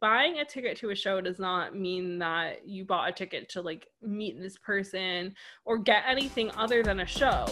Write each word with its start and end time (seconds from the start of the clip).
Buying 0.00 0.38
a 0.38 0.44
ticket 0.44 0.76
to 0.76 0.90
a 0.90 0.94
show 0.94 1.20
does 1.20 1.40
not 1.40 1.74
mean 1.74 2.20
that 2.20 2.68
you 2.68 2.84
bought 2.84 3.08
a 3.08 3.12
ticket 3.12 3.48
to 3.48 3.62
like 3.62 3.88
meet 4.00 4.40
this 4.40 4.56
person 4.56 5.34
or 5.64 5.76
get 5.76 6.04
anything 6.06 6.52
other 6.56 6.84
than 6.84 7.00
a 7.00 7.06
show. 7.06 7.46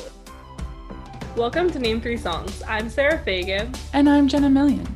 Welcome 1.36 1.70
to 1.72 1.80
Name 1.80 2.00
Three 2.00 2.16
Songs. 2.16 2.62
I'm 2.68 2.88
Sarah 2.88 3.18
Fagan. 3.18 3.74
And 3.94 4.08
I'm 4.08 4.28
Jenna 4.28 4.48
Million. 4.48 4.86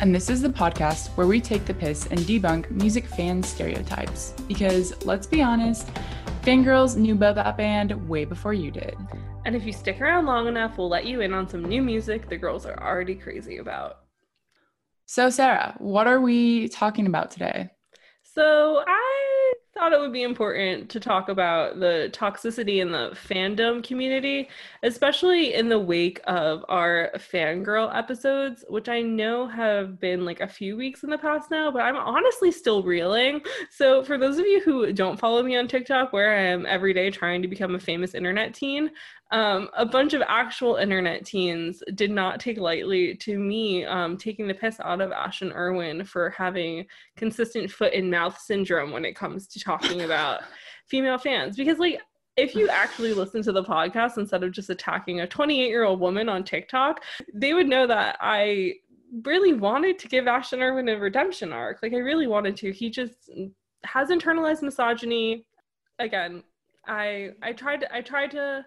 And 0.00 0.14
this 0.14 0.30
is 0.30 0.40
the 0.40 0.50
podcast 0.50 1.08
where 1.16 1.26
we 1.26 1.40
take 1.40 1.64
the 1.64 1.74
piss 1.74 2.06
and 2.06 2.20
debunk 2.20 2.70
music 2.70 3.06
fan 3.06 3.42
stereotypes. 3.42 4.32
Because 4.46 5.04
let's 5.04 5.26
be 5.26 5.42
honest, 5.42 5.88
fangirls 6.42 6.96
knew 6.96 7.14
about 7.14 7.34
that 7.34 7.56
band 7.56 8.08
way 8.08 8.24
before 8.24 8.54
you 8.54 8.70
did. 8.70 8.96
And 9.44 9.56
if 9.56 9.64
you 9.64 9.72
stick 9.72 10.00
around 10.00 10.26
long 10.26 10.46
enough, 10.46 10.78
we'll 10.78 10.88
let 10.88 11.06
you 11.06 11.22
in 11.22 11.34
on 11.34 11.48
some 11.48 11.64
new 11.64 11.82
music 11.82 12.28
the 12.28 12.36
girls 12.36 12.66
are 12.66 12.80
already 12.80 13.16
crazy 13.16 13.56
about. 13.56 13.96
So, 15.10 15.28
Sarah, 15.28 15.74
what 15.78 16.06
are 16.06 16.20
we 16.20 16.68
talking 16.68 17.08
about 17.08 17.32
today? 17.32 17.68
So, 18.22 18.84
I 18.86 19.52
thought 19.74 19.92
it 19.92 19.98
would 19.98 20.12
be 20.12 20.22
important 20.22 20.88
to 20.90 21.00
talk 21.00 21.28
about 21.28 21.80
the 21.80 22.10
toxicity 22.12 22.80
in 22.80 22.92
the 22.92 23.10
fandom 23.28 23.82
community, 23.82 24.48
especially 24.84 25.54
in 25.54 25.68
the 25.68 25.80
wake 25.80 26.20
of 26.28 26.64
our 26.68 27.10
fangirl 27.16 27.92
episodes, 27.92 28.64
which 28.68 28.88
I 28.88 29.00
know 29.00 29.48
have 29.48 29.98
been 29.98 30.24
like 30.24 30.40
a 30.40 30.46
few 30.46 30.76
weeks 30.76 31.02
in 31.02 31.10
the 31.10 31.18
past 31.18 31.50
now, 31.50 31.72
but 31.72 31.82
I'm 31.82 31.96
honestly 31.96 32.52
still 32.52 32.84
reeling. 32.84 33.40
So, 33.68 34.04
for 34.04 34.16
those 34.16 34.38
of 34.38 34.46
you 34.46 34.60
who 34.60 34.92
don't 34.92 35.18
follow 35.18 35.42
me 35.42 35.56
on 35.56 35.66
TikTok, 35.66 36.12
where 36.12 36.38
I 36.38 36.42
am 36.42 36.66
every 36.66 36.94
day 36.94 37.10
trying 37.10 37.42
to 37.42 37.48
become 37.48 37.74
a 37.74 37.80
famous 37.80 38.14
internet 38.14 38.54
teen, 38.54 38.92
um, 39.32 39.68
a 39.76 39.86
bunch 39.86 40.12
of 40.12 40.22
actual 40.26 40.76
internet 40.76 41.24
teens 41.24 41.82
did 41.94 42.10
not 42.10 42.40
take 42.40 42.58
lightly 42.58 43.14
to 43.16 43.38
me 43.38 43.84
um, 43.84 44.16
taking 44.16 44.48
the 44.48 44.54
piss 44.54 44.78
out 44.80 45.00
of 45.00 45.12
Ashton 45.12 45.52
Irwin 45.52 46.04
for 46.04 46.30
having 46.30 46.86
consistent 47.16 47.70
foot 47.70 47.94
and 47.94 48.10
mouth 48.10 48.38
syndrome 48.40 48.90
when 48.90 49.04
it 49.04 49.14
comes 49.14 49.46
to 49.48 49.60
talking 49.60 50.00
about 50.02 50.42
female 50.88 51.18
fans. 51.18 51.56
Because, 51.56 51.78
like, 51.78 52.00
if 52.36 52.56
you 52.56 52.68
actually 52.68 53.12
listen 53.12 53.42
to 53.42 53.52
the 53.52 53.62
podcast 53.62 54.18
instead 54.18 54.42
of 54.42 54.50
just 54.50 54.70
attacking 54.70 55.20
a 55.20 55.26
28 55.26 55.68
year 55.68 55.84
old 55.84 56.00
woman 56.00 56.28
on 56.28 56.42
TikTok, 56.42 57.04
they 57.32 57.54
would 57.54 57.68
know 57.68 57.86
that 57.86 58.16
I 58.20 58.74
really 59.24 59.52
wanted 59.52 59.98
to 60.00 60.08
give 60.08 60.26
Ashton 60.26 60.60
Irwin 60.60 60.88
a 60.88 60.98
redemption 60.98 61.52
arc. 61.52 61.78
Like, 61.82 61.92
I 61.92 61.98
really 61.98 62.26
wanted 62.26 62.56
to. 62.58 62.72
He 62.72 62.90
just 62.90 63.30
has 63.84 64.08
internalized 64.08 64.62
misogyny. 64.62 65.46
Again, 66.00 66.42
I 66.86 67.30
I 67.42 67.52
tried 67.52 67.86
I 67.92 68.00
tried 68.00 68.32
to 68.32 68.66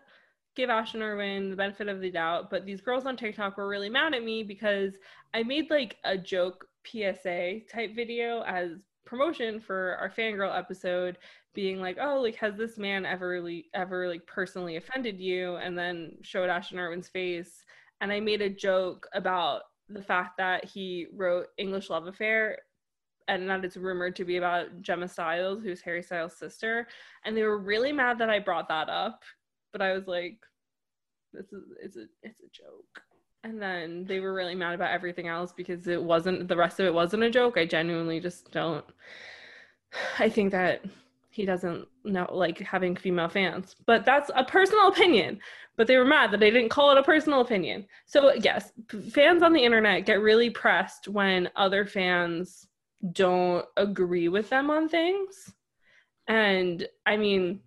give 0.56 0.70
Ashton 0.70 1.02
Irwin 1.02 1.50
the 1.50 1.56
benefit 1.56 1.88
of 1.88 2.00
the 2.00 2.12
doubt, 2.12 2.50
but 2.50 2.66
these 2.66 2.82
girls 2.82 3.06
on 3.06 3.18
TikTok 3.18 3.58
were 3.58 3.68
really 3.68 3.90
mad 3.90 4.14
at 4.14 4.24
me 4.24 4.44
because 4.44 4.94
I 5.34 5.44
made 5.44 5.70
like 5.70 5.98
a 6.04 6.18
joke 6.18 6.68
PSA 6.86 7.62
type 7.72 7.96
video 7.96 8.44
as 8.44 8.72
promotion 9.06 9.60
for 9.60 9.98
our 10.00 10.10
fangirl 10.10 10.58
episode 10.58 11.18
being 11.54 11.80
like 11.80 11.98
oh 12.00 12.20
like 12.22 12.36
has 12.36 12.56
this 12.56 12.78
man 12.78 13.06
ever 13.06 13.28
really 13.28 13.66
ever 13.74 14.08
like 14.08 14.26
personally 14.26 14.78
offended 14.78 15.20
you? 15.20 15.56
And 15.56 15.78
then 15.78 16.18
showed 16.22 16.50
ashton 16.50 16.80
irwin's 16.80 17.10
face. 17.10 17.64
And 18.02 18.12
i 18.12 18.20
made 18.20 18.42
a 18.42 18.50
joke 18.50 19.08
about 19.14 19.64
the 19.90 20.02
fact 20.02 20.38
that 20.38 20.66
he 20.66 21.08
wrote 21.14 21.48
english 21.58 21.90
love 21.90 22.08
affair 22.08 22.60
and 23.28 23.50
that 23.50 23.64
it's 23.64 23.78
rumored 23.78 24.16
to 24.18 24.26
be 24.26 24.38
about 24.38 24.82
gemma 24.82 25.08
styles 25.08 25.62
who's 25.64 25.82
harry 25.82 26.04
styles 26.04 26.36
sister. 26.38 26.88
And 27.26 27.36
they 27.36 27.44
were 27.44 27.60
really 27.60 27.92
mad 27.92 28.18
that 28.20 28.30
i 28.30 28.40
brought 28.40 28.68
that 28.70 28.90
up 28.90 29.22
but 29.74 29.82
I 29.82 29.92
was 29.92 30.08
like, 30.08 30.38
this 31.34 31.52
is 31.52 31.64
it's 31.82 31.98
a 31.98 32.06
it's 32.22 32.40
a 32.40 32.50
joke. 32.54 33.02
And 33.44 33.62
then 33.62 34.06
they 34.06 34.22
were 34.22 34.34
really 34.34 34.56
mad 34.56 34.74
about 34.74 34.92
everything 34.92 35.28
else 35.28 35.52
because 35.52 35.88
it 35.88 36.02
wasn't 36.02 36.48
the 36.48 36.56
rest 36.56 36.80
of 36.80 36.86
it 36.86 36.94
wasn't 36.94 37.24
a 37.24 37.30
joke. 37.30 37.58
I 37.58 37.66
genuinely 37.66 38.22
just 38.22 38.52
don't 38.52 38.86
I 40.20 40.30
think 40.30 40.52
that 40.52 40.86
he 41.30 41.46
doesn't 41.46 41.88
know 42.04 42.28
like 42.32 42.60
having 42.60 42.96
female 42.96 43.28
fans. 43.28 43.76
But 43.86 44.06
that's 44.06 44.30
a 44.36 44.44
personal 44.44 44.88
opinion. 44.88 45.40
But 45.76 45.88
they 45.88 45.98
were 45.98 46.06
mad 46.06 46.30
that 46.32 46.40
they 46.40 46.52
didn't 46.52 46.70
call 46.70 46.92
it 46.92 47.00
a 47.00 47.04
personal 47.04 47.42
opinion. 47.42 47.88
So 48.06 48.34
yes, 48.34 48.72
fans 49.12 49.42
on 49.42 49.54
the 49.54 49.64
internet 49.64 50.06
get 50.06 50.22
really 50.22 50.52
pressed 50.52 51.08
when 51.08 51.50
other 51.56 51.86
fans 51.86 52.68
don't 53.12 53.66
agree 53.78 54.30
with 54.30 54.50
them 54.50 54.70
on 54.70 54.88
things. 54.88 55.52
And 56.28 56.88
I 57.06 57.18
mean, 57.18 57.60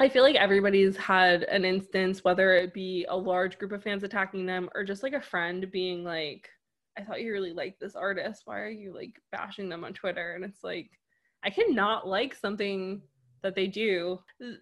I 0.00 0.08
feel 0.08 0.22
like 0.22 0.36
everybody's 0.36 0.96
had 0.96 1.42
an 1.42 1.66
instance, 1.66 2.24
whether 2.24 2.54
it 2.54 2.72
be 2.72 3.04
a 3.10 3.16
large 3.16 3.58
group 3.58 3.72
of 3.72 3.82
fans 3.82 4.02
attacking 4.02 4.46
them 4.46 4.70
or 4.74 4.82
just 4.82 5.02
like 5.02 5.12
a 5.12 5.20
friend 5.20 5.70
being 5.70 6.02
like, 6.04 6.48
I 6.98 7.02
thought 7.02 7.20
you 7.20 7.32
really 7.32 7.52
liked 7.52 7.80
this 7.80 7.94
artist. 7.94 8.42
Why 8.46 8.60
are 8.60 8.70
you 8.70 8.94
like 8.94 9.20
bashing 9.30 9.68
them 9.68 9.84
on 9.84 9.92
Twitter? 9.92 10.32
And 10.32 10.42
it's 10.42 10.64
like, 10.64 10.90
I 11.44 11.50
cannot 11.50 12.08
like 12.08 12.34
something 12.34 13.02
that 13.42 13.54
they 13.54 13.66
do. 13.66 14.18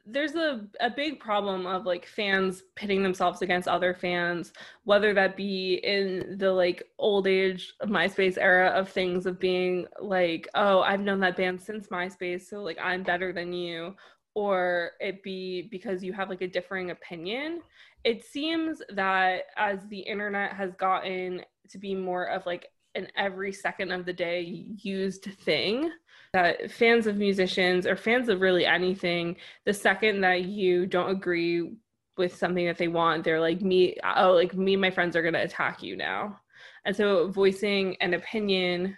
There's 0.06 0.34
a, 0.34 0.66
a 0.80 0.90
big 0.90 1.20
problem 1.20 1.66
of 1.66 1.86
like 1.86 2.06
fans 2.06 2.62
pitting 2.74 3.04
themselves 3.04 3.40
against 3.40 3.68
other 3.68 3.94
fans, 3.94 4.52
whether 4.84 5.14
that 5.14 5.36
be 5.36 5.74
in 5.84 6.36
the 6.38 6.50
like 6.50 6.82
old 6.98 7.28
age 7.28 7.74
of 7.80 7.88
MySpace 7.88 8.38
era 8.38 8.68
of 8.70 8.88
things 8.88 9.26
of 9.26 9.38
being 9.38 9.86
like, 10.00 10.48
oh, 10.54 10.80
I've 10.80 11.00
known 11.00 11.20
that 11.20 11.36
band 11.36 11.60
since 11.60 11.88
MySpace, 11.88 12.42
so 12.42 12.62
like 12.62 12.78
I'm 12.80 13.02
better 13.02 13.32
than 13.32 13.52
you, 13.52 13.96
or 14.38 14.92
it 15.00 15.20
be 15.24 15.62
because 15.62 16.04
you 16.04 16.12
have 16.12 16.28
like 16.28 16.42
a 16.42 16.46
differing 16.46 16.92
opinion 16.92 17.60
it 18.04 18.24
seems 18.24 18.80
that 18.90 19.46
as 19.56 19.84
the 19.88 19.98
internet 19.98 20.52
has 20.52 20.72
gotten 20.76 21.42
to 21.68 21.76
be 21.76 21.92
more 21.92 22.26
of 22.26 22.46
like 22.46 22.68
an 22.94 23.08
every 23.16 23.52
second 23.52 23.90
of 23.90 24.06
the 24.06 24.12
day 24.12 24.64
used 24.76 25.24
thing 25.42 25.90
that 26.32 26.70
fans 26.70 27.08
of 27.08 27.16
musicians 27.16 27.84
or 27.84 27.96
fans 27.96 28.28
of 28.28 28.40
really 28.40 28.64
anything 28.64 29.34
the 29.64 29.74
second 29.74 30.20
that 30.20 30.44
you 30.44 30.86
don't 30.86 31.10
agree 31.10 31.72
with 32.16 32.36
something 32.36 32.66
that 32.66 32.78
they 32.78 32.88
want 32.88 33.24
they're 33.24 33.40
like 33.40 33.60
me 33.60 33.96
oh 34.16 34.34
like 34.34 34.54
me 34.54 34.74
and 34.74 34.80
my 34.80 34.90
friends 34.90 35.16
are 35.16 35.22
going 35.22 35.34
to 35.34 35.42
attack 35.42 35.82
you 35.82 35.96
now. 35.96 36.38
And 36.84 36.94
so 36.94 37.28
voicing 37.28 37.96
an 38.00 38.14
opinion 38.14 38.96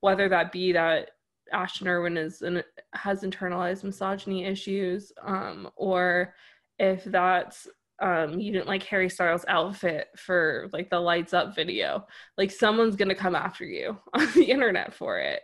whether 0.00 0.28
that 0.28 0.52
be 0.52 0.72
that 0.72 1.11
Ashton 1.52 1.88
Irwin 1.88 2.16
is 2.16 2.42
an, 2.42 2.62
has 2.94 3.22
internalized 3.22 3.84
misogyny 3.84 4.44
issues, 4.44 5.12
um, 5.22 5.70
or 5.76 6.34
if 6.78 7.04
that's 7.04 7.68
um, 8.00 8.40
you 8.40 8.52
didn't 8.52 8.66
like 8.66 8.82
Harry 8.84 9.08
Styles' 9.08 9.44
outfit 9.46 10.08
for 10.16 10.68
like 10.72 10.90
the 10.90 10.98
lights 10.98 11.32
up 11.32 11.54
video, 11.54 12.06
like 12.36 12.50
someone's 12.50 12.96
gonna 12.96 13.14
come 13.14 13.36
after 13.36 13.64
you 13.64 13.96
on 14.14 14.26
the 14.32 14.44
internet 14.44 14.92
for 14.92 15.18
it. 15.18 15.42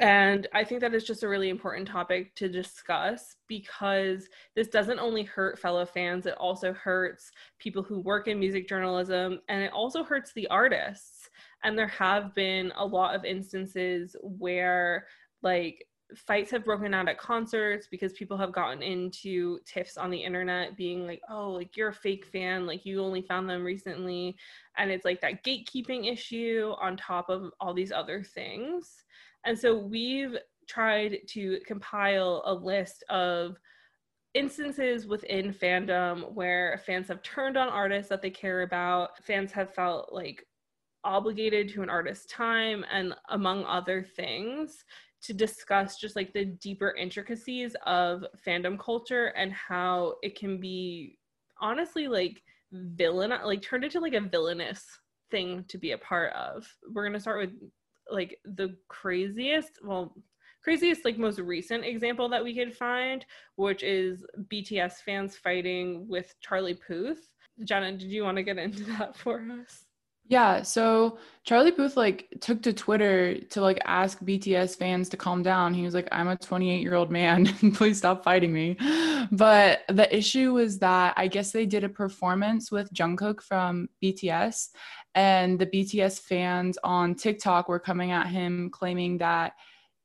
And 0.00 0.46
I 0.54 0.64
think 0.64 0.80
that 0.80 0.94
is 0.94 1.04
just 1.04 1.24
a 1.24 1.28
really 1.28 1.50
important 1.50 1.86
topic 1.86 2.34
to 2.36 2.48
discuss 2.48 3.36
because 3.48 4.28
this 4.56 4.68
doesn't 4.68 4.98
only 4.98 5.24
hurt 5.24 5.58
fellow 5.58 5.84
fans, 5.84 6.24
it 6.24 6.34
also 6.38 6.72
hurts 6.72 7.30
people 7.58 7.82
who 7.82 8.00
work 8.00 8.26
in 8.26 8.40
music 8.40 8.66
journalism 8.66 9.40
and 9.48 9.62
it 9.62 9.72
also 9.72 10.02
hurts 10.02 10.32
the 10.32 10.48
artists 10.48 11.28
and 11.64 11.76
there 11.76 11.88
have 11.88 12.34
been 12.34 12.72
a 12.76 12.84
lot 12.84 13.14
of 13.14 13.24
instances 13.24 14.14
where 14.22 15.06
like 15.42 15.86
fights 16.14 16.50
have 16.50 16.64
broken 16.64 16.94
out 16.94 17.08
at 17.08 17.18
concerts 17.18 17.88
because 17.90 18.12
people 18.12 18.36
have 18.36 18.52
gotten 18.52 18.82
into 18.82 19.58
tiffs 19.66 19.96
on 19.96 20.10
the 20.10 20.22
internet 20.22 20.76
being 20.76 21.06
like 21.06 21.20
oh 21.30 21.50
like 21.50 21.76
you're 21.76 21.88
a 21.88 21.94
fake 21.94 22.26
fan 22.26 22.66
like 22.66 22.84
you 22.84 23.02
only 23.02 23.22
found 23.22 23.48
them 23.48 23.64
recently. 23.64 24.36
And 24.76 24.90
it's 24.90 25.04
like 25.04 25.20
that 25.22 25.42
gatekeeping 25.44 26.12
issue 26.12 26.74
on 26.80 26.96
top 26.96 27.30
of 27.30 27.50
all 27.60 27.74
these 27.74 27.92
other 27.92 28.22
things. 28.22 29.04
And 29.44 29.58
so 29.58 29.76
we've 29.76 30.36
tried 30.68 31.18
to 31.28 31.58
compile 31.66 32.42
a 32.46 32.54
list 32.54 33.04
of 33.08 33.56
instances 34.34 35.06
within 35.06 35.52
fandom 35.52 36.32
where 36.32 36.80
fans 36.84 37.08
have 37.08 37.22
turned 37.22 37.56
on 37.56 37.68
artists 37.68 38.08
that 38.08 38.20
they 38.20 38.30
care 38.30 38.62
about. 38.62 39.22
Fans 39.24 39.52
have 39.52 39.72
felt 39.72 40.12
like 40.12 40.44
obligated 41.04 41.68
to 41.68 41.82
an 41.82 41.90
artist's 41.90 42.26
time 42.26 42.84
and 42.92 43.14
among 43.30 43.64
other 43.64 44.02
things 44.02 44.84
to 45.22 45.32
discuss 45.32 45.98
just 45.98 46.16
like 46.16 46.32
the 46.32 46.44
deeper 46.44 46.94
intricacies 46.98 47.74
of 47.86 48.24
fandom 48.46 48.78
culture 48.78 49.26
and 49.36 49.52
how 49.52 50.14
it 50.22 50.38
can 50.38 50.60
be 50.60 51.16
honestly 51.60 52.08
like 52.08 52.42
villain 52.72 53.32
like 53.44 53.62
turned 53.62 53.84
into 53.84 54.00
like 54.00 54.14
a 54.14 54.20
villainous 54.20 54.84
thing 55.30 55.64
to 55.68 55.78
be 55.78 55.92
a 55.92 55.98
part 55.98 56.32
of. 56.34 56.66
We're 56.92 57.04
going 57.04 57.14
to 57.14 57.20
start 57.20 57.40
with 57.40 57.50
like 58.10 58.38
the 58.44 58.76
craziest, 58.88 59.78
well, 59.82 60.14
craziest 60.62 61.04
like 61.04 61.18
most 61.18 61.38
recent 61.38 61.84
example 61.84 62.28
that 62.28 62.44
we 62.44 62.54
could 62.54 62.74
find, 62.74 63.24
which 63.56 63.82
is 63.82 64.24
BTS 64.52 64.94
fans 65.04 65.36
fighting 65.36 66.06
with 66.08 66.34
Charlie 66.40 66.78
Puth. 66.86 67.28
Jenna, 67.64 67.92
did 67.92 68.10
you 68.10 68.24
want 68.24 68.36
to 68.36 68.42
get 68.42 68.58
into 68.58 68.84
that 68.84 69.16
for 69.16 69.44
us? 69.62 69.83
Yeah, 70.26 70.62
so 70.62 71.18
Charlie 71.42 71.70
Puth 71.70 71.98
like 71.98 72.28
took 72.40 72.62
to 72.62 72.72
Twitter 72.72 73.38
to 73.50 73.60
like 73.60 73.78
ask 73.84 74.18
BTS 74.20 74.76
fans 74.78 75.10
to 75.10 75.18
calm 75.18 75.42
down. 75.42 75.74
He 75.74 75.82
was 75.82 75.92
like, 75.92 76.08
"I'm 76.12 76.28
a 76.28 76.36
28 76.36 76.80
year 76.80 76.94
old 76.94 77.10
man. 77.10 77.46
Please 77.74 77.98
stop 77.98 78.24
fighting 78.24 78.52
me." 78.52 78.76
But 79.30 79.82
the 79.88 80.08
issue 80.14 80.54
was 80.54 80.78
that 80.78 81.14
I 81.18 81.28
guess 81.28 81.52
they 81.52 81.66
did 81.66 81.84
a 81.84 81.90
performance 81.90 82.70
with 82.72 82.92
Jungkook 82.94 83.42
from 83.42 83.88
BTS, 84.02 84.70
and 85.14 85.58
the 85.58 85.66
BTS 85.66 86.20
fans 86.20 86.78
on 86.82 87.14
TikTok 87.14 87.68
were 87.68 87.80
coming 87.80 88.10
at 88.10 88.26
him 88.28 88.70
claiming 88.70 89.18
that 89.18 89.52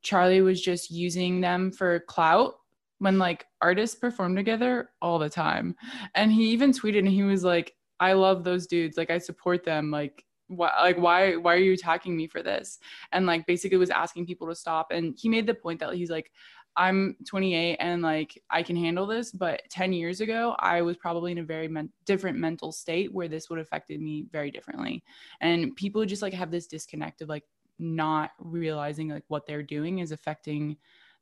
Charlie 0.02 0.42
was 0.42 0.62
just 0.62 0.92
using 0.92 1.40
them 1.40 1.72
for 1.72 2.02
clout 2.02 2.56
when 3.00 3.18
like 3.18 3.46
artists 3.62 3.96
perform 3.96 4.36
together 4.36 4.90
all 5.02 5.18
the 5.18 5.30
time. 5.30 5.76
And 6.16 6.32
he 6.32 6.52
even 6.52 6.72
tweeted 6.72 7.00
and 7.00 7.08
he 7.08 7.24
was 7.24 7.44
like, 7.44 7.74
I 8.00 8.14
love 8.14 8.44
those 8.44 8.68
dudes. 8.68 8.98
Like 8.98 9.12
I 9.12 9.18
support 9.18 9.64
them. 9.64 9.92
Like 9.92 10.26
why 10.48 10.72
like 10.82 10.98
why 10.98 11.36
why 11.36 11.54
are 11.54 11.58
you 11.58 11.74
attacking 11.74 12.16
me 12.16 12.28
for 12.28 12.42
this? 12.42 12.80
And 13.12 13.26
like 13.26 13.46
basically 13.46 13.78
was 13.78 13.90
asking 13.90 14.26
people 14.26 14.48
to 14.48 14.56
stop. 14.56 14.92
And 14.92 15.16
he 15.18 15.30
made 15.30 15.48
the 15.48 15.54
point 15.54 15.80
that 15.80 15.94
he's 15.94 16.10
like, 16.10 16.32
I'm 16.76 17.18
28 17.28 17.78
and 17.80 18.02
like 18.02 18.42
I 18.50 18.64
can 18.64 18.76
handle 18.76 19.06
this, 19.06 19.32
but 19.32 19.62
10 19.70 19.94
years 19.94 20.22
ago 20.22 20.56
I 20.60 20.82
was 20.82 20.98
probably 20.98 21.32
in 21.32 21.40
a 21.40 21.44
very 21.44 21.68
men- 21.68 21.92
different 22.06 22.38
mental 22.38 22.72
state 22.72 23.14
where 23.14 23.28
this 23.28 23.50
would 23.50 23.60
have 23.60 23.68
affected 23.68 24.02
me 24.02 24.26
very 24.32 24.50
differently. 24.50 25.04
And 25.42 25.76
people 25.76 26.06
just 26.06 26.22
like 26.22 26.34
have 26.34 26.52
this 26.52 26.68
disconnect 26.68 27.22
of 27.22 27.30
like 27.30 27.44
not 27.80 28.32
realizing 28.40 29.10
like 29.10 29.24
what 29.28 29.46
they're 29.46 29.64
doing 29.64 30.00
is 30.00 30.12
affecting 30.12 30.78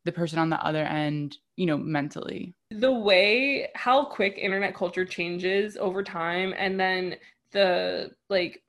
the 0.07 0.11
person 0.11 0.39
on 0.39 0.49
the 0.49 0.65
other 0.65 0.83
end, 0.83 1.37
you 1.57 1.67
know, 1.67 1.77
mentally. 1.77 2.55
The 2.71 2.91
way 2.91 3.69
how 3.75 4.05
quick 4.05 4.37
internet 4.37 4.73
culture 4.73 5.05
changes 5.05 5.77
over 5.77 6.01
time 6.01 6.53
and 6.57 6.79
then 6.79 7.17
the 7.51 8.11
like 8.29 8.63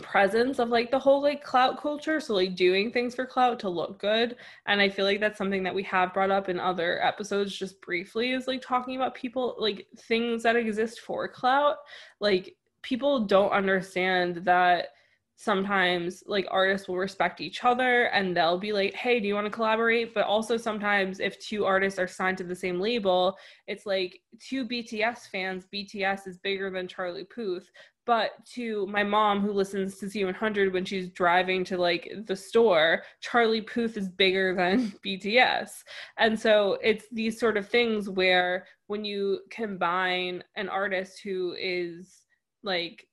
presence 0.00 0.58
of 0.58 0.70
like 0.70 0.90
the 0.90 0.98
whole 0.98 1.22
like 1.22 1.44
clout 1.44 1.80
culture 1.80 2.18
so 2.18 2.34
like 2.34 2.56
doing 2.56 2.90
things 2.90 3.14
for 3.14 3.24
clout 3.24 3.60
to 3.60 3.68
look 3.68 3.96
good 4.00 4.34
and 4.66 4.80
i 4.80 4.88
feel 4.88 5.04
like 5.04 5.20
that's 5.20 5.38
something 5.38 5.62
that 5.62 5.72
we 5.74 5.84
have 5.84 6.12
brought 6.12 6.32
up 6.32 6.48
in 6.48 6.58
other 6.58 7.00
episodes 7.00 7.56
just 7.56 7.80
briefly 7.80 8.32
is 8.32 8.48
like 8.48 8.60
talking 8.60 8.96
about 8.96 9.14
people 9.14 9.54
like 9.56 9.86
things 9.96 10.42
that 10.42 10.56
exist 10.56 10.98
for 10.98 11.28
clout 11.28 11.76
like 12.18 12.56
people 12.82 13.20
don't 13.20 13.52
understand 13.52 14.38
that 14.38 14.88
sometimes 15.36 16.22
like 16.26 16.46
artists 16.50 16.88
will 16.88 16.96
respect 16.96 17.40
each 17.40 17.64
other 17.64 18.04
and 18.04 18.36
they'll 18.36 18.58
be 18.58 18.72
like 18.72 18.94
hey 18.94 19.18
do 19.18 19.26
you 19.26 19.34
want 19.34 19.46
to 19.46 19.50
collaborate? 19.50 20.14
But 20.14 20.24
also 20.24 20.56
sometimes 20.56 21.20
if 21.20 21.38
two 21.40 21.64
artists 21.64 21.98
are 21.98 22.06
signed 22.06 22.38
to 22.38 22.44
the 22.44 22.54
same 22.54 22.80
label 22.80 23.36
it's 23.66 23.86
like 23.86 24.20
two 24.38 24.66
bts 24.66 25.28
fans 25.30 25.66
bts 25.72 26.26
is 26.26 26.38
bigger 26.38 26.70
than 26.70 26.86
charlie 26.86 27.24
puth 27.24 27.70
but 28.06 28.32
to 28.44 28.86
my 28.86 29.02
mom 29.02 29.40
who 29.40 29.52
listens 29.52 29.98
to 29.98 30.06
z100 30.06 30.72
when 30.72 30.84
she's 30.84 31.08
driving 31.10 31.64
to 31.64 31.76
like 31.78 32.10
the 32.26 32.36
store 32.36 33.02
charlie 33.20 33.62
puth 33.62 33.96
is 33.96 34.08
bigger 34.08 34.54
than 34.54 34.92
bts 35.06 35.82
and 36.18 36.38
so 36.38 36.78
it's 36.82 37.06
these 37.12 37.38
sort 37.38 37.56
of 37.56 37.68
things 37.68 38.08
where 38.08 38.66
when 38.86 39.04
you 39.04 39.40
combine 39.50 40.42
an 40.56 40.68
artist 40.68 41.20
who 41.22 41.54
is 41.58 42.24
like 42.62 43.06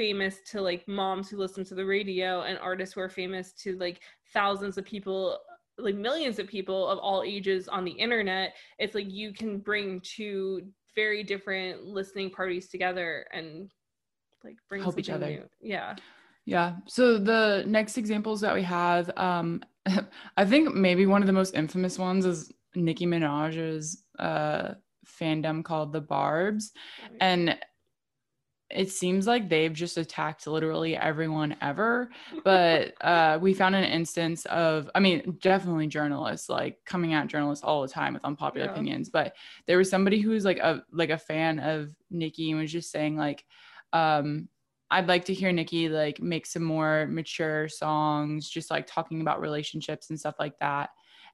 famous 0.00 0.38
to 0.46 0.62
like 0.62 0.82
moms 0.88 1.28
who 1.28 1.36
listen 1.36 1.62
to 1.62 1.74
the 1.74 1.84
radio 1.84 2.40
and 2.40 2.58
artists 2.58 2.94
who 2.94 3.02
are 3.02 3.10
famous 3.10 3.52
to 3.52 3.76
like 3.76 4.00
thousands 4.32 4.78
of 4.78 4.84
people 4.86 5.38
like 5.76 5.94
millions 5.94 6.38
of 6.38 6.48
people 6.48 6.88
of 6.88 6.98
all 7.00 7.22
ages 7.22 7.68
on 7.68 7.84
the 7.84 7.90
internet 7.90 8.54
it's 8.78 8.94
like 8.94 9.10
you 9.10 9.30
can 9.30 9.58
bring 9.58 10.00
two 10.00 10.62
very 10.94 11.22
different 11.22 11.84
listening 11.84 12.30
parties 12.30 12.66
together 12.66 13.26
and 13.34 13.70
like 14.42 14.56
bring 14.70 14.82
help 14.82 14.98
each 14.98 15.10
other. 15.10 15.26
new. 15.26 15.44
yeah. 15.60 15.94
Yeah. 16.46 16.76
So 16.86 17.18
the 17.18 17.64
next 17.66 17.98
examples 17.98 18.40
that 18.40 18.54
we 18.54 18.62
have 18.62 19.10
um 19.18 19.62
i 20.38 20.46
think 20.46 20.74
maybe 20.74 21.04
one 21.04 21.20
of 21.22 21.26
the 21.26 21.34
most 21.34 21.54
infamous 21.54 21.98
ones 21.98 22.24
is 22.24 22.50
nicki 22.74 23.04
minaj's 23.04 24.02
uh 24.18 24.72
fandom 25.06 25.64
called 25.64 25.92
the 25.92 26.00
barbs. 26.00 26.72
And 27.20 27.58
it 28.70 28.90
seems 28.90 29.26
like 29.26 29.48
they've 29.48 29.72
just 29.72 29.98
attacked 29.98 30.46
literally 30.46 30.96
everyone 30.96 31.56
ever 31.60 32.10
but 32.44 32.94
uh, 33.00 33.38
we 33.40 33.52
found 33.52 33.74
an 33.74 33.84
instance 33.84 34.44
of 34.46 34.90
i 34.94 35.00
mean 35.00 35.36
definitely 35.40 35.86
journalists 35.86 36.48
like 36.48 36.78
coming 36.84 37.14
at 37.14 37.26
journalists 37.26 37.64
all 37.64 37.82
the 37.82 37.88
time 37.88 38.14
with 38.14 38.24
unpopular 38.24 38.66
yeah. 38.66 38.72
opinions 38.72 39.08
but 39.08 39.34
there 39.66 39.78
was 39.78 39.90
somebody 39.90 40.20
who 40.20 40.30
was 40.30 40.44
like 40.44 40.58
a 40.58 40.82
like 40.92 41.10
a 41.10 41.18
fan 41.18 41.58
of 41.58 41.90
Nicki 42.10 42.50
and 42.50 42.60
was 42.60 42.72
just 42.72 42.90
saying 42.90 43.16
like 43.16 43.44
um 43.92 44.48
i'd 44.90 45.08
like 45.08 45.24
to 45.24 45.34
hear 45.34 45.52
Nicki 45.52 45.88
like 45.88 46.20
make 46.20 46.46
some 46.46 46.64
more 46.64 47.06
mature 47.08 47.68
songs 47.68 48.48
just 48.48 48.70
like 48.70 48.86
talking 48.86 49.20
about 49.20 49.40
relationships 49.40 50.10
and 50.10 50.18
stuff 50.18 50.36
like 50.38 50.58
that 50.60 50.90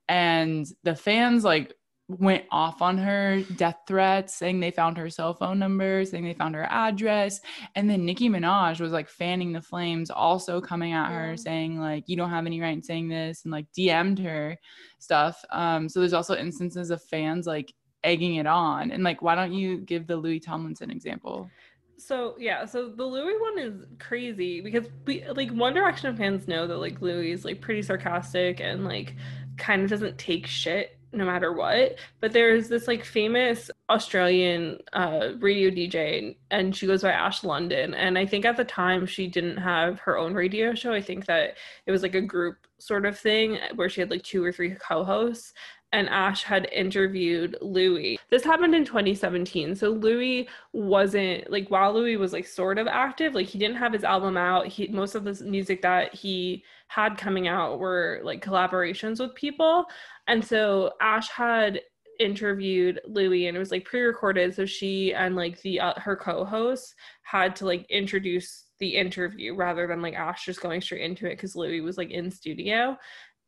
and 0.08 0.66
the 0.84 0.94
fans 0.94 1.44
like 1.44 1.74
went 2.08 2.44
off 2.52 2.82
on 2.82 2.96
her 2.96 3.42
death 3.56 3.78
threats 3.86 4.34
saying 4.34 4.60
they 4.60 4.70
found 4.70 4.96
her 4.96 5.10
cell 5.10 5.34
phone 5.34 5.58
number 5.58 6.04
saying 6.04 6.24
they 6.24 6.34
found 6.34 6.54
her 6.54 6.66
address. 6.70 7.40
And 7.74 7.90
then 7.90 8.04
nicki 8.04 8.28
minaj 8.28 8.80
was 8.80 8.92
like 8.92 9.08
fanning 9.08 9.52
the 9.52 9.60
flames 9.60 10.08
also 10.08 10.60
coming 10.60 10.92
at 10.92 11.10
her 11.10 11.36
saying 11.36 11.80
like 11.80 12.04
you 12.06 12.16
don't 12.16 12.30
have 12.30 12.46
any 12.46 12.60
right 12.60 12.76
in 12.76 12.82
saying 12.82 13.08
this 13.08 13.42
and 13.44 13.52
like 13.52 13.66
dm'd 13.76 14.20
her 14.20 14.56
stuff. 15.00 15.44
Um 15.50 15.88
so 15.88 15.98
there's 15.98 16.12
also 16.12 16.36
instances 16.36 16.90
of 16.90 17.02
fans 17.02 17.46
like 17.46 17.74
egging 18.04 18.36
it 18.36 18.46
on. 18.46 18.92
And 18.92 19.02
like 19.02 19.20
why 19.20 19.34
don't 19.34 19.52
you 19.52 19.78
give 19.78 20.06
the 20.06 20.16
louis 20.16 20.38
tomlinson 20.38 20.92
example? 20.92 21.50
So 21.98 22.36
yeah 22.38 22.66
so 22.66 22.88
the 22.88 23.04
louis 23.04 23.34
one 23.40 23.58
is 23.58 23.84
crazy 23.98 24.60
because 24.60 24.86
we 25.06 25.26
like 25.34 25.50
one 25.50 25.74
direction 25.74 26.16
fans 26.16 26.46
know 26.46 26.68
that 26.68 26.76
like 26.76 27.00
louis 27.02 27.32
is 27.32 27.44
like 27.44 27.60
pretty 27.60 27.82
sarcastic 27.82 28.60
and 28.60 28.84
like 28.84 29.16
kind 29.56 29.82
of 29.82 29.90
doesn't 29.90 30.18
take 30.18 30.46
shit 30.46 30.95
no 31.16 31.24
matter 31.24 31.52
what. 31.52 31.96
But 32.20 32.32
there's 32.32 32.68
this 32.68 32.86
like 32.86 33.04
famous 33.04 33.70
Australian 33.90 34.78
uh, 34.92 35.30
radio 35.38 35.70
DJ, 35.70 36.36
and 36.50 36.74
she 36.74 36.86
goes 36.86 37.02
by 37.02 37.12
Ash 37.12 37.44
London. 37.44 37.94
And 37.94 38.18
I 38.18 38.26
think 38.26 38.44
at 38.44 38.56
the 38.56 38.64
time 38.64 39.06
she 39.06 39.26
didn't 39.26 39.56
have 39.58 39.98
her 40.00 40.18
own 40.18 40.34
radio 40.34 40.74
show. 40.74 40.92
I 40.92 41.02
think 41.02 41.26
that 41.26 41.56
it 41.86 41.92
was 41.92 42.02
like 42.02 42.14
a 42.14 42.20
group 42.20 42.56
sort 42.78 43.06
of 43.06 43.18
thing 43.18 43.58
where 43.74 43.88
she 43.88 44.00
had 44.00 44.10
like 44.10 44.22
two 44.22 44.44
or 44.44 44.52
three 44.52 44.74
co 44.74 45.02
hosts 45.02 45.54
and 45.92 46.08
Ash 46.08 46.42
had 46.42 46.68
interviewed 46.72 47.56
Louis. 47.62 48.18
This 48.28 48.44
happened 48.44 48.74
in 48.74 48.84
2017. 48.84 49.74
So 49.76 49.90
Louis 49.90 50.48
wasn't 50.72 51.50
like 51.50 51.68
while 51.68 51.94
Louis 51.94 52.16
was 52.16 52.32
like 52.32 52.46
sort 52.46 52.78
of 52.78 52.86
active, 52.86 53.34
like 53.34 53.46
he 53.46 53.58
didn't 53.58 53.76
have 53.76 53.92
his 53.92 54.04
album 54.04 54.36
out. 54.36 54.66
He 54.66 54.88
most 54.88 55.14
of 55.14 55.24
the 55.24 55.42
music 55.44 55.82
that 55.82 56.14
he 56.14 56.64
had 56.88 57.18
coming 57.18 57.48
out 57.48 57.78
were 57.78 58.20
like 58.22 58.44
collaborations 58.44 59.20
with 59.20 59.34
people. 59.34 59.84
And 60.28 60.44
so 60.44 60.92
Ash 61.00 61.28
had 61.28 61.80
interviewed 62.18 63.00
Louis 63.06 63.46
and 63.46 63.56
it 63.56 63.60
was 63.60 63.70
like 63.70 63.84
pre-recorded. 63.84 64.54
So 64.54 64.66
she 64.66 65.14
and 65.14 65.36
like 65.36 65.60
the 65.62 65.80
uh, 65.80 65.94
her 65.96 66.16
co-hosts 66.16 66.94
had 67.22 67.54
to 67.56 67.66
like 67.66 67.86
introduce 67.90 68.66
the 68.78 68.96
interview 68.96 69.54
rather 69.54 69.86
than 69.86 70.02
like 70.02 70.14
Ash 70.14 70.44
just 70.44 70.60
going 70.60 70.80
straight 70.80 71.02
into 71.02 71.30
it 71.30 71.38
cuz 71.38 71.56
Louis 71.56 71.80
was 71.80 71.98
like 71.98 72.10
in 72.10 72.30
studio. 72.30 72.96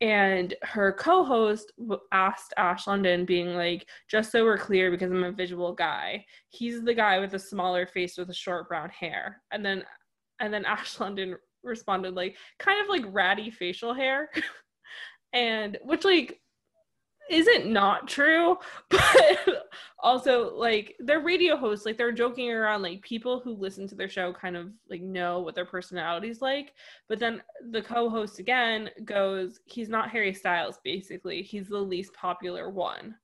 And 0.01 0.55
her 0.63 0.93
co-host 0.93 1.73
asked 2.13 2.55
ash 2.57 2.87
london 2.87 3.25
being 3.25 3.57
like 3.57 3.89
just 4.09 4.31
so 4.31 4.45
we're 4.45 4.57
clear 4.57 4.93
because 4.93 5.11
i'm 5.11 5.25
a 5.25 5.33
visual 5.33 5.75
guy 5.75 6.25
he's 6.51 6.85
the 6.85 6.95
guy 6.95 7.19
with 7.19 7.33
the 7.33 7.39
smaller 7.41 7.85
face 7.85 8.17
with 8.17 8.29
the 8.29 8.35
short 8.35 8.69
brown 8.69 8.91
hair. 8.91 9.43
And 9.51 9.65
then 9.65 9.83
and 10.39 10.55
then 10.55 10.65
ash 10.65 11.01
london 11.01 11.37
responded 11.69 12.15
like 12.15 12.37
kind 12.59 12.81
of 12.83 12.89
like 12.89 13.05
ratty 13.15 13.51
facial 13.51 13.95
hair. 13.95 14.31
And 15.35 15.77
which 15.85 16.07
like 16.07 16.41
isn't 17.31 17.67
not 17.67 18.09
true 18.09 18.57
but 18.91 19.69
also 19.99 20.57
like 20.57 20.97
they're 21.01 21.21
radio 21.21 21.57
hosts. 21.57 21.85
Like 21.85 21.99
they're 21.99 22.13
joking 22.13 22.51
around 22.51 22.83
like 22.83 23.03
people 23.03 23.41
who 23.41 23.53
listen 23.53 23.87
to 23.89 23.95
their 23.95 24.09
show 24.09 24.33
kind 24.33 24.57
of 24.57 24.71
like 24.89 25.03
know 25.03 25.41
what 25.41 25.55
their 25.55 25.67
personality's 25.67 26.41
like. 26.41 26.73
But 27.09 27.19
then 27.19 27.43
the 27.71 27.83
co-host 27.83 28.39
again 28.39 28.89
goes 29.05 29.61
he's 29.67 29.91
not 29.91 30.11
harry 30.11 30.33
styles 30.33 30.79
basically. 30.83 31.43
He's 31.43 31.69
the 31.69 31.79
least 31.79 32.15
popular 32.15 32.71
one 32.71 33.17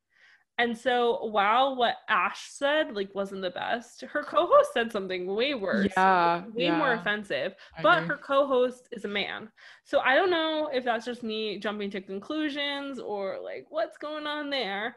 and 0.59 0.77
so 0.77 1.27
while 1.27 1.75
what 1.75 1.97
Ash 2.09 2.49
said 2.49 2.95
like 2.95 3.13
wasn't 3.15 3.43
the 3.43 3.51
best, 3.51 4.03
her 4.03 4.23
co-host 4.23 4.71
said 4.73 4.93
something 4.93 5.27
way 5.35 5.55
worse. 5.55 5.89
Yeah. 5.97 6.45
Way 6.55 6.65
yeah. 6.65 6.79
more 6.79 6.93
offensive. 6.93 7.55
I 7.77 7.83
but 7.83 7.99
agree. 7.99 8.09
her 8.09 8.17
co-host 8.19 8.89
is 8.93 9.05
a 9.05 9.09
man. 9.09 9.51
So 9.83 9.99
I 9.99 10.15
don't 10.15 10.31
know 10.31 10.71
if 10.73 10.85
that's 10.85 11.05
just 11.05 11.25
me 11.25 11.59
jumping 11.59 11.91
to 11.91 12.01
conclusions 12.01 13.01
or 13.01 13.39
like 13.43 13.67
what's 13.69 13.99
going 13.99 14.27
on 14.29 14.49
there. 14.49 14.95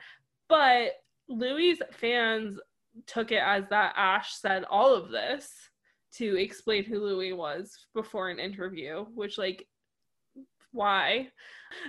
But 0.48 0.92
Louis 1.28 1.80
fans 1.92 2.60
took 3.08 3.32
it 3.32 3.42
as 3.44 3.64
that 3.70 3.94
Ash 3.98 4.36
said 4.36 4.64
all 4.70 4.94
of 4.94 5.10
this 5.10 5.52
to 6.14 6.36
explain 6.38 6.84
who 6.84 7.00
Louis 7.00 7.34
was 7.34 7.76
before 7.96 8.30
an 8.30 8.40
interview, 8.40 9.06
which 9.16 9.40
like 9.40 9.68
why? 10.72 11.30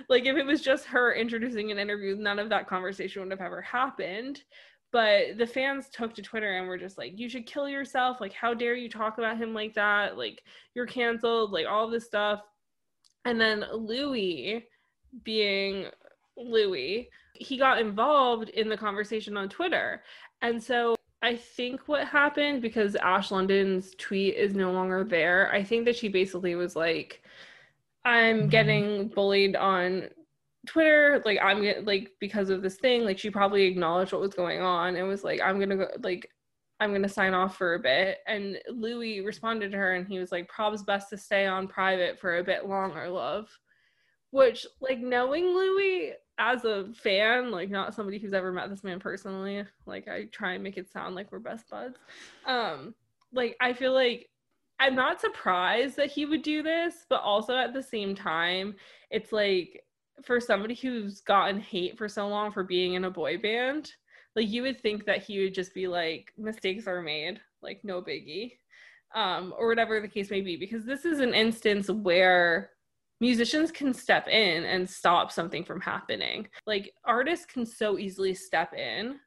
Like 0.07 0.25
if 0.25 0.35
it 0.35 0.45
was 0.45 0.61
just 0.61 0.85
her 0.85 1.13
introducing 1.13 1.71
an 1.71 1.79
interview, 1.79 2.15
none 2.15 2.39
of 2.39 2.49
that 2.49 2.67
conversation 2.67 3.21
would 3.21 3.31
have 3.31 3.41
ever 3.41 3.61
happened. 3.61 4.41
But 4.91 5.37
the 5.37 5.45
fans 5.45 5.87
took 5.89 6.15
to 6.15 6.21
Twitter 6.21 6.57
and 6.57 6.67
were 6.67 6.77
just 6.77 6.97
like, 6.97 7.17
you 7.17 7.29
should 7.29 7.45
kill 7.45 7.69
yourself. 7.69 8.19
Like, 8.19 8.33
how 8.33 8.55
dare 8.55 8.75
you 8.75 8.89
talk 8.89 9.19
about 9.19 9.37
him 9.37 9.53
like 9.53 9.75
that? 9.75 10.17
Like, 10.17 10.41
you're 10.73 10.87
canceled, 10.87 11.51
like 11.51 11.67
all 11.67 11.89
this 11.89 12.05
stuff. 12.05 12.41
And 13.25 13.39
then 13.39 13.65
Louis, 13.71 14.65
being 15.23 15.85
Louis, 16.35 17.09
he 17.33 17.57
got 17.57 17.79
involved 17.79 18.49
in 18.49 18.67
the 18.67 18.77
conversation 18.77 19.37
on 19.37 19.47
Twitter. 19.47 20.01
And 20.41 20.61
so 20.61 20.95
I 21.21 21.35
think 21.35 21.87
what 21.87 22.07
happened 22.07 22.61
because 22.61 22.95
Ash 22.95 23.29
London's 23.29 23.93
tweet 23.97 24.35
is 24.35 24.55
no 24.55 24.71
longer 24.71 25.03
there, 25.03 25.51
I 25.53 25.63
think 25.63 25.85
that 25.85 25.95
she 25.95 26.07
basically 26.07 26.55
was 26.55 26.75
like, 26.75 27.21
I'm 28.05 28.47
getting 28.47 29.09
bullied 29.09 29.55
on 29.55 30.09
Twitter, 30.67 31.21
like 31.25 31.39
I'm 31.41 31.61
get, 31.61 31.85
like 31.85 32.11
because 32.19 32.49
of 32.49 32.61
this 32.61 32.75
thing, 32.77 33.03
like 33.03 33.17
she 33.17 33.29
probably 33.29 33.63
acknowledged 33.63 34.11
what 34.11 34.21
was 34.21 34.33
going 34.33 34.61
on 34.61 34.95
and 34.95 35.07
was 35.07 35.23
like, 35.23 35.41
I'm 35.41 35.59
gonna 35.59 35.77
go 35.77 35.87
like 36.03 36.29
I'm 36.79 36.93
gonna 36.93 37.09
sign 37.09 37.33
off 37.33 37.57
for 37.57 37.75
a 37.75 37.79
bit. 37.79 38.19
And 38.27 38.57
Louis 38.69 39.21
responded 39.21 39.71
to 39.71 39.77
her 39.77 39.95
and 39.95 40.07
he 40.07 40.19
was 40.19 40.31
like, 40.31 40.47
Prob's 40.47 40.83
best 40.83 41.09
to 41.09 41.17
stay 41.17 41.45
on 41.45 41.67
private 41.67 42.19
for 42.19 42.37
a 42.37 42.43
bit 42.43 42.67
longer, 42.67 43.09
love. 43.09 43.49
Which 44.31 44.65
like 44.79 44.99
knowing 44.99 45.45
Louis, 45.45 46.13
as 46.37 46.63
a 46.63 46.87
fan, 46.93 47.51
like 47.51 47.69
not 47.69 47.93
somebody 47.93 48.17
who's 48.17 48.33
ever 48.33 48.51
met 48.51 48.69
this 48.69 48.83
man 48.83 48.99
personally, 48.99 49.65
like 49.85 50.07
I 50.07 50.25
try 50.31 50.53
and 50.53 50.63
make 50.63 50.77
it 50.77 50.91
sound 50.91 51.15
like 51.15 51.31
we're 51.31 51.39
best 51.39 51.69
buds. 51.69 51.97
Um, 52.45 52.95
like 53.33 53.57
I 53.59 53.73
feel 53.73 53.93
like 53.93 54.29
I'm 54.79 54.95
not 54.95 55.19
surprised 55.19 55.97
that 55.97 56.11
he 56.11 56.25
would 56.25 56.41
do 56.41 56.63
this, 56.63 57.05
but 57.09 57.21
also 57.21 57.55
at 57.55 57.73
the 57.73 57.83
same 57.83 58.15
time, 58.15 58.75
it's 59.11 59.31
like 59.31 59.83
for 60.23 60.39
somebody 60.39 60.75
who's 60.75 61.21
gotten 61.21 61.59
hate 61.59 61.97
for 61.97 62.07
so 62.07 62.27
long 62.27 62.51
for 62.51 62.63
being 62.63 62.93
in 62.93 63.05
a 63.05 63.11
boy 63.11 63.37
band, 63.37 63.91
like 64.35 64.49
you 64.49 64.61
would 64.61 64.79
think 64.79 65.05
that 65.05 65.23
he 65.23 65.43
would 65.43 65.53
just 65.53 65.73
be 65.73 65.87
like, 65.87 66.31
mistakes 66.37 66.87
are 66.87 67.01
made, 67.01 67.41
like 67.61 67.81
no 67.83 68.01
biggie. 68.01 68.53
Um, 69.15 69.55
or 69.57 69.67
whatever 69.67 69.99
the 69.99 70.07
case 70.07 70.29
may 70.29 70.41
be, 70.41 70.55
because 70.55 70.85
this 70.85 71.03
is 71.03 71.19
an 71.19 71.33
instance 71.33 71.89
where 71.89 72.69
musicians 73.19 73.71
can 73.71 73.91
step 73.93 74.27
in 74.27 74.63
and 74.65 74.87
stop 74.87 75.31
something 75.31 75.63
from 75.63 75.81
happening. 75.81 76.47
Like 76.67 76.93
artists 77.05 77.45
can 77.45 77.65
so 77.65 77.97
easily 77.97 78.35
step 78.35 78.73
in, 78.73 79.19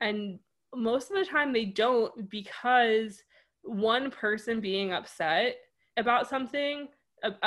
and 0.00 0.38
most 0.74 1.10
of 1.10 1.16
the 1.16 1.24
time 1.24 1.52
they 1.52 1.64
don't 1.64 2.30
because 2.30 3.20
one 3.66 4.10
person 4.10 4.60
being 4.60 4.92
upset 4.92 5.56
about 5.96 6.28
something 6.28 6.88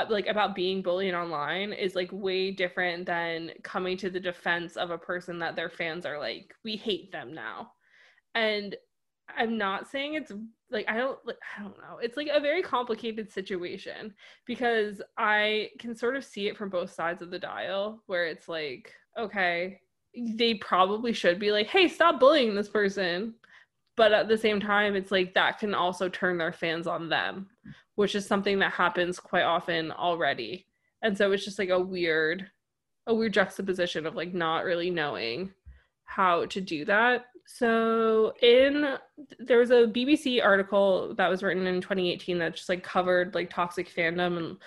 like 0.10 0.28
about 0.28 0.56
being 0.56 0.82
bullied 0.82 1.14
online 1.14 1.72
is 1.74 1.96
like 1.96 2.10
way 2.12 2.52
different 2.52 3.06
than 3.06 3.52
coming 3.64 3.96
to 3.96 4.10
the 4.10 4.20
defense 4.20 4.76
of 4.76 4.90
a 4.90 4.98
person 4.98 5.40
that 5.40 5.56
their 5.56 5.70
fans 5.70 6.06
are 6.06 6.20
like 6.20 6.54
we 6.64 6.76
hate 6.76 7.12
them 7.12 7.34
now 7.34 7.72
and 8.34 8.76
i'm 9.38 9.58
not 9.58 9.88
saying 9.88 10.16
it's 10.16 10.32
like 10.72 10.86
I 10.88 10.98
don't 10.98 11.18
like 11.26 11.38
I 11.58 11.62
don't 11.62 11.78
know. 11.78 11.98
It's 12.02 12.18
like 12.18 12.30
a 12.32 12.40
very 12.40 12.62
complicated 12.62 13.32
situation 13.32 14.14
because 14.46 15.02
I 15.18 15.70
can 15.80 15.96
sort 15.96 16.16
of 16.16 16.24
see 16.24 16.48
it 16.48 16.58
from 16.58 16.70
both 16.70 16.92
sides 16.92 17.22
of 17.22 17.32
the 17.32 17.40
dial 17.40 18.04
where 18.08 18.26
it's 18.26 18.48
like, 18.48 18.94
okay, 19.18 19.82
they 20.36 20.56
probably 20.56 21.14
should 21.14 21.40
be 21.40 21.52
like, 21.52 21.68
"Hey, 21.68 21.88
stop 21.88 22.20
bullying 22.20 22.56
this 22.56 22.70
person." 22.70 23.36
But 24.00 24.14
at 24.14 24.30
the 24.30 24.38
same 24.38 24.62
time, 24.62 24.96
it's 24.96 25.12
like 25.12 25.34
that 25.34 25.60
can 25.60 25.76
also 25.76 26.08
turn 26.08 26.38
their 26.38 26.54
fans 26.54 26.88
on 26.88 27.10
them, 27.10 27.50
which 27.96 28.16
is 28.16 28.26
something 28.26 28.58
that 28.60 28.72
happens 28.72 29.20
quite 29.20 29.44
often 29.44 29.92
already. 29.92 30.68
And 31.02 31.18
so 31.18 31.34
it's 31.34 31.44
just 31.44 31.60
like 31.60 31.68
a 31.68 31.78
weird 31.78 32.50
a 33.08 33.14
weird 33.14 33.34
juxtaposition 33.34 34.06
of 34.06 34.16
like 34.16 34.34
not 34.34 34.64
really 34.64 34.90
knowing 34.90 35.52
how 36.06 36.46
to 36.46 36.62
do 36.62 36.86
that 36.86 37.26
so 37.46 38.32
in 38.42 38.98
there 39.40 39.58
was 39.58 39.72
a 39.72 39.88
BBC 39.88 40.44
article 40.44 41.16
that 41.16 41.28
was 41.28 41.42
written 41.42 41.66
in 41.66 41.82
2018 41.82 42.38
that 42.38 42.56
just 42.56 42.70
like 42.70 42.84
covered 42.84 43.34
like 43.34 43.50
toxic 43.50 43.92
fandom 43.94 44.38
and 44.38 44.58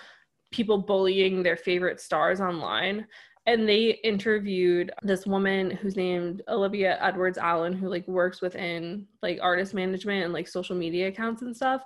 people 0.51 0.77
bullying 0.77 1.41
their 1.41 1.55
favorite 1.55 2.01
stars 2.01 2.41
online 2.41 3.07
and 3.45 3.67
they 3.67 3.99
interviewed 4.03 4.91
this 5.01 5.25
woman 5.25 5.71
who's 5.71 5.95
named 5.97 6.41
Olivia 6.47 6.97
Edwards 7.01 7.37
Allen 7.37 7.73
who 7.73 7.89
like 7.89 8.07
works 8.07 8.41
within 8.41 9.05
like 9.21 9.39
artist 9.41 9.73
management 9.73 10.23
and 10.23 10.33
like 10.33 10.47
social 10.47 10.75
media 10.75 11.09
accounts 11.09 11.41
and 11.41 11.55
stuff 11.55 11.83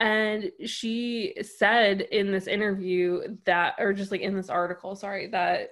and 0.00 0.50
she 0.64 1.34
said 1.42 2.02
in 2.02 2.32
this 2.32 2.46
interview 2.46 3.20
that 3.44 3.74
or 3.78 3.92
just 3.92 4.10
like 4.10 4.22
in 4.22 4.34
this 4.34 4.50
article 4.50 4.96
sorry 4.96 5.28
that 5.28 5.70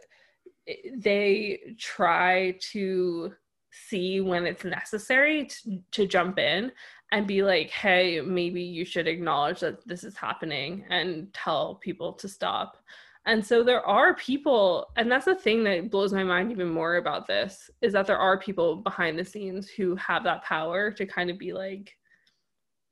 they 0.96 1.74
try 1.78 2.56
to 2.60 3.32
see 3.72 4.20
when 4.20 4.46
it's 4.46 4.64
necessary 4.64 5.46
to, 5.46 5.78
to 5.90 6.06
jump 6.06 6.38
in 6.38 6.70
and 7.10 7.26
be 7.26 7.42
like, 7.42 7.70
hey, 7.70 8.20
maybe 8.20 8.62
you 8.62 8.84
should 8.84 9.06
acknowledge 9.06 9.60
that 9.60 9.86
this 9.86 10.04
is 10.04 10.16
happening 10.16 10.84
and 10.88 11.32
tell 11.34 11.76
people 11.76 12.12
to 12.14 12.28
stop. 12.28 12.78
And 13.24 13.44
so 13.44 13.62
there 13.62 13.86
are 13.86 14.14
people, 14.14 14.88
and 14.96 15.10
that's 15.10 15.26
the 15.26 15.34
thing 15.34 15.62
that 15.64 15.90
blows 15.90 16.12
my 16.12 16.24
mind 16.24 16.50
even 16.50 16.68
more 16.68 16.96
about 16.96 17.26
this 17.26 17.70
is 17.80 17.92
that 17.92 18.06
there 18.06 18.18
are 18.18 18.38
people 18.38 18.76
behind 18.76 19.16
the 19.16 19.24
scenes 19.24 19.68
who 19.68 19.94
have 19.94 20.24
that 20.24 20.42
power 20.42 20.90
to 20.90 21.06
kind 21.06 21.30
of 21.30 21.38
be 21.38 21.52
like, 21.52 21.96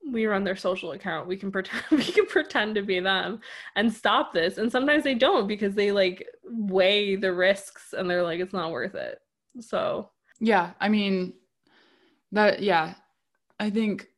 we 0.09 0.27
run 0.27 0.45
their 0.45 0.57
social 0.57 0.93
account. 0.93 1.27
We 1.27 1.37
can 1.37 1.51
pretend 1.53 1.83
we 1.91 2.05
can 2.05 2.27
pretend 2.27 2.75
to 2.77 2.83
be 2.83 3.01
them 3.01 3.41
and 3.77 3.93
stop 3.93 4.33
this. 4.33 4.59
And 4.59 4.71
sometimes 4.71 5.05
they 5.05 5.15
don't 5.15 5.47
because 5.47 5.75
they 5.75 5.93
like 5.93 6.27
weigh 6.45 7.17
the 7.17 7.33
risks 7.33 7.93
and 7.97 8.09
they're 8.09 8.23
like, 8.23 8.41
it's 8.41 8.53
not 8.53 8.71
worth 8.71 8.95
it. 8.95 9.19
So 9.61 10.11
yeah, 10.39 10.71
I 10.81 10.89
mean 10.89 11.35
that 12.33 12.63
yeah. 12.63 12.95
I 13.59 13.69
think 13.69 14.09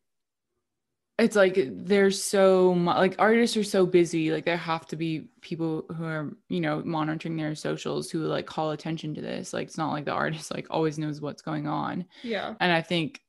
it's 1.18 1.36
like 1.36 1.58
there's 1.70 2.22
so 2.22 2.74
much 2.74 2.96
like 2.96 3.14
artists 3.18 3.56
are 3.56 3.64
so 3.64 3.84
busy 3.84 4.30
like 4.30 4.44
there 4.44 4.56
have 4.56 4.86
to 4.86 4.96
be 4.96 5.28
people 5.40 5.84
who 5.96 6.04
are 6.04 6.32
you 6.48 6.60
know 6.60 6.82
monitoring 6.84 7.36
their 7.36 7.54
socials 7.54 8.10
who 8.10 8.20
like 8.20 8.46
call 8.46 8.70
attention 8.70 9.14
to 9.14 9.20
this. 9.20 9.52
Like 9.52 9.68
it's 9.68 9.78
not 9.78 9.92
like 9.92 10.04
the 10.04 10.12
artist 10.12 10.52
like 10.52 10.66
always 10.70 10.98
knows 10.98 11.20
what's 11.20 11.42
going 11.42 11.66
on. 11.66 12.06
Yeah. 12.22 12.54
And 12.60 12.72
i 12.72 12.80
think 12.80 13.20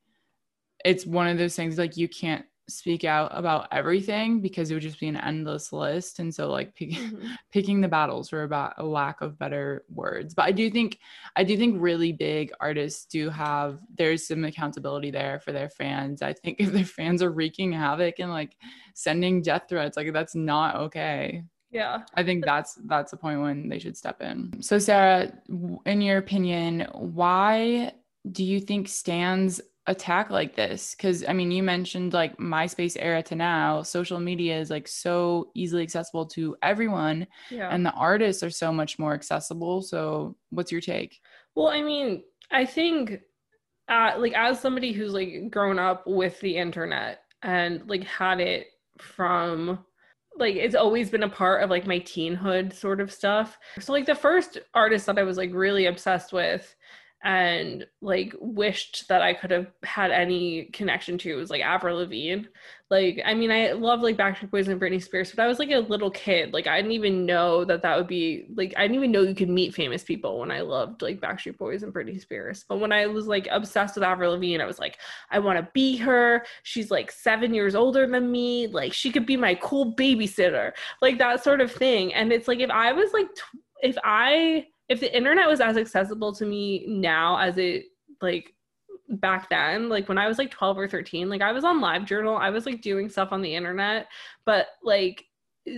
it's 0.83 1.05
one 1.05 1.27
of 1.27 1.37
those 1.37 1.55
things 1.55 1.77
like 1.77 1.97
you 1.97 2.07
can't 2.07 2.45
speak 2.69 3.03
out 3.03 3.29
about 3.33 3.67
everything 3.71 4.39
because 4.39 4.71
it 4.71 4.73
would 4.73 4.83
just 4.83 4.99
be 4.99 5.07
an 5.07 5.17
endless 5.17 5.73
list. 5.73 6.19
And 6.19 6.33
so 6.33 6.49
like 6.49 6.73
pick, 6.75 6.89
mm-hmm. 6.91 7.27
picking 7.51 7.81
the 7.81 7.87
battles 7.87 8.29
for 8.29 8.43
about 8.43 8.73
a 8.77 8.83
lack 8.83 9.21
of 9.21 9.37
better 9.37 9.83
words. 9.89 10.33
But 10.33 10.43
i 10.43 10.51
do 10.51 10.69
think 10.69 10.99
i 11.35 11.43
do 11.43 11.57
think 11.57 11.75
really 11.79 12.11
big 12.11 12.51
artists 12.59 13.05
do 13.05 13.29
have 13.29 13.79
there's 13.97 14.27
some 14.27 14.45
accountability 14.45 15.11
there 15.11 15.39
for 15.39 15.51
their 15.51 15.69
fans. 15.69 16.21
I 16.21 16.33
think 16.33 16.57
if 16.59 16.71
their 16.71 16.85
fans 16.85 17.21
are 17.21 17.31
wreaking 17.31 17.73
havoc 17.73 18.19
and 18.19 18.31
like 18.31 18.55
sending 18.93 19.41
death 19.41 19.63
threats 19.69 19.97
like 19.97 20.13
that's 20.13 20.35
not 20.35 20.75
okay. 20.75 21.43
Yeah. 21.71 22.03
I 22.13 22.23
think 22.23 22.45
that's 22.45 22.75
that's 22.85 23.11
the 23.11 23.17
point 23.17 23.41
when 23.41 23.67
they 23.67 23.79
should 23.79 23.97
step 23.97 24.21
in. 24.21 24.61
So 24.61 24.79
sarah 24.79 25.33
in 25.85 26.01
your 26.01 26.17
opinion 26.17 26.87
why 26.93 27.93
do 28.31 28.43
you 28.43 28.61
think 28.61 28.87
stans 28.87 29.59
attack 29.87 30.29
like 30.29 30.55
this? 30.55 30.95
Because 30.95 31.23
i 31.27 31.33
mean 31.33 31.51
you 31.51 31.63
mentioned 31.63 32.13
like 32.13 32.37
myspace 32.37 32.95
era 32.99 33.21
to 33.23 33.35
now 33.35 33.83
social 33.83 34.19
media 34.19 34.59
is 34.59 34.69
like 34.69 34.87
so 34.87 35.49
easily 35.55 35.83
accessible 35.83 36.25
to 36.27 36.55
everyone 36.61 37.27
yeah. 37.49 37.69
and 37.69 37.85
the 37.85 37.91
artists 37.91 38.43
are 38.43 38.49
so 38.49 38.71
much 38.71 38.97
more 38.97 39.13
accessible 39.13 39.81
so 39.81 40.35
what's 40.49 40.71
your 40.71 40.81
take? 40.81 41.19
Well 41.55 41.67
i 41.67 41.81
mean 41.81 42.23
i 42.51 42.65
think 42.65 43.19
uh, 43.89 44.13
like 44.17 44.33
as 44.33 44.59
somebody 44.59 44.93
who's 44.93 45.13
like 45.13 45.49
grown 45.51 45.77
up 45.77 46.03
with 46.07 46.39
the 46.39 46.55
internet 46.55 47.19
and 47.41 47.81
like 47.87 48.03
had 48.05 48.39
it 48.39 48.67
from 48.97 49.79
like 50.37 50.55
it's 50.55 50.75
always 50.75 51.09
been 51.09 51.23
a 51.23 51.29
part 51.29 51.63
of 51.63 51.69
like 51.69 51.85
my 51.85 51.99
teenhood 51.99 52.73
sort 52.73 52.99
of 52.99 53.11
stuff. 53.11 53.57
So 53.79 53.93
like 53.93 54.05
the 54.05 54.15
first 54.15 54.57
artist 54.73 55.05
that 55.05 55.19
i 55.19 55.23
was 55.23 55.37
like 55.37 55.51
really 55.53 55.85
obsessed 55.85 56.33
with 56.33 56.75
and 57.23 57.87
like 58.01 58.35
wished 58.39 59.07
that 59.07 59.21
I 59.21 59.33
could 59.33 59.51
have 59.51 59.67
had 59.83 60.11
any 60.11 60.65
connection 60.73 61.17
to. 61.19 61.35
Was 61.35 61.49
like 61.49 61.61
Avril 61.61 61.97
Lavigne. 61.97 62.43
Like, 62.89 63.21
I 63.25 63.33
mean, 63.33 63.49
I 63.49 63.71
love 63.71 64.01
like 64.01 64.17
Backstreet 64.17 64.51
Boys 64.51 64.67
and 64.67 64.79
Britney 64.79 65.01
Spears, 65.01 65.31
but 65.31 65.41
I 65.41 65.47
was 65.47 65.57
like 65.57 65.71
a 65.71 65.79
little 65.79 66.11
kid. 66.11 66.53
Like, 66.53 66.67
I 66.67 66.77
didn't 66.77 66.91
even 66.91 67.25
know 67.25 67.65
that 67.65 67.81
that 67.81 67.97
would 67.97 68.07
be 68.07 68.45
like, 68.55 68.73
I 68.77 68.81
didn't 68.81 68.97
even 68.97 69.11
know 69.11 69.21
you 69.21 69.33
could 69.33 69.49
meet 69.49 69.73
famous 69.73 70.03
people 70.03 70.39
when 70.39 70.51
I 70.51 70.61
loved 70.61 71.01
like 71.01 71.21
Backstreet 71.21 71.57
Boys 71.57 71.81
and 71.81 71.93
Britney 71.93 72.21
Spears. 72.21 72.65
But 72.67 72.79
when 72.79 72.91
I 72.91 73.07
was 73.07 73.25
like 73.25 73.47
obsessed 73.49 73.95
with 73.95 74.03
Avril 74.03 74.33
Lavigne, 74.33 74.61
I 74.61 74.67
was 74.67 74.79
like, 74.79 74.99
I 75.31 75.39
want 75.39 75.57
to 75.57 75.67
be 75.73 75.97
her. 75.97 76.45
She's 76.61 76.91
like 76.91 77.09
seven 77.11 77.53
years 77.53 77.73
older 77.73 78.05
than 78.05 78.31
me. 78.31 78.67
Like, 78.67 78.93
she 78.93 79.11
could 79.11 79.25
be 79.25 79.37
my 79.37 79.55
cool 79.55 79.95
babysitter, 79.95 80.73
like 81.01 81.17
that 81.17 81.43
sort 81.43 81.61
of 81.61 81.71
thing. 81.71 82.13
And 82.13 82.31
it's 82.31 82.47
like, 82.47 82.59
if 82.59 82.69
I 82.69 82.91
was 82.91 83.11
like, 83.13 83.33
tw- 83.33 83.57
if 83.81 83.97
I, 84.03 84.67
if 84.89 84.99
the 84.99 85.15
internet 85.15 85.47
was 85.47 85.61
as 85.61 85.77
accessible 85.77 86.33
to 86.33 86.45
me 86.45 86.85
now 86.87 87.37
as 87.37 87.57
it 87.57 87.85
like 88.21 88.53
back 89.09 89.49
then 89.49 89.89
like 89.89 90.07
when 90.07 90.17
i 90.17 90.27
was 90.27 90.37
like 90.37 90.49
12 90.49 90.77
or 90.77 90.87
13 90.87 91.29
like 91.29 91.41
i 91.41 91.51
was 91.51 91.63
on 91.63 91.81
live 91.81 92.05
journal 92.05 92.37
i 92.37 92.49
was 92.49 92.65
like 92.65 92.81
doing 92.81 93.09
stuff 93.09 93.29
on 93.31 93.41
the 93.41 93.55
internet 93.55 94.07
but 94.45 94.67
like 94.83 95.25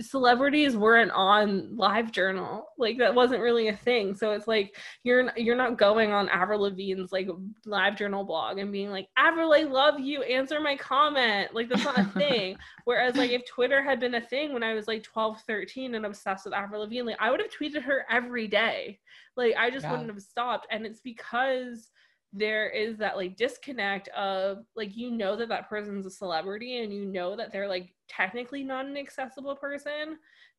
celebrities 0.00 0.76
weren't 0.76 1.12
on 1.12 1.76
live 1.76 2.10
journal. 2.10 2.66
Like 2.76 2.98
that 2.98 3.14
wasn't 3.14 3.42
really 3.42 3.68
a 3.68 3.76
thing. 3.76 4.14
So 4.14 4.32
it's 4.32 4.48
like 4.48 4.76
you're 5.04 5.30
you're 5.36 5.56
not 5.56 5.78
going 5.78 6.12
on 6.12 6.28
avril 6.28 6.62
lavigne's 6.62 7.12
like 7.12 7.28
live 7.64 7.96
journal 7.96 8.24
blog 8.24 8.58
and 8.58 8.72
being 8.72 8.90
like 8.90 9.08
avril 9.16 9.54
i 9.54 9.62
love 9.62 10.00
you. 10.00 10.22
Answer 10.22 10.60
my 10.60 10.76
comment. 10.76 11.54
Like 11.54 11.68
that's 11.68 11.84
not 11.84 11.98
a 11.98 12.04
thing. 12.18 12.56
Whereas 12.84 13.16
like 13.16 13.30
if 13.30 13.46
twitter 13.46 13.82
had 13.82 14.00
been 14.00 14.16
a 14.16 14.20
thing 14.20 14.52
when 14.52 14.62
i 14.62 14.74
was 14.74 14.88
like 14.88 15.02
12 15.02 15.40
13 15.46 15.94
and 15.94 16.06
obsessed 16.06 16.44
with 16.44 16.54
avril 16.54 16.80
lavigne 16.80 17.02
like 17.02 17.20
i 17.20 17.30
would 17.30 17.40
have 17.40 17.50
tweeted 17.50 17.82
her 17.82 18.06
every 18.10 18.48
day. 18.48 18.98
Like 19.36 19.54
i 19.56 19.70
just 19.70 19.84
yeah. 19.84 19.92
wouldn't 19.92 20.10
have 20.10 20.22
stopped. 20.22 20.66
And 20.70 20.84
it's 20.84 21.00
because 21.00 21.90
there 22.36 22.68
is 22.68 22.98
that 22.98 23.16
like 23.16 23.36
disconnect 23.36 24.08
of 24.08 24.64
like 24.76 24.96
you 24.96 25.10
know 25.10 25.36
that 25.36 25.48
that 25.48 25.68
person's 25.68 26.06
a 26.06 26.10
celebrity 26.10 26.78
and 26.82 26.92
you 26.92 27.04
know 27.06 27.34
that 27.36 27.50
they're 27.50 27.68
like 27.68 27.94
technically 28.08 28.62
not 28.62 28.86
an 28.86 28.96
accessible 28.96 29.56
person 29.56 30.18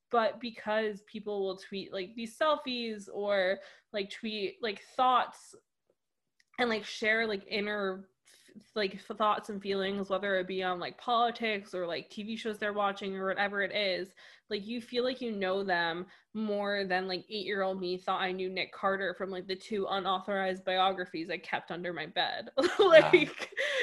but 0.10 0.40
because 0.40 1.02
people 1.02 1.46
will 1.46 1.58
tweet 1.58 1.94
like 1.94 2.10
these 2.16 2.38
selfies 2.38 3.08
or 3.14 3.60
like 3.94 4.10
tweet 4.10 4.56
like 4.62 4.82
thoughts 4.96 5.54
and 6.60 6.70
like 6.70 6.84
share 6.84 7.28
like 7.28 7.44
inner 7.48 8.10
like 8.76 9.00
thoughts 9.18 9.50
and 9.50 9.62
feelings 9.62 10.10
whether 10.10 10.38
it 10.38 10.48
be 10.48 10.64
on 10.64 10.80
like 10.80 10.98
politics 10.98 11.74
or 11.74 11.86
like 11.86 12.10
tv 12.10 12.38
shows 12.38 12.58
they're 12.58 12.74
watching 12.74 13.16
or 13.16 13.28
whatever 13.28 13.62
it 13.62 13.76
is 13.76 14.10
like 14.50 14.66
you 14.66 14.82
feel 14.82 15.04
like 15.04 15.22
you 15.22 15.32
know 15.32 15.64
them 15.64 16.06
more 16.34 16.86
than 16.86 17.08
like 17.08 17.26
eight 17.30 17.46
year 17.46 17.64
old 17.64 17.80
me 17.80 17.98
thought 17.98 18.22
i 18.22 18.32
knew 18.32 18.50
nick 18.50 18.72
carter 18.72 19.14
from 19.14 19.30
like 19.30 19.48
the 19.48 19.56
two 19.56 19.88
unauthorized 19.90 20.64
biographies 20.64 21.30
i 21.30 21.38
kept 21.38 21.72
under 21.72 21.92
my 21.92 22.06
bed 22.06 22.50
like 22.80 23.14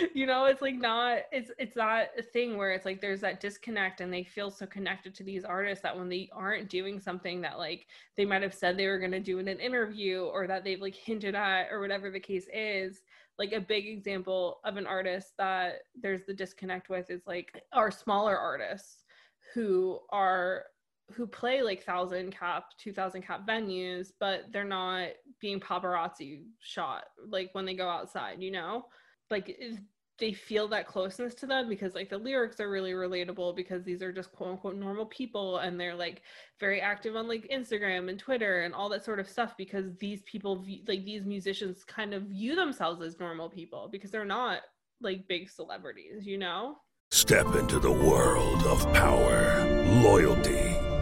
yeah. 0.00 0.06
you 0.14 0.24
know 0.24 0.44
it's 0.44 0.62
like 0.62 0.76
not 0.76 1.18
it's 1.32 1.50
it's 1.58 1.74
that 1.74 2.10
thing 2.32 2.56
where 2.56 2.70
it's 2.70 2.84
like 2.84 3.00
there's 3.00 3.20
that 3.20 3.40
disconnect 3.40 4.00
and 4.00 4.12
they 4.12 4.22
feel 4.22 4.50
so 4.50 4.66
connected 4.66 5.14
to 5.14 5.24
these 5.24 5.44
artists 5.44 5.82
that 5.82 5.96
when 5.96 6.08
they 6.08 6.28
aren't 6.32 6.70
doing 6.70 7.00
something 7.00 7.40
that 7.40 7.58
like 7.58 7.86
they 8.16 8.24
might 8.24 8.42
have 8.42 8.54
said 8.54 8.76
they 8.76 8.86
were 8.86 8.98
going 8.98 9.10
to 9.10 9.20
do 9.20 9.38
in 9.38 9.48
an 9.48 9.58
interview 9.58 10.22
or 10.22 10.46
that 10.46 10.64
they've 10.64 10.80
like 10.80 10.94
hinted 10.94 11.34
at 11.34 11.68
or 11.70 11.80
whatever 11.80 12.10
the 12.10 12.20
case 12.20 12.46
is 12.52 13.02
like 13.38 13.52
a 13.52 13.60
big 13.60 13.86
example 13.86 14.60
of 14.64 14.76
an 14.76 14.86
artist 14.86 15.32
that 15.38 15.80
there's 16.00 16.24
the 16.26 16.34
disconnect 16.34 16.88
with 16.88 17.10
is 17.10 17.22
like 17.26 17.62
our 17.72 17.90
smaller 17.90 18.36
artists 18.36 19.04
who 19.54 19.98
are 20.10 20.64
who 21.12 21.26
play 21.26 21.62
like 21.62 21.84
thousand 21.84 22.32
cap, 22.36 22.64
two 22.78 22.92
thousand 22.92 23.22
cap 23.22 23.46
venues, 23.46 24.08
but 24.20 24.44
they're 24.52 24.64
not 24.64 25.08
being 25.40 25.60
paparazzi 25.60 26.42
shot 26.60 27.04
like 27.28 27.50
when 27.52 27.66
they 27.66 27.74
go 27.74 27.88
outside, 27.88 28.40
you 28.40 28.50
know? 28.50 28.86
Like 29.30 29.58
they 30.18 30.32
feel 30.32 30.68
that 30.68 30.86
closeness 30.86 31.34
to 31.34 31.46
them 31.46 31.68
because 31.68 31.94
like 31.94 32.08
the 32.08 32.18
lyrics 32.18 32.60
are 32.60 32.70
really 32.70 32.92
relatable 32.92 33.56
because 33.56 33.82
these 33.82 34.02
are 34.02 34.12
just 34.12 34.30
quote 34.32 34.50
unquote 34.50 34.76
normal 34.76 35.06
people 35.06 35.58
and 35.58 35.78
they're 35.78 35.94
like 35.94 36.22
very 36.60 36.80
active 36.80 37.16
on 37.16 37.26
like 37.26 37.48
Instagram 37.52 38.08
and 38.08 38.18
Twitter 38.18 38.62
and 38.62 38.74
all 38.74 38.88
that 38.88 39.04
sort 39.04 39.18
of 39.18 39.28
stuff 39.28 39.56
because 39.56 39.96
these 39.98 40.22
people 40.22 40.64
like 40.86 41.04
these 41.04 41.24
musicians 41.24 41.84
kind 41.84 42.14
of 42.14 42.22
view 42.24 42.54
themselves 42.54 43.02
as 43.02 43.18
normal 43.18 43.48
people 43.48 43.88
because 43.90 44.10
they're 44.10 44.24
not 44.24 44.60
like 45.00 45.26
big 45.28 45.50
celebrities, 45.50 46.26
you 46.26 46.38
know? 46.38 46.76
Step 47.10 47.54
into 47.54 47.78
the 47.78 47.92
world 47.92 48.62
of 48.64 48.80
power, 48.92 49.64
loyalty, 50.02 50.76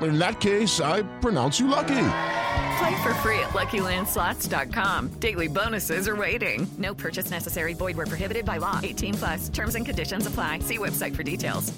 in 0.00 0.18
that 0.18 0.40
case, 0.40 0.80
I 0.80 1.02
pronounce 1.20 1.60
you 1.60 1.66
lucky. 1.66 2.08
Play 2.78 3.02
for 3.02 3.14
free 3.14 3.38
at 3.38 3.50
LuckyLandSlots.com. 3.50 5.08
Daily 5.20 5.48
bonuses 5.48 6.08
are 6.08 6.16
waiting. 6.16 6.66
No 6.78 6.94
purchase 6.94 7.30
necessary. 7.30 7.74
Void 7.74 7.96
were 7.96 8.06
prohibited 8.06 8.44
by 8.44 8.58
law. 8.58 8.80
18 8.82 9.14
plus. 9.14 9.48
Terms 9.48 9.74
and 9.74 9.84
conditions 9.84 10.26
apply. 10.26 10.60
See 10.60 10.78
website 10.78 11.14
for 11.14 11.22
details. 11.22 11.72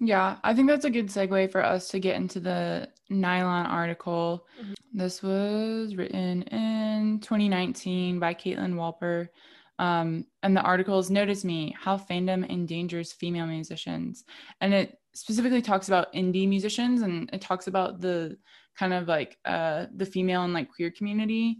Yeah, 0.00 0.36
I 0.44 0.54
think 0.54 0.68
that's 0.68 0.84
a 0.84 0.90
good 0.90 1.08
segue 1.08 1.50
for 1.50 1.64
us 1.64 1.88
to 1.88 1.98
get 1.98 2.16
into 2.16 2.38
the 2.38 2.88
Nylon 3.10 3.66
article. 3.66 4.46
Mm-hmm. 4.60 4.72
This 4.92 5.22
was 5.22 5.96
written 5.96 6.42
in 6.42 7.20
2019 7.20 8.18
by 8.20 8.34
Caitlin 8.34 8.74
Wolper. 8.74 9.28
Um, 9.80 10.26
and 10.42 10.56
the 10.56 10.62
article 10.62 10.98
is 10.98 11.10
Notice 11.10 11.44
Me 11.44 11.74
How 11.78 11.96
Fandom 11.96 12.48
Endangers 12.48 13.12
Female 13.12 13.46
Musicians. 13.46 14.24
And 14.60 14.74
it 14.74 14.98
specifically 15.18 15.60
talks 15.60 15.88
about 15.88 16.12
indie 16.12 16.48
musicians 16.48 17.02
and 17.02 17.28
it 17.32 17.40
talks 17.40 17.66
about 17.66 18.00
the 18.00 18.36
kind 18.78 18.94
of 18.94 19.08
like 19.08 19.36
uh 19.44 19.86
the 19.96 20.06
female 20.06 20.44
and 20.44 20.54
like 20.54 20.70
queer 20.70 20.92
community. 20.92 21.58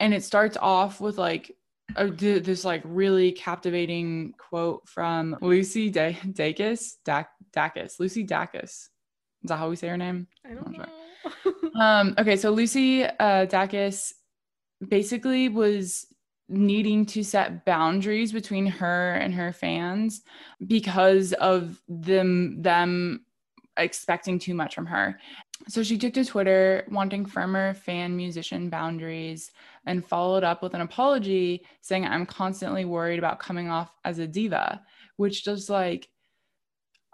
And 0.00 0.12
it 0.12 0.24
starts 0.24 0.56
off 0.60 1.00
with 1.00 1.16
like 1.16 1.54
a, 1.94 2.08
this 2.08 2.64
like 2.64 2.82
really 2.84 3.30
captivating 3.30 4.34
quote 4.38 4.88
from 4.88 5.36
Lucy 5.40 5.88
da- 5.88 6.18
Dacus 6.26 6.94
Dacus 7.06 8.00
Lucy 8.00 8.26
Dacus. 8.26 8.88
Is 9.42 9.48
that 9.48 9.58
how 9.58 9.68
we 9.70 9.76
say 9.76 9.88
her 9.88 9.96
name? 9.96 10.26
I 10.44 10.54
don't 10.54 10.76
know. 10.76 10.86
Um 11.80 12.14
okay 12.18 12.36
so 12.36 12.50
Lucy 12.50 13.04
uh 13.04 13.46
Dacus 13.46 14.12
basically 14.86 15.48
was 15.48 16.06
needing 16.48 17.06
to 17.06 17.24
set 17.24 17.64
boundaries 17.64 18.32
between 18.32 18.66
her 18.66 19.14
and 19.14 19.34
her 19.34 19.52
fans 19.52 20.22
because 20.66 21.32
of 21.34 21.80
them 21.88 22.60
them 22.62 23.24
expecting 23.76 24.38
too 24.38 24.54
much 24.54 24.74
from 24.74 24.86
her. 24.86 25.18
So 25.68 25.82
she 25.82 25.98
took 25.98 26.14
to 26.14 26.24
Twitter 26.24 26.86
wanting 26.90 27.26
firmer 27.26 27.74
fan 27.74 28.16
musician 28.16 28.70
boundaries 28.70 29.50
and 29.86 30.06
followed 30.06 30.44
up 30.44 30.62
with 30.62 30.74
an 30.74 30.80
apology 30.80 31.66
saying 31.80 32.04
I'm 32.04 32.26
constantly 32.26 32.84
worried 32.84 33.18
about 33.18 33.40
coming 33.40 33.70
off 33.70 33.90
as 34.04 34.18
a 34.18 34.26
diva, 34.26 34.82
which 35.16 35.44
just 35.44 35.70
like 35.70 36.08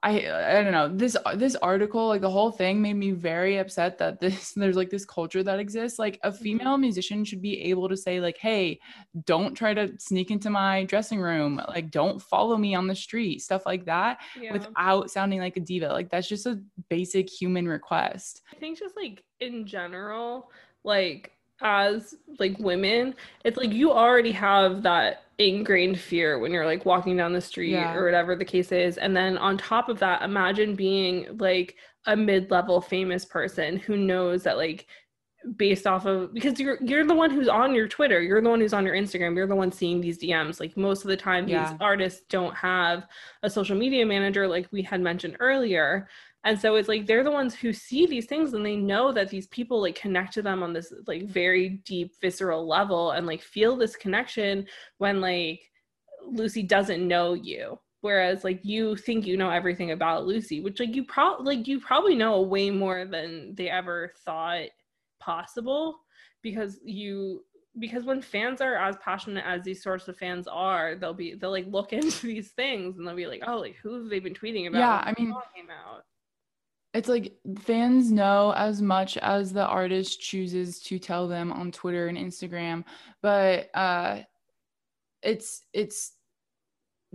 I 0.02 0.12
I 0.30 0.62
don't 0.62 0.72
know. 0.72 0.88
This 0.88 1.16
this 1.34 1.56
article 1.56 2.08
like 2.08 2.20
the 2.20 2.30
whole 2.30 2.50
thing 2.50 2.80
made 2.80 2.94
me 2.96 3.10
very 3.10 3.58
upset 3.58 3.98
that 3.98 4.20
this 4.20 4.52
there's 4.56 4.76
like 4.76 4.90
this 4.90 5.04
culture 5.04 5.42
that 5.42 5.58
exists. 5.58 5.98
Like 5.98 6.18
a 6.22 6.30
mm-hmm. 6.30 6.42
female 6.42 6.78
musician 6.78 7.24
should 7.24 7.42
be 7.42 7.60
able 7.62 7.88
to 7.88 7.96
say 7.96 8.20
like 8.20 8.38
hey 8.38 8.80
don't 9.24 9.54
try 9.54 9.74
to 9.74 9.92
sneak 9.98 10.30
into 10.30 10.50
my 10.50 10.84
dressing 10.84 11.20
room. 11.20 11.60
Like 11.68 11.90
don't 11.90 12.20
follow 12.20 12.56
me 12.56 12.74
on 12.74 12.86
the 12.86 12.94
street 12.94 13.42
stuff 13.42 13.66
like 13.66 13.84
that 13.86 14.20
yeah. 14.40 14.52
without 14.52 15.10
sounding 15.10 15.40
like 15.40 15.56
a 15.56 15.60
diva. 15.60 15.88
Like 15.88 16.10
that's 16.10 16.28
just 16.28 16.46
a 16.46 16.60
basic 16.88 17.28
human 17.28 17.68
request. 17.68 18.42
I 18.52 18.56
think 18.56 18.78
just 18.78 18.96
like 18.96 19.22
in 19.40 19.66
general 19.66 20.50
like 20.84 21.32
as 21.62 22.14
like 22.38 22.58
women 22.58 23.14
it's 23.44 23.58
like 23.58 23.72
you 23.72 23.92
already 23.92 24.32
have 24.32 24.82
that 24.82 25.24
ingrained 25.40 25.98
fear 25.98 26.38
when 26.38 26.52
you're 26.52 26.66
like 26.66 26.84
walking 26.84 27.16
down 27.16 27.32
the 27.32 27.40
street 27.40 27.70
yeah. 27.70 27.94
or 27.94 28.04
whatever 28.04 28.36
the 28.36 28.44
case 28.44 28.72
is 28.72 28.98
and 28.98 29.16
then 29.16 29.38
on 29.38 29.56
top 29.56 29.88
of 29.88 29.98
that 29.98 30.22
imagine 30.22 30.74
being 30.74 31.26
like 31.38 31.76
a 32.06 32.16
mid-level 32.16 32.80
famous 32.80 33.24
person 33.24 33.76
who 33.78 33.96
knows 33.96 34.42
that 34.42 34.56
like 34.56 34.86
based 35.56 35.86
off 35.86 36.06
of 36.06 36.32
because 36.34 36.60
you're 36.60 36.78
you're 36.82 37.06
the 37.06 37.14
one 37.14 37.30
who's 37.30 37.48
on 37.48 37.74
your 37.74 37.88
Twitter, 37.88 38.20
you're 38.20 38.42
the 38.42 38.50
one 38.50 38.60
who's 38.60 38.74
on 38.74 38.84
your 38.84 38.94
Instagram, 38.94 39.34
you're 39.34 39.46
the 39.46 39.56
one 39.56 39.72
seeing 39.72 40.00
these 40.00 40.18
DMs. 40.18 40.60
Like 40.60 40.76
most 40.76 41.02
of 41.02 41.08
the 41.08 41.16
time, 41.16 41.48
yeah. 41.48 41.70
these 41.70 41.78
artists 41.80 42.22
don't 42.28 42.54
have 42.54 43.06
a 43.42 43.50
social 43.50 43.76
media 43.76 44.04
manager, 44.04 44.46
like 44.46 44.68
we 44.70 44.82
had 44.82 45.00
mentioned 45.00 45.36
earlier. 45.40 46.08
And 46.44 46.58
so 46.58 46.76
it's 46.76 46.88
like 46.88 47.06
they're 47.06 47.24
the 47.24 47.30
ones 47.30 47.54
who 47.54 47.72
see 47.72 48.06
these 48.06 48.26
things 48.26 48.54
and 48.54 48.64
they 48.64 48.76
know 48.76 49.12
that 49.12 49.28
these 49.28 49.46
people 49.48 49.82
like 49.82 49.94
connect 49.94 50.32
to 50.34 50.42
them 50.42 50.62
on 50.62 50.72
this 50.72 50.92
like 51.06 51.26
very 51.26 51.80
deep 51.84 52.14
visceral 52.20 52.66
level 52.66 53.10
and 53.10 53.26
like 53.26 53.42
feel 53.42 53.76
this 53.76 53.94
connection 53.94 54.66
when 54.98 55.20
like 55.20 55.60
Lucy 56.26 56.62
doesn't 56.62 57.06
know 57.06 57.34
you. 57.34 57.78
Whereas 58.00 58.44
like 58.44 58.64
you 58.64 58.96
think 58.96 59.26
you 59.26 59.36
know 59.36 59.50
everything 59.50 59.90
about 59.90 60.26
Lucy, 60.26 60.60
which 60.60 60.80
like 60.80 60.94
you 60.94 61.04
probably 61.04 61.56
like 61.56 61.68
you 61.68 61.78
probably 61.78 62.14
know 62.14 62.40
way 62.40 62.70
more 62.70 63.04
than 63.04 63.54
they 63.54 63.68
ever 63.68 64.12
thought 64.24 64.68
possible 65.18 65.98
because 66.42 66.80
you 66.82 67.44
because 67.78 68.04
when 68.04 68.22
fans 68.22 68.60
are 68.60 68.76
as 68.76 68.96
passionate 69.04 69.44
as 69.46 69.62
these 69.62 69.82
sorts 69.82 70.08
of 70.08 70.16
fans 70.16 70.48
are, 70.48 70.94
they'll 70.94 71.12
be 71.12 71.34
they'll 71.34 71.50
like 71.50 71.66
look 71.68 71.92
into 71.92 72.26
these 72.26 72.52
things 72.52 72.96
and 72.96 73.06
they'll 73.06 73.14
be 73.14 73.26
like, 73.26 73.42
oh, 73.46 73.58
like 73.58 73.76
who 73.82 73.94
have 73.94 74.08
they 74.08 74.18
been 74.18 74.34
tweeting 74.34 74.66
about? 74.68 74.78
Yeah, 74.78 75.02
I 75.04 75.14
mean, 75.18 75.34
it's 76.92 77.08
like 77.08 77.34
fans 77.60 78.10
know 78.10 78.52
as 78.56 78.82
much 78.82 79.16
as 79.18 79.52
the 79.52 79.64
artist 79.64 80.20
chooses 80.20 80.80
to 80.80 80.98
tell 80.98 81.28
them 81.28 81.52
on 81.52 81.70
Twitter 81.70 82.08
and 82.08 82.18
Instagram, 82.18 82.84
but 83.22 83.70
uh, 83.74 84.20
it's 85.22 85.62
it's 85.72 86.12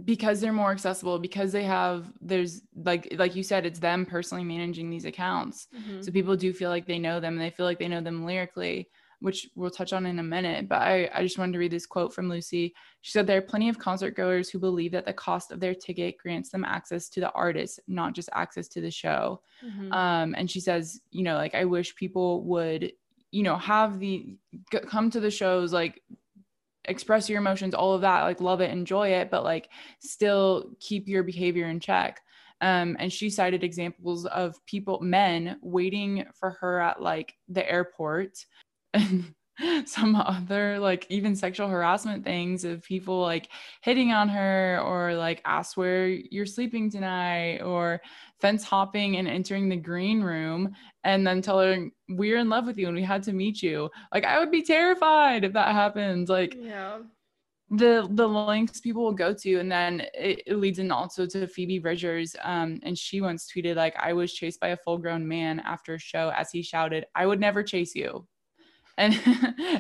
because 0.03 0.41
they're 0.41 0.53
more 0.53 0.71
accessible 0.71 1.19
because 1.19 1.51
they 1.51 1.63
have 1.63 2.11
there's 2.19 2.61
like 2.75 3.13
like 3.17 3.35
you 3.35 3.43
said 3.43 3.65
it's 3.65 3.79
them 3.79 4.05
personally 4.05 4.43
managing 4.43 4.89
these 4.89 5.05
accounts 5.05 5.67
mm-hmm. 5.73 6.01
so 6.01 6.11
people 6.11 6.35
do 6.35 6.51
feel 6.51 6.69
like 6.69 6.85
they 6.85 6.99
know 6.99 7.21
them 7.21 7.33
and 7.33 7.41
they 7.41 7.49
feel 7.49 7.65
like 7.65 7.79
they 7.79 7.87
know 7.87 8.01
them 8.01 8.25
lyrically 8.25 8.89
which 9.25 9.49
we'll 9.55 9.71
touch 9.71 9.91
on 9.91 10.05
in 10.05 10.19
a 10.19 10.23
minute. 10.23 10.69
But 10.69 10.83
I, 10.83 11.09
I 11.11 11.23
just 11.23 11.39
wanted 11.39 11.53
to 11.53 11.57
read 11.57 11.71
this 11.71 11.87
quote 11.87 12.13
from 12.13 12.29
Lucy. 12.29 12.75
She 13.01 13.11
said, 13.11 13.25
There 13.25 13.39
are 13.39 13.41
plenty 13.41 13.69
of 13.69 13.79
concert 13.79 14.15
goers 14.15 14.51
who 14.51 14.59
believe 14.59 14.91
that 14.91 15.07
the 15.07 15.13
cost 15.13 15.51
of 15.51 15.59
their 15.59 15.73
ticket 15.73 16.19
grants 16.19 16.49
them 16.49 16.63
access 16.63 17.09
to 17.09 17.19
the 17.19 17.31
artist, 17.31 17.79
not 17.87 18.13
just 18.13 18.29
access 18.33 18.67
to 18.67 18.81
the 18.81 18.91
show. 18.91 19.41
Mm-hmm. 19.65 19.91
Um, 19.91 20.35
and 20.37 20.49
she 20.49 20.59
says, 20.59 21.01
You 21.09 21.23
know, 21.23 21.37
like, 21.37 21.55
I 21.55 21.65
wish 21.65 21.95
people 21.95 22.43
would, 22.43 22.91
you 23.31 23.41
know, 23.41 23.57
have 23.57 23.99
the 23.99 24.37
come 24.85 25.09
to 25.09 25.19
the 25.19 25.31
shows, 25.31 25.73
like, 25.73 26.03
express 26.87 27.27
your 27.27 27.39
emotions, 27.39 27.73
all 27.73 27.95
of 27.95 28.01
that, 28.01 28.21
like, 28.21 28.41
love 28.41 28.61
it, 28.61 28.69
enjoy 28.69 29.09
it, 29.09 29.31
but 29.31 29.43
like, 29.43 29.69
still 30.01 30.69
keep 30.79 31.07
your 31.07 31.23
behavior 31.23 31.65
in 31.65 31.79
check. 31.79 32.21
Um, 32.61 32.95
and 32.99 33.11
she 33.11 33.31
cited 33.31 33.63
examples 33.63 34.27
of 34.27 34.63
people, 34.67 34.99
men, 35.01 35.57
waiting 35.63 36.25
for 36.39 36.51
her 36.51 36.79
at 36.79 37.01
like 37.01 37.35
the 37.49 37.69
airport 37.69 38.45
and 38.95 39.33
some 39.85 40.15
other 40.15 40.79
like 40.79 41.05
even 41.09 41.35
sexual 41.35 41.67
harassment 41.67 42.23
things 42.23 42.63
of 42.65 42.83
people 42.83 43.21
like 43.21 43.49
hitting 43.81 44.11
on 44.11 44.27
her 44.27 44.81
or 44.83 45.15
like 45.15 45.41
ask 45.45 45.77
where 45.77 46.07
you're 46.07 46.45
sleeping 46.45 46.89
tonight 46.89 47.59
or 47.59 48.01
fence 48.41 48.63
hopping 48.63 49.17
and 49.17 49.27
entering 49.27 49.69
the 49.69 49.77
green 49.77 50.21
room 50.21 50.75
and 51.03 51.25
then 51.25 51.41
telling 51.41 51.85
her, 51.85 52.15
we're 52.15 52.37
in 52.37 52.49
love 52.49 52.65
with 52.65 52.77
you 52.77 52.87
and 52.87 52.95
we 52.95 53.03
had 53.03 53.23
to 53.23 53.33
meet 53.33 53.61
you. 53.61 53.89
Like 54.13 54.25
i 54.25 54.39
would 54.39 54.51
be 54.51 54.61
terrified 54.61 55.45
if 55.45 55.53
that 55.53 55.73
happened. 55.73 56.27
Like 56.27 56.55
yeah. 56.59 56.99
the 57.69 58.07
the 58.11 58.27
lengths 58.27 58.81
people 58.81 59.03
will 59.03 59.13
go 59.13 59.33
to 59.33 59.59
and 59.59 59.71
then 59.71 60.01
it, 60.13 60.41
it 60.45 60.57
leads 60.57 60.79
in 60.79 60.91
also 60.91 61.25
to 61.27 61.47
phoebe 61.47 61.79
bridgers 61.79 62.35
um 62.43 62.79
and 62.83 62.97
she 62.97 63.21
once 63.21 63.49
tweeted 63.51 63.75
like 63.75 63.95
i 63.97 64.13
was 64.13 64.31
chased 64.33 64.59
by 64.59 64.67
a 64.67 64.77
full 64.77 64.99
grown 64.99 65.27
man 65.27 65.59
after 65.61 65.95
a 65.95 65.99
show 65.99 66.31
as 66.37 66.51
he 66.51 66.61
shouted 66.61 67.05
i 67.15 67.25
would 67.25 67.39
never 67.39 67.63
chase 67.63 67.95
you 67.95 68.27
and 68.97 69.13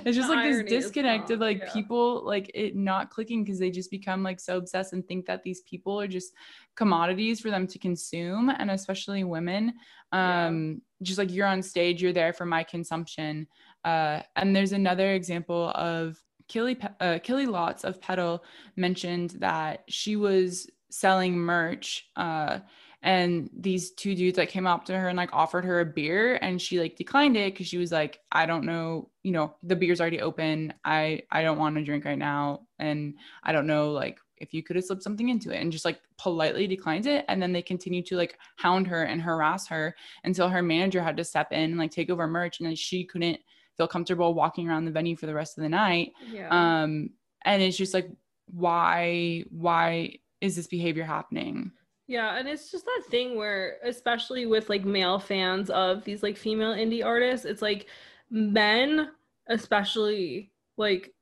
it's 0.05 0.15
just 0.15 0.29
the 0.29 0.35
like 0.35 0.67
this 0.67 0.83
disconnected 0.83 1.39
like 1.39 1.59
yeah. 1.59 1.73
people 1.73 2.23
like 2.25 2.51
it 2.53 2.75
not 2.75 3.09
clicking 3.09 3.43
because 3.43 3.59
they 3.59 3.71
just 3.71 3.89
become 3.91 4.23
like 4.23 4.39
so 4.39 4.57
obsessed 4.57 4.93
and 4.93 5.07
think 5.07 5.25
that 5.25 5.43
these 5.43 5.61
people 5.61 5.99
are 5.99 6.07
just 6.07 6.33
commodities 6.75 7.39
for 7.39 7.49
them 7.49 7.65
to 7.65 7.79
consume 7.79 8.49
and 8.49 8.69
especially 8.71 9.23
women 9.23 9.73
um 10.11 10.67
yeah. 10.67 11.05
just 11.05 11.17
like 11.17 11.31
you're 11.31 11.47
on 11.47 11.61
stage 11.61 12.01
you're 12.01 12.13
there 12.13 12.33
for 12.33 12.45
my 12.45 12.63
consumption 12.63 13.47
uh 13.83 14.21
and 14.35 14.55
there's 14.55 14.73
another 14.73 15.13
example 15.13 15.71
of 15.75 16.19
Killy, 16.47 16.77
uh, 16.99 17.17
Killy 17.23 17.47
Lots 17.47 17.83
of 17.83 17.99
Petal 17.99 18.43
mentioned 18.75 19.31
that 19.39 19.83
she 19.89 20.15
was 20.15 20.69
selling 20.91 21.35
merch 21.35 22.07
uh, 22.15 22.59
and 23.05 23.51
these 23.55 23.91
two 23.91 24.15
dudes 24.15 24.37
like 24.37 24.49
came 24.49 24.65
up 24.65 24.83
to 24.83 24.97
her 24.97 25.07
and 25.07 25.15
like 25.15 25.29
offered 25.31 25.63
her 25.63 25.79
a 25.79 25.85
beer 25.85 26.37
and 26.41 26.59
she 26.61 26.79
like 26.79 26.97
declined 26.97 27.37
it 27.37 27.53
because 27.53 27.67
she 27.67 27.77
was 27.77 27.91
like 27.91 28.19
i 28.31 28.45
don't 28.45 28.65
know 28.65 29.09
you 29.23 29.31
know 29.31 29.55
the 29.63 29.75
beer's 29.75 30.01
already 30.01 30.19
open. 30.19 30.73
I 30.83 31.21
i 31.31 31.41
don't 31.43 31.59
want 31.59 31.75
to 31.75 31.83
drink 31.83 32.03
right 32.03 32.17
now 32.17 32.67
and 32.79 33.13
i 33.43 33.51
don't 33.51 33.67
know 33.67 33.91
like 33.91 34.17
if 34.37 34.53
you 34.53 34.63
could 34.63 34.75
have 34.75 34.83
slipped 34.83 35.03
something 35.03 35.29
into 35.29 35.51
it. 35.51 35.61
And 35.61 35.71
just 35.71 35.85
like 35.85 36.01
politely 36.17 36.67
declines 36.67 37.05
it 37.05 37.23
and 37.29 37.41
then 37.41 37.53
they 37.53 37.61
continue 37.61 38.03
to 38.03 38.17
like 38.17 38.37
hound 38.57 38.85
her 38.87 39.03
and 39.03 39.21
harass 39.21 39.65
her 39.67 39.95
until 40.25 40.49
her 40.49 40.61
manager 40.61 41.01
had 41.01 41.15
to 41.17 41.23
step 41.23 41.51
in 41.51 41.71
and 41.71 41.77
like 41.77 41.91
take 41.91 42.09
over 42.09 42.27
merch 42.27 42.59
and 42.59 42.67
then 42.67 42.75
she 42.75 43.05
couldn't 43.05 43.39
feel 43.77 43.87
comfortable 43.87 44.33
walking 44.33 44.67
around 44.67 44.83
the 44.83 44.91
venue 44.91 45.15
for 45.15 45.25
the 45.25 45.33
rest 45.33 45.57
of 45.57 45.63
the 45.63 45.69
night. 45.69 46.11
Yeah. 46.29 46.49
um 46.49 47.11
and 47.43 47.61
it's 47.61 47.77
just 47.77 47.93
like 47.93 48.09
why 48.47 49.43
why 49.51 50.17
is 50.41 50.55
this 50.55 50.67
behavior 50.67 51.03
happening 51.03 51.71
yeah, 52.07 52.37
and 52.37 52.47
it's 52.47 52.71
just 52.71 52.85
that 52.85 53.03
thing 53.09 53.35
where, 53.35 53.77
especially 53.83 54.45
with 54.45 54.69
like 54.69 54.85
male 54.85 55.19
fans 55.19 55.69
of 55.69 56.03
these 56.03 56.21
like 56.21 56.37
female 56.37 56.73
indie 56.73 57.03
artists, 57.03 57.45
it's 57.45 57.61
like 57.61 57.87
men, 58.29 59.09
especially 59.47 60.51
like 60.77 61.13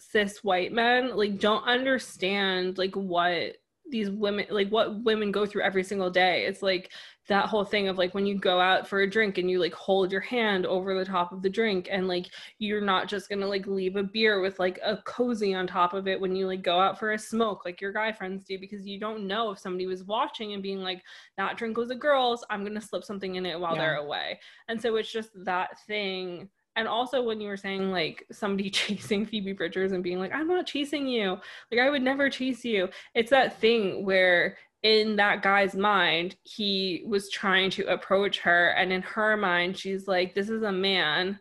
cis 0.00 0.42
white 0.42 0.72
men, 0.72 1.16
like 1.16 1.38
don't 1.38 1.64
understand 1.64 2.76
like 2.76 2.94
what 2.96 3.56
these 3.90 4.10
women 4.10 4.46
like 4.50 4.68
what 4.70 5.04
women 5.04 5.30
go 5.30 5.46
through 5.46 5.62
every 5.62 5.84
single 5.84 6.10
day. 6.10 6.44
It's 6.44 6.62
like 6.62 6.90
that 7.28 7.46
whole 7.46 7.64
thing 7.64 7.88
of 7.88 7.98
like 7.98 8.14
when 8.14 8.26
you 8.26 8.36
go 8.36 8.60
out 8.60 8.86
for 8.88 9.00
a 9.00 9.10
drink 9.10 9.38
and 9.38 9.50
you 9.50 9.60
like 9.60 9.74
hold 9.74 10.10
your 10.10 10.20
hand 10.20 10.66
over 10.66 10.98
the 10.98 11.04
top 11.04 11.32
of 11.32 11.40
the 11.40 11.48
drink 11.48 11.88
and 11.90 12.08
like 12.08 12.26
you're 12.58 12.80
not 12.80 13.08
just 13.08 13.28
gonna 13.28 13.46
like 13.46 13.66
leave 13.66 13.96
a 13.96 14.02
beer 14.02 14.40
with 14.40 14.58
like 14.58 14.80
a 14.84 14.96
cozy 15.04 15.54
on 15.54 15.66
top 15.66 15.94
of 15.94 16.08
it 16.08 16.20
when 16.20 16.34
you 16.34 16.46
like 16.46 16.62
go 16.62 16.80
out 16.80 16.98
for 16.98 17.12
a 17.12 17.18
smoke 17.18 17.64
like 17.64 17.80
your 17.80 17.92
guy 17.92 18.10
friends 18.10 18.44
do 18.44 18.58
because 18.58 18.86
you 18.86 18.98
don't 18.98 19.26
know 19.26 19.50
if 19.50 19.58
somebody 19.58 19.86
was 19.86 20.04
watching 20.04 20.52
and 20.52 20.62
being 20.62 20.80
like 20.80 21.02
that 21.36 21.56
drink 21.56 21.76
was 21.76 21.90
a 21.90 21.94
girl's 21.94 22.44
i'm 22.50 22.64
gonna 22.64 22.80
slip 22.80 23.04
something 23.04 23.36
in 23.36 23.46
it 23.46 23.58
while 23.58 23.74
yeah. 23.74 23.82
they're 23.82 23.96
away 23.96 24.38
and 24.68 24.80
so 24.80 24.96
it's 24.96 25.12
just 25.12 25.30
that 25.44 25.78
thing 25.86 26.48
and 26.74 26.88
also 26.88 27.22
when 27.22 27.40
you 27.40 27.48
were 27.48 27.56
saying 27.56 27.90
like 27.90 28.26
somebody 28.32 28.70
chasing 28.70 29.26
Phoebe 29.26 29.52
Bridgers 29.52 29.92
and 29.92 30.02
being 30.02 30.18
like, 30.18 30.32
I'm 30.32 30.48
not 30.48 30.66
chasing 30.66 31.06
you, 31.06 31.36
like 31.70 31.80
I 31.80 31.90
would 31.90 32.00
never 32.02 32.30
chase 32.30 32.64
you. 32.64 32.88
It's 33.14 33.28
that 33.30 33.60
thing 33.60 34.06
where 34.06 34.56
in 34.82 35.16
that 35.16 35.42
guy's 35.42 35.74
mind, 35.74 36.36
he 36.42 37.02
was 37.06 37.30
trying 37.30 37.70
to 37.70 37.86
approach 37.86 38.40
her, 38.40 38.70
and 38.70 38.92
in 38.92 39.02
her 39.02 39.36
mind, 39.36 39.78
she's 39.78 40.08
like, 40.08 40.34
This 40.34 40.48
is 40.48 40.62
a 40.62 40.72
man 40.72 41.38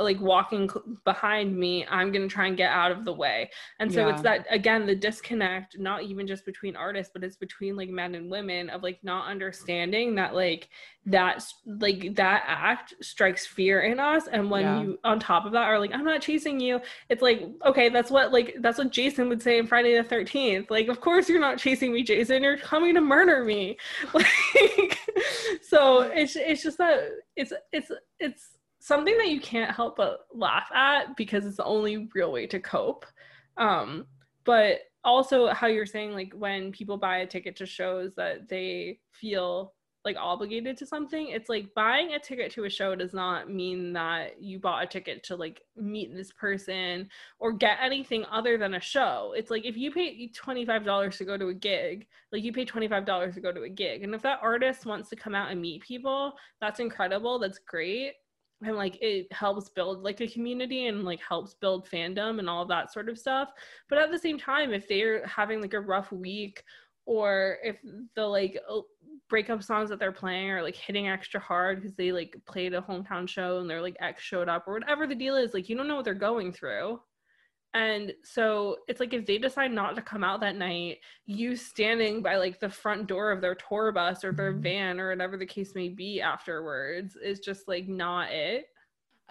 like 0.00 0.20
walking 0.20 0.68
behind 1.04 1.56
me 1.56 1.86
i'm 1.88 2.12
going 2.12 2.26
to 2.26 2.32
try 2.32 2.46
and 2.46 2.56
get 2.56 2.70
out 2.70 2.92
of 2.92 3.04
the 3.04 3.12
way. 3.12 3.50
And 3.78 3.92
so 3.92 4.06
yeah. 4.06 4.12
it's 4.12 4.22
that 4.22 4.46
again 4.50 4.86
the 4.86 4.94
disconnect 4.94 5.78
not 5.78 6.02
even 6.02 6.26
just 6.26 6.44
between 6.44 6.76
artists 6.76 7.10
but 7.12 7.24
it's 7.24 7.36
between 7.36 7.76
like 7.76 7.88
men 7.88 8.14
and 8.14 8.30
women 8.30 8.70
of 8.70 8.82
like 8.82 8.98
not 9.02 9.28
understanding 9.28 10.14
that 10.16 10.34
like 10.34 10.68
that's 11.06 11.54
like 11.66 12.14
that 12.14 12.44
act 12.46 12.94
strikes 13.00 13.44
fear 13.44 13.80
in 13.80 13.98
us. 13.98 14.28
And 14.30 14.50
when 14.50 14.62
yeah. 14.62 14.82
you 14.82 14.98
on 15.04 15.18
top 15.18 15.46
of 15.46 15.52
that 15.52 15.64
are 15.64 15.78
like 15.78 15.92
i'm 15.92 16.04
not 16.04 16.20
chasing 16.20 16.60
you 16.60 16.80
it's 17.08 17.22
like 17.22 17.42
okay 17.64 17.88
that's 17.88 18.10
what 18.10 18.32
like 18.32 18.54
that's 18.60 18.78
what 18.78 18.90
jason 18.90 19.28
would 19.28 19.42
say 19.42 19.58
in 19.58 19.66
friday 19.66 19.96
the 19.96 20.04
13th 20.04 20.70
like 20.70 20.88
of 20.88 21.00
course 21.00 21.28
you're 21.28 21.40
not 21.40 21.58
chasing 21.58 21.92
me 21.92 22.02
jason. 22.02 22.42
You're 22.42 22.56
coming 22.56 22.94
to 22.94 23.00
murder 23.00 23.44
me. 23.44 23.76
Like 24.14 24.98
so 25.62 26.02
it's 26.02 26.36
it's 26.36 26.62
just 26.62 26.78
that 26.78 27.00
it's 27.36 27.52
it's 27.72 27.90
it's 28.18 28.58
something 28.82 29.16
that 29.16 29.28
you 29.28 29.40
can't 29.40 29.74
help 29.74 29.96
but 29.96 30.26
laugh 30.34 30.68
at 30.74 31.16
because 31.16 31.46
it's 31.46 31.56
the 31.56 31.64
only 31.64 32.08
real 32.16 32.32
way 32.32 32.48
to 32.48 32.58
cope. 32.58 33.06
Um, 33.56 34.06
but 34.44 34.80
also 35.04 35.46
how 35.52 35.68
you're 35.68 35.86
saying 35.86 36.12
like 36.12 36.32
when 36.32 36.72
people 36.72 36.96
buy 36.96 37.18
a 37.18 37.26
ticket 37.26 37.54
to 37.56 37.64
shows 37.64 38.12
that 38.16 38.48
they 38.48 38.98
feel 39.12 39.72
like 40.04 40.16
obligated 40.18 40.76
to 40.76 40.84
something 40.84 41.28
it's 41.28 41.48
like 41.48 41.72
buying 41.74 42.14
a 42.14 42.18
ticket 42.18 42.50
to 42.50 42.64
a 42.64 42.70
show 42.70 42.96
does 42.96 43.12
not 43.12 43.48
mean 43.48 43.92
that 43.92 44.42
you 44.42 44.58
bought 44.58 44.82
a 44.82 44.86
ticket 44.86 45.22
to 45.22 45.36
like 45.36 45.62
meet 45.76 46.12
this 46.12 46.32
person 46.32 47.08
or 47.38 47.52
get 47.52 47.78
anything 47.80 48.24
other 48.32 48.58
than 48.58 48.74
a 48.74 48.80
show. 48.80 49.32
It's 49.36 49.50
like 49.50 49.64
if 49.64 49.76
you 49.76 49.92
pay 49.92 50.28
$25 50.28 51.16
to 51.18 51.24
go 51.24 51.36
to 51.36 51.48
a 51.48 51.54
gig 51.54 52.08
like 52.32 52.42
you 52.42 52.52
pay 52.52 52.64
$25 52.64 53.34
to 53.34 53.40
go 53.40 53.52
to 53.52 53.62
a 53.62 53.68
gig. 53.68 54.02
And 54.02 54.12
if 54.12 54.22
that 54.22 54.40
artist 54.42 54.86
wants 54.86 55.08
to 55.10 55.16
come 55.16 55.36
out 55.36 55.52
and 55.52 55.62
meet 55.62 55.82
people 55.82 56.32
that's 56.60 56.80
incredible. 56.80 57.38
That's 57.38 57.60
great 57.60 58.14
and 58.64 58.76
like 58.76 58.98
it 59.00 59.32
helps 59.32 59.68
build 59.68 60.02
like 60.02 60.20
a 60.20 60.28
community 60.28 60.86
and 60.86 61.04
like 61.04 61.20
helps 61.20 61.54
build 61.54 61.88
fandom 61.88 62.38
and 62.38 62.48
all 62.48 62.64
that 62.66 62.92
sort 62.92 63.08
of 63.08 63.18
stuff. 63.18 63.50
But 63.88 63.98
at 63.98 64.10
the 64.10 64.18
same 64.18 64.38
time 64.38 64.72
if 64.72 64.88
they're 64.88 65.26
having 65.26 65.60
like 65.60 65.74
a 65.74 65.80
rough 65.80 66.12
week 66.12 66.62
or 67.04 67.58
if 67.62 67.76
the 68.14 68.24
like 68.26 68.58
oh, 68.68 68.86
breakup 69.28 69.62
songs 69.62 69.88
that 69.90 69.98
they're 69.98 70.12
playing 70.12 70.50
are 70.50 70.62
like 70.62 70.76
hitting 70.76 71.08
extra 71.08 71.40
hard 71.40 71.80
because 71.80 71.96
they 71.96 72.12
like 72.12 72.36
played 72.46 72.74
a 72.74 72.80
hometown 72.80 73.28
show 73.28 73.58
and 73.58 73.68
their 73.68 73.80
like 73.80 73.96
ex 74.00 74.22
showed 74.22 74.48
up 74.48 74.64
or 74.66 74.74
whatever 74.74 75.06
the 75.06 75.14
deal 75.14 75.36
is 75.36 75.54
like 75.54 75.68
you 75.68 75.76
don't 75.76 75.88
know 75.88 75.96
what 75.96 76.04
they're 76.04 76.14
going 76.14 76.52
through 76.52 77.00
and 77.74 78.12
so 78.22 78.76
it's 78.86 79.00
like 79.00 79.14
if 79.14 79.24
they 79.24 79.38
decide 79.38 79.72
not 79.72 79.96
to 79.96 80.02
come 80.02 80.22
out 80.22 80.40
that 80.40 80.56
night, 80.56 80.98
you 81.24 81.56
standing 81.56 82.22
by 82.22 82.36
like 82.36 82.60
the 82.60 82.68
front 82.68 83.06
door 83.06 83.32
of 83.32 83.40
their 83.40 83.54
tour 83.54 83.92
bus 83.92 84.24
or 84.24 84.32
their 84.32 84.52
mm-hmm. 84.52 84.62
van 84.62 85.00
or 85.00 85.10
whatever 85.10 85.38
the 85.38 85.46
case 85.46 85.74
may 85.74 85.88
be 85.88 86.20
afterwards 86.20 87.16
is 87.16 87.40
just 87.40 87.68
like 87.68 87.88
not 87.88 88.30
it. 88.30 88.66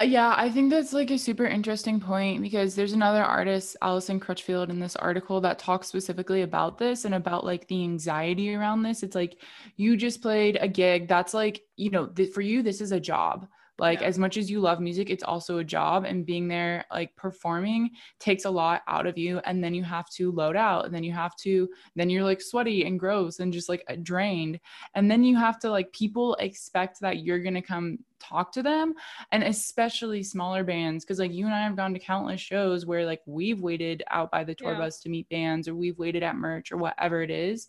Uh, 0.02 0.06
yeah, 0.06 0.34
I 0.36 0.50
think 0.50 0.72
that's 0.72 0.94
like 0.94 1.12
a 1.12 1.18
super 1.18 1.46
interesting 1.46 2.00
point 2.00 2.42
because 2.42 2.74
there's 2.74 2.94
another 2.94 3.24
artist, 3.24 3.78
Allison 3.84 4.20
Crutchfield, 4.20 4.72
in 4.72 4.80
this 4.80 4.96
article 4.96 5.40
that 5.42 5.60
talks 5.60 5.88
specifically 5.88 6.42
about 6.42 6.80
this 6.80 7.06
and 7.06 7.14
about 7.14 7.46
like 7.46 7.68
the 7.68 7.84
anxiety 7.84 8.56
around 8.56 8.82
this. 8.82 9.04
It's 9.04 9.16
like 9.16 9.40
you 9.76 9.96
just 9.96 10.22
played 10.22 10.58
a 10.60 10.68
gig 10.68 11.08
that's 11.08 11.36
like, 11.36 11.62
you 11.76 11.92
know, 11.92 12.08
th- 12.08 12.32
for 12.32 12.42
you, 12.42 12.64
this 12.64 12.82
is 12.82 12.92
a 12.92 13.00
job 13.00 13.48
Like 13.82 14.02
Yeah. 14.02 14.08
as 14.08 14.18
much 14.18 14.38
as 14.38 14.50
you 14.50 14.62
love 14.62 14.80
music, 14.80 15.10
it's 15.10 15.24
also 15.24 15.58
a 15.58 15.64
job 15.64 16.06
and 16.06 16.26
being 16.26 16.48
there 16.48 16.86
like 16.92 17.14
performing 17.18 17.90
takes 18.20 18.46
a 18.46 18.50
lot 18.50 18.84
out 18.88 19.08
of 19.08 19.18
you 19.18 19.40
and 19.46 19.62
then 19.64 19.74
you 19.74 19.84
have 19.84 20.10
to 20.12 20.32
load 20.32 20.56
out 20.56 20.86
and 20.86 20.96
then 20.96 21.04
you 21.04 21.12
have 21.12 21.36
to 21.38 21.68
then 21.96 22.10
you're 22.10 22.24
like 22.24 22.42
sweaty 22.42 22.86
and 22.86 23.00
gross 23.00 23.40
and 23.40 23.52
just 23.52 23.68
like 23.68 23.84
drained 24.04 24.60
and 24.96 25.10
then 25.12 25.24
you 25.24 25.36
have 25.36 25.60
to 25.60 25.70
like 25.70 25.92
people 25.92 26.36
expect 26.36 27.00
that 27.02 27.24
you're 27.24 27.40
going 27.42 27.56
to 27.56 27.62
come 27.62 27.98
talk 28.20 28.52
to 28.52 28.62
them 28.62 28.94
and 29.32 29.44
especially 29.44 30.22
smaller 30.22 30.64
bands 30.64 31.04
because 31.04 31.18
like 31.20 31.34
you 31.34 31.46
and 31.46 31.56
I 31.56 31.64
have 31.64 31.76
gone 31.76 31.94
to 31.94 32.00
countless 32.00 32.40
shows 32.40 32.86
where 32.86 33.06
like 33.06 33.22
we've 33.26 33.62
waited 33.62 34.04
out 34.12 34.30
by 34.30 34.44
the 34.44 34.54
tour 34.54 34.74
Yeah. 34.74 34.80
bus 34.80 35.00
to 35.02 35.10
meet 35.10 35.28
bands 35.30 35.68
or 35.68 35.74
we've 35.76 35.98
waited 35.98 36.22
at 36.22 36.36
merch 36.36 36.72
or 36.72 36.78
whatever 36.78 37.24
it 37.24 37.32
is 37.32 37.68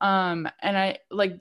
um 0.00 0.48
and 0.60 0.76
I 0.76 0.98
like 1.10 1.40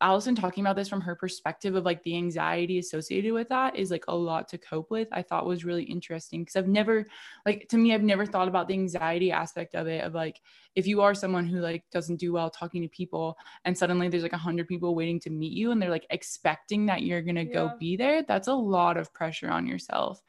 Allison 0.00 0.34
talking 0.34 0.62
about 0.62 0.76
this 0.76 0.88
from 0.88 1.00
her 1.00 1.14
perspective 1.14 1.74
of 1.74 1.84
like 1.84 2.02
the 2.02 2.16
anxiety 2.16 2.78
associated 2.78 3.32
with 3.32 3.48
that 3.48 3.76
is 3.76 3.90
like 3.90 4.04
a 4.08 4.14
lot 4.14 4.48
to 4.48 4.58
cope 4.58 4.90
with. 4.90 5.08
I 5.12 5.22
thought 5.22 5.46
was 5.46 5.64
really 5.64 5.84
interesting 5.84 6.42
because 6.42 6.56
I've 6.56 6.68
never 6.68 7.06
like 7.46 7.66
to 7.70 7.78
me 7.78 7.94
I've 7.94 8.02
never 8.02 8.26
thought 8.26 8.48
about 8.48 8.68
the 8.68 8.74
anxiety 8.74 9.32
aspect 9.32 9.74
of 9.74 9.86
it 9.86 10.04
of 10.04 10.14
like 10.14 10.40
if 10.74 10.86
you 10.86 11.00
are 11.00 11.14
someone 11.14 11.46
who 11.46 11.60
like 11.60 11.84
doesn't 11.92 12.16
do 12.16 12.32
well 12.32 12.50
talking 12.50 12.82
to 12.82 12.88
people 12.88 13.36
and 13.64 13.76
suddenly 13.76 14.08
there's 14.08 14.22
like 14.22 14.32
a 14.32 14.38
hundred 14.38 14.68
people 14.68 14.94
waiting 14.94 15.20
to 15.20 15.30
meet 15.30 15.52
you 15.52 15.70
and 15.70 15.80
they're 15.80 15.90
like 15.90 16.06
expecting 16.10 16.86
that 16.86 17.02
you're 17.02 17.22
gonna 17.22 17.44
go 17.44 17.72
be 17.78 17.96
there, 17.96 18.22
that's 18.22 18.48
a 18.48 18.54
lot 18.54 18.96
of 18.96 19.12
pressure 19.12 19.50
on 19.50 19.66
yourself. 19.66 20.22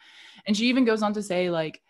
And 0.48 0.56
she 0.56 0.68
even 0.68 0.86
goes 0.86 1.02
on 1.02 1.14
to 1.14 1.24
say 1.24 1.50
like 1.50 1.82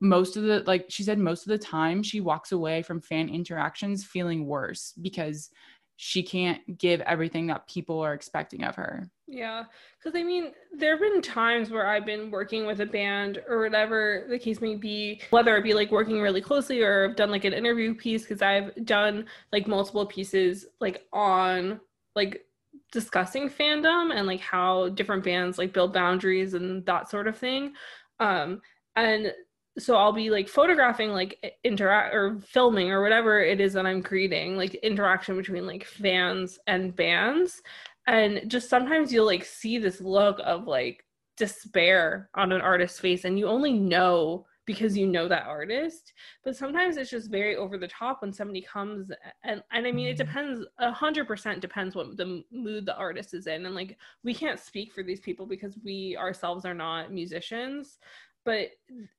most 0.00 0.36
of 0.36 0.42
the 0.42 0.64
like 0.66 0.84
she 0.88 1.04
said 1.04 1.18
most 1.18 1.46
of 1.46 1.48
the 1.48 1.64
time 1.64 2.02
she 2.02 2.20
walks 2.20 2.50
away 2.50 2.82
from 2.82 3.00
fan 3.00 3.28
interactions 3.28 4.04
feeling 4.04 4.46
worse 4.46 4.92
because 5.00 5.48
she 5.96 6.22
can't 6.22 6.78
give 6.78 7.00
everything 7.02 7.46
that 7.46 7.66
people 7.68 8.00
are 8.00 8.14
expecting 8.14 8.64
of 8.64 8.74
her. 8.74 9.08
Yeah, 9.28 9.64
because 9.98 10.18
I 10.18 10.22
mean, 10.22 10.52
there 10.76 10.92
have 10.92 11.00
been 11.00 11.22
times 11.22 11.70
where 11.70 11.86
I've 11.86 12.04
been 12.04 12.30
working 12.30 12.66
with 12.66 12.80
a 12.80 12.86
band 12.86 13.40
or 13.48 13.60
whatever 13.60 14.26
the 14.28 14.38
case 14.38 14.60
may 14.60 14.74
be, 14.74 15.22
whether 15.30 15.56
it 15.56 15.62
be 15.62 15.74
like 15.74 15.90
working 15.90 16.20
really 16.20 16.40
closely 16.40 16.82
or 16.82 17.08
I've 17.08 17.16
done 17.16 17.30
like 17.30 17.44
an 17.44 17.52
interview 17.52 17.94
piece 17.94 18.22
because 18.22 18.42
I've 18.42 18.72
done 18.84 19.26
like 19.52 19.66
multiple 19.66 20.04
pieces 20.04 20.66
like 20.80 21.06
on 21.12 21.80
like 22.14 22.44
discussing 22.90 23.48
fandom 23.48 24.14
and 24.14 24.26
like 24.26 24.40
how 24.40 24.90
different 24.90 25.24
bands 25.24 25.56
like 25.56 25.72
build 25.72 25.94
boundaries 25.94 26.54
and 26.54 26.84
that 26.86 27.08
sort 27.08 27.26
of 27.26 27.38
thing. 27.38 27.72
Um, 28.20 28.60
and 28.96 29.32
so 29.78 29.96
I'll 29.96 30.12
be 30.12 30.30
like 30.30 30.48
photographing 30.48 31.10
like 31.10 31.56
interact 31.64 32.14
or 32.14 32.38
filming 32.40 32.90
or 32.90 33.02
whatever 33.02 33.42
it 33.42 33.60
is 33.60 33.72
that 33.72 33.86
I'm 33.86 34.02
creating, 34.02 34.56
like 34.56 34.74
interaction 34.76 35.36
between 35.36 35.66
like 35.66 35.84
fans 35.84 36.58
and 36.66 36.94
bands. 36.94 37.62
And 38.06 38.42
just 38.48 38.68
sometimes 38.68 39.12
you'll 39.12 39.26
like 39.26 39.44
see 39.44 39.78
this 39.78 40.00
look 40.00 40.40
of 40.44 40.66
like 40.66 41.04
despair 41.36 42.28
on 42.34 42.52
an 42.52 42.60
artist's 42.60 43.00
face 43.00 43.24
and 43.24 43.38
you 43.38 43.46
only 43.46 43.72
know 43.72 44.46
because 44.64 44.96
you 44.96 45.06
know 45.06 45.26
that 45.26 45.46
artist. 45.46 46.12
But 46.44 46.56
sometimes 46.56 46.96
it's 46.96 47.10
just 47.10 47.30
very 47.30 47.56
over 47.56 47.78
the 47.78 47.88
top 47.88 48.22
when 48.22 48.32
somebody 48.32 48.60
comes 48.62 49.10
and 49.44 49.62
and 49.72 49.86
i 49.86 49.92
mean 49.92 50.06
it 50.06 50.18
mm-hmm. 50.18 50.26
depends 50.26 50.66
a 50.78 50.92
hundred 50.92 51.26
percent 51.26 51.60
depends 51.60 51.94
what 51.94 52.16
the 52.16 52.44
mood 52.52 52.86
the 52.86 52.96
artist 52.96 53.34
is 53.34 53.46
in. 53.46 53.66
And 53.66 53.74
like 53.74 53.96
we 54.22 54.34
can't 54.34 54.60
speak 54.60 54.92
for 54.92 55.02
these 55.02 55.20
people 55.20 55.46
because 55.46 55.78
we 55.84 56.16
ourselves 56.18 56.64
are 56.64 56.74
not 56.74 57.12
musicians 57.12 57.98
but 58.44 58.68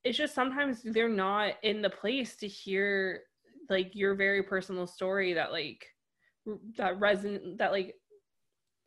it's 0.03 0.17
just 0.17 0.35
sometimes 0.35 0.81
they're 0.83 1.09
not 1.09 1.53
in 1.63 1.81
the 1.81 1.89
place 1.89 2.35
to 2.37 2.47
hear 2.47 3.21
like 3.69 3.95
your 3.95 4.15
very 4.15 4.43
personal 4.43 4.85
story 4.85 5.33
that 5.33 5.51
like 5.51 5.85
that 6.77 6.99
reson 6.99 7.57
that 7.57 7.71
like 7.71 7.95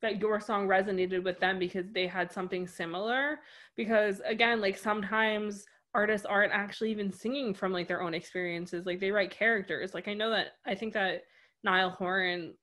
that 0.03 0.21
your 0.21 0.41
song 0.41 0.69
resonated 0.69 1.25
with 1.25 1.41
them 1.41 1.59
because 1.59 1.87
they 1.93 2.07
had 2.07 2.31
something 2.31 2.67
similar. 2.67 3.41
Because 3.77 4.21
again 4.27 4.61
like 4.61 4.77
sometimes 4.77 5.65
artists 5.95 6.27
aren't 6.27 6.53
actually 6.53 6.91
even 6.91 7.11
singing 7.11 7.55
from 7.55 7.73
like 7.73 7.89
their 7.89 8.03
own 8.03 8.13
experiences. 8.13 8.85
Like 8.85 9.01
they 9.01 9.11
write 9.11 9.31
characters. 9.31 9.95
Like 9.95 10.09
i 10.09 10.15
know 10.15 10.31
that 10.31 10.49
i 10.67 10.75
think 10.75 10.93
that 10.93 11.23
niall 11.65 11.91
horan 11.91 12.55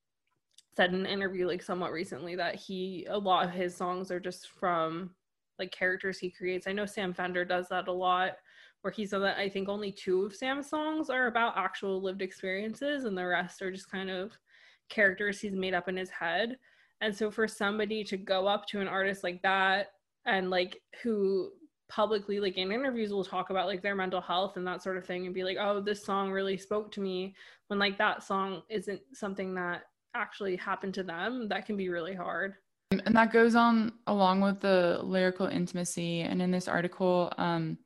said 0.76 0.94
in 0.94 1.02
an 1.02 1.06
interview 1.06 1.48
like 1.48 1.62
somewhat 1.62 1.92
recently 1.92 2.36
that 2.36 2.56
he 2.56 3.06
a 3.10 3.18
lot 3.18 3.46
of 3.46 3.52
his 3.52 3.76
songs 3.76 4.12
are 4.12 4.20
just 4.20 4.50
from 4.50 5.12
like 5.60 5.72
characters 5.72 6.20
he 6.20 6.30
creates. 6.30 6.68
I 6.68 6.74
know 6.74 6.86
sam 6.86 7.14
fender 7.14 7.46
does 7.46 7.68
that 7.70 7.88
a 7.88 7.92
lot 7.92 8.34
where 8.82 8.92
he 8.92 9.06
said 9.06 9.20
that 9.20 9.38
i 9.38 9.48
think 9.48 9.70
only 9.70 9.94
two 9.94 10.26
of 10.26 10.36
sam's 10.36 10.70
songs 10.70 11.10
are 11.10 11.28
about 11.28 11.54
actual 11.56 12.02
lived 12.02 12.22
experiences 12.22 13.06
and 13.06 13.18
the 13.18 13.26
rest 13.26 13.62
are 13.62 13.72
just 13.72 13.90
kind 13.90 14.10
of 14.10 14.38
characters 14.90 15.40
he's 15.40 15.56
made 15.56 15.74
up 15.74 15.90
in 15.90 15.98
his 15.98 16.10
head. 16.10 16.58
And 17.02 17.16
so 17.16 17.32
for 17.32 17.48
somebody 17.48 18.04
to 18.06 18.18
go 18.18 18.48
up 18.48 18.66
to 18.68 18.80
an 18.80 18.88
artist 18.88 19.24
like 19.24 19.42
that 19.42 19.88
and 20.26 20.50
like 20.50 20.82
who 21.02 21.52
publicly 21.90 22.40
like 22.40 22.58
in 22.58 22.72
interviews 22.72 23.12
will 23.12 23.26
talk 23.26 23.50
about 23.50 23.68
like 23.68 23.82
their 23.82 23.96
mental 23.96 24.22
health 24.22 24.56
and 24.56 24.66
that 24.66 24.82
sort 24.82 24.98
of 24.98 25.06
thing 25.06 25.26
and 25.26 25.36
be 25.36 25.44
like 25.44 25.58
oh 25.60 25.82
this 25.82 26.04
song 26.04 26.32
really 26.32 26.58
spoke 26.58 26.92
to 26.92 27.02
me 27.02 27.36
when 27.68 27.78
like 27.78 27.98
that 27.98 28.24
song 28.24 28.62
isn't 28.70 29.02
something 29.12 29.54
that 29.54 29.84
actually 30.16 30.56
happened 30.56 30.94
to 30.94 31.04
them 31.04 31.48
that 31.50 31.66
can 31.66 31.76
be 31.76 31.90
really 31.90 32.16
hard 32.16 32.56
And 33.06 33.16
that 33.16 33.32
goes 33.32 33.56
on 33.56 33.94
along 34.08 34.42
with 34.42 34.60
the 34.60 35.00
lyrical 35.04 35.48
intimacy. 35.48 36.22
And 36.22 36.42
in 36.42 36.52
this 36.52 36.68
article, 36.68 37.32
um, 37.38 37.78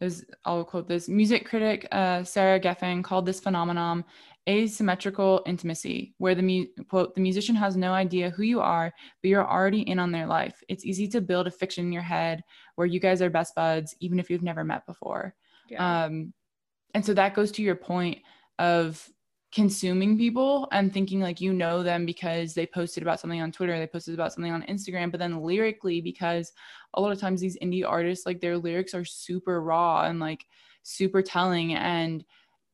there's 0.00 0.24
I'll 0.44 0.64
quote 0.64 0.88
this 0.88 1.08
music 1.08 1.46
critic 1.46 1.88
uh, 1.90 2.22
Sarah 2.24 2.60
Geffen 2.60 3.02
called 3.02 3.26
this 3.26 3.40
phenomenon 3.40 4.04
asymmetrical 4.48 5.42
intimacy, 5.46 6.14
where 6.18 6.34
the 6.34 6.42
mu- 6.42 6.84
quote 6.88 7.14
the 7.14 7.20
musician 7.20 7.56
has 7.56 7.76
no 7.76 7.92
idea 7.92 8.30
who 8.30 8.42
you 8.42 8.60
are, 8.60 8.92
but 9.22 9.28
you're 9.28 9.48
already 9.48 9.80
in 9.80 9.98
on 9.98 10.12
their 10.12 10.26
life. 10.26 10.62
It's 10.68 10.84
easy 10.84 11.08
to 11.08 11.20
build 11.20 11.46
a 11.46 11.50
fiction 11.50 11.86
in 11.86 11.92
your 11.92 12.02
head 12.02 12.42
where 12.76 12.86
you 12.86 13.00
guys 13.00 13.22
are 13.22 13.30
best 13.30 13.54
buds, 13.54 13.94
even 14.00 14.20
if 14.20 14.30
you've 14.30 14.42
never 14.42 14.64
met 14.64 14.86
before. 14.86 15.34
yeah 15.68 16.04
Um, 16.04 16.32
and 16.94 17.04
so 17.04 17.12
that 17.14 17.34
goes 17.34 17.50
to 17.52 17.62
your 17.62 17.74
point 17.74 18.18
of 18.58 19.06
consuming 19.56 20.18
people 20.18 20.68
and 20.70 20.92
thinking 20.92 21.18
like 21.18 21.40
you 21.40 21.50
know 21.50 21.82
them 21.82 22.04
because 22.04 22.52
they 22.52 22.66
posted 22.66 23.02
about 23.02 23.18
something 23.18 23.40
on 23.40 23.50
Twitter, 23.50 23.78
they 23.78 23.86
posted 23.86 24.12
about 24.12 24.30
something 24.30 24.52
on 24.52 24.62
Instagram, 24.64 25.10
but 25.10 25.18
then 25.18 25.40
lyrically, 25.40 26.02
because 26.02 26.52
a 26.92 27.00
lot 27.00 27.10
of 27.10 27.18
times 27.18 27.40
these 27.40 27.58
indie 27.60 27.82
artists, 27.82 28.26
like 28.26 28.38
their 28.38 28.58
lyrics 28.58 28.92
are 28.92 29.02
super 29.02 29.62
raw 29.62 30.02
and 30.02 30.20
like 30.20 30.44
super 30.82 31.22
telling. 31.22 31.72
And 31.72 32.22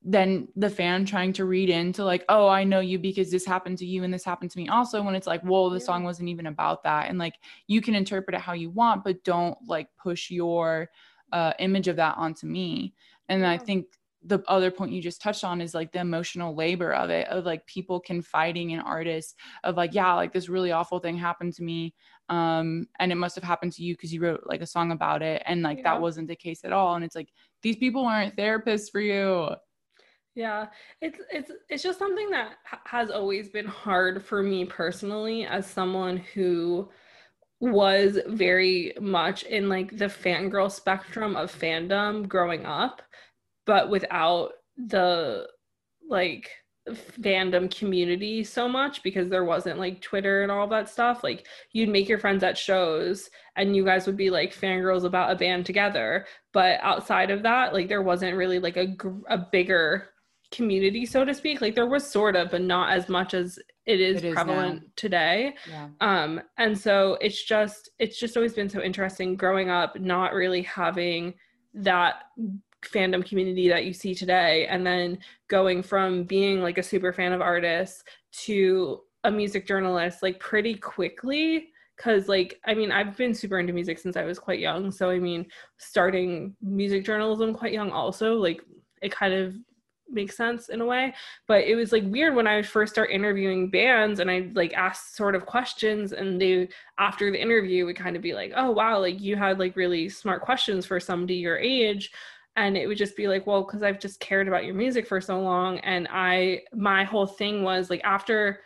then 0.03 0.49
the 0.57 0.69
fan 0.69 1.05
trying 1.05 1.33
to 1.35 1.45
read 1.45 1.71
into 1.71 2.03
like, 2.05 2.25
oh, 2.29 2.49
I 2.49 2.65
know 2.65 2.81
you 2.81 2.99
because 2.99 3.31
this 3.31 3.47
happened 3.47 3.79
to 3.79 3.87
you 3.87 4.03
and 4.03 4.13
this 4.13 4.25
happened 4.25 4.51
to 4.51 4.59
me 4.59 4.67
also. 4.67 5.05
When 5.05 5.15
it's 5.15 5.29
like, 5.29 5.45
well, 5.45 5.71
the 5.71 5.79
song 5.79 6.03
wasn't 6.03 6.31
even 6.31 6.49
about 6.49 6.83
that. 6.83 7.09
And 7.09 7.17
like 7.17 7.37
you 7.69 7.81
can 7.81 7.95
interpret 7.95 8.35
it 8.35 8.41
how 8.41 8.55
you 8.55 8.71
want, 8.71 9.05
but 9.05 9.23
don't 9.23 9.57
like 9.69 9.87
push 10.03 10.33
your 10.33 10.91
uh, 11.33 11.53
image 11.61 11.87
of 11.87 11.95
that 11.95 12.17
onto 12.17 12.49
me. 12.49 12.93
And 13.29 13.47
I 13.47 13.57
think 13.57 13.87
the 14.25 14.43
other 14.49 14.71
point 14.71 14.93
you 14.93 15.03
just 15.03 15.21
touched 15.21 15.45
on 15.45 15.61
is 15.61 15.75
like 15.75 15.93
the 15.93 16.01
emotional 16.01 16.55
labor 16.55 16.93
of 16.95 17.11
it, 17.11 17.27
of 17.29 17.45
like 17.45 17.67
people 17.67 18.01
confiding 18.01 18.71
in 18.71 18.81
artists, 18.81 19.35
of 19.65 19.77
like, 19.77 19.95
yeah, 19.95 20.15
like 20.15 20.33
this 20.33 20.49
really 20.49 20.73
awful 20.73 20.99
thing 21.01 21.17
happened 21.17 21.55
to 21.55 21.63
me. 21.63 21.95
Um, 22.29 22.87
and 22.99 23.11
it 23.13 23.17
must 23.17 23.35
have 23.35 23.45
happened 23.45 23.73
to 23.73 23.83
you 23.83 23.95
because 23.95 24.13
you 24.13 24.23
wrote 24.23 24.45
like 24.47 24.61
a 24.61 24.67
song 24.67 24.93
about 24.93 25.23
it. 25.23 25.43
And 25.47 25.63
like 25.63 25.79
Yeah. 25.79 25.85
that 25.85 26.01
wasn't 26.01 26.29
the 26.29 26.37
case 26.37 26.65
at 26.65 26.73
all. 26.73 26.95
And 26.95 27.05
it's 27.05 27.17
like, 27.17 27.31
these 27.63 27.77
people 27.77 28.05
aren't 28.07 28.37
therapists 28.37 28.91
for 28.91 29.01
you. 29.01 29.51
Yeah, 30.35 30.69
it's 31.03 31.19
it's 31.31 31.51
it's 31.69 31.83
just 31.83 31.99
something 31.99 32.31
that 32.31 32.55
has 32.87 33.11
always 33.11 33.51
been 33.51 33.67
hard 33.67 34.25
for 34.25 34.43
me 34.43 34.65
personally 34.65 35.45
as 35.45 35.67
someone 35.67 36.17
who 36.17 36.89
was 37.61 38.19
very 38.29 38.95
much 39.01 39.45
in 39.45 39.69
like 39.69 39.97
the 39.99 40.07
fangirl 40.07 40.71
spectrum 40.73 41.37
of 41.37 41.55
fandom 41.55 42.29
growing 42.29 42.67
up, 42.67 43.03
but 43.67 43.91
without 43.91 44.53
the 44.77 45.47
like 46.09 46.51
fandom 47.21 47.73
community 47.77 48.43
so 48.43 48.69
much 48.69 49.03
because 49.05 49.29
there 49.29 49.45
wasn't 49.45 49.79
like 49.79 50.01
Twitter 50.01 50.43
and 50.43 50.51
all 50.51 50.67
that 50.67 50.89
stuff. 50.89 51.23
Like 51.23 51.47
you'd 51.73 51.89
make 51.89 52.09
your 52.09 52.19
friends 52.19 52.43
at 52.43 52.59
shows 52.59 53.31
and 53.57 53.77
you 53.77 53.85
guys 53.85 54.05
would 54.07 54.17
be 54.17 54.31
like 54.31 54.53
fangirls 54.53 55.05
about 55.05 55.31
a 55.31 55.37
band 55.37 55.65
together, 55.65 56.27
but 56.53 56.81
outside 56.83 57.31
of 57.31 57.45
that, 57.45 57.73
like 57.73 57.89
there 57.89 58.03
wasn't 58.03 58.37
really 58.37 58.59
like 58.59 58.77
a 58.77 58.87
gr- 58.87 59.21
a 59.29 59.39
bigger 59.39 60.09
community 60.51 61.07
so 61.07 61.25
to 61.25 61.33
speak 61.33 61.63
like 61.63 61.75
there 61.75 61.87
was 61.89 62.07
sort 62.07 62.37
of 62.37 62.51
but 62.51 62.61
not 62.61 62.93
as 62.93 63.09
much 63.09 63.33
as 63.33 63.59
it 63.87 64.01
is, 64.03 64.23
It 64.23 64.35
prevalent 64.35 64.83
today 64.97 65.55
Yeah. 65.67 65.89
um 66.03 66.43
and 66.59 66.79
so 66.79 67.17
it's 67.23 67.43
just 67.43 67.89
it's 67.99 68.21
just 68.21 68.37
always 68.37 68.53
been 68.53 68.69
so 68.69 68.83
interesting 68.83 69.35
growing 69.35 69.71
up 69.71 69.99
not 69.99 70.35
really 70.35 70.61
having 70.61 71.33
that 71.73 72.25
fandom 72.83 73.25
community 73.25 73.69
that 73.69 73.85
you 73.85 73.93
see 73.93 74.15
today 74.15 74.67
and 74.67 74.87
then 74.87 75.19
going 75.49 75.83
from 75.83 76.25
being 76.25 76.61
like 76.61 76.79
a 76.79 76.83
super 76.83 77.13
fan 77.13 77.33
of 77.33 77.41
artists 77.41 78.05
to 78.33 79.01
a 79.25 79.31
music 79.31 79.67
journalist 79.67 80.23
like 80.23 80.39
pretty 80.41 80.75
quickly 80.75 81.69
because 81.97 82.29
like 82.29 82.61
i 82.67 82.75
mean 82.75 82.91
i've 82.91 83.17
been 83.17 83.35
super 83.35 83.59
into 83.59 83.73
music 83.73 83.99
since 83.99 84.17
i 84.17 84.25
was 84.25 84.39
quite 84.39 84.59
young 84.59 84.91
so 84.91 85.11
i 85.11 85.19
mean 85.19 85.47
starting 85.79 86.55
music 86.61 87.05
journalism 87.05 87.55
quite 87.55 87.73
young 87.73 87.91
also 87.91 88.35
like 88.35 88.63
it 89.01 89.13
kind 89.13 89.33
of 89.33 89.55
makes 90.13 90.37
sense 90.37 90.69
in 90.69 90.81
a 90.81 90.87
way. 90.87 91.15
But 91.49 91.65
it 91.65 91.75
was 91.75 91.93
like 91.93 92.05
weird 92.07 92.35
when 92.35 92.47
I 92.47 92.63
first 92.63 92.93
start 92.93 93.11
interviewing 93.11 93.71
bands 93.71 94.21
and 94.21 94.31
I 94.31 94.51
like 94.55 94.75
ask 94.75 95.15
sort 95.15 95.35
of 95.35 95.47
questions 95.47 96.13
and 96.13 96.41
they 96.41 96.69
after 96.99 97.31
the 97.31 97.41
interview 97.41 97.87
would 97.87 97.97
kind 97.97 98.17
of 98.17 98.23
be 98.23 98.35
like, 98.35 98.53
oh 98.55 98.71
wow, 98.71 99.01
like 99.01 99.21
you 99.21 99.37
had 99.37 99.59
like 99.59 99.77
really 99.77 100.09
smart 100.09 100.43
questions 100.43 100.87
for 100.87 101.01
somebody 101.01 101.35
your 101.35 101.59
age. 101.59 102.13
And 102.57 102.77
it 102.77 102.87
would 102.87 102.99
just 102.99 103.17
be 103.17 103.29
like, 103.29 103.47
well, 103.47 103.65
because 103.65 103.83
I've 103.83 104.01
just 104.01 104.21
cared 104.21 104.47
about 104.47 104.65
your 104.65 104.75
music 104.75 105.07
for 105.07 105.21
so 105.21 105.41
long. 105.41 105.79
And 105.81 106.07
I 106.11 106.63
my 106.75 107.05
whole 107.05 107.27
thing 107.27 107.63
was 107.63 107.91
like 107.91 108.03
after 108.05 108.61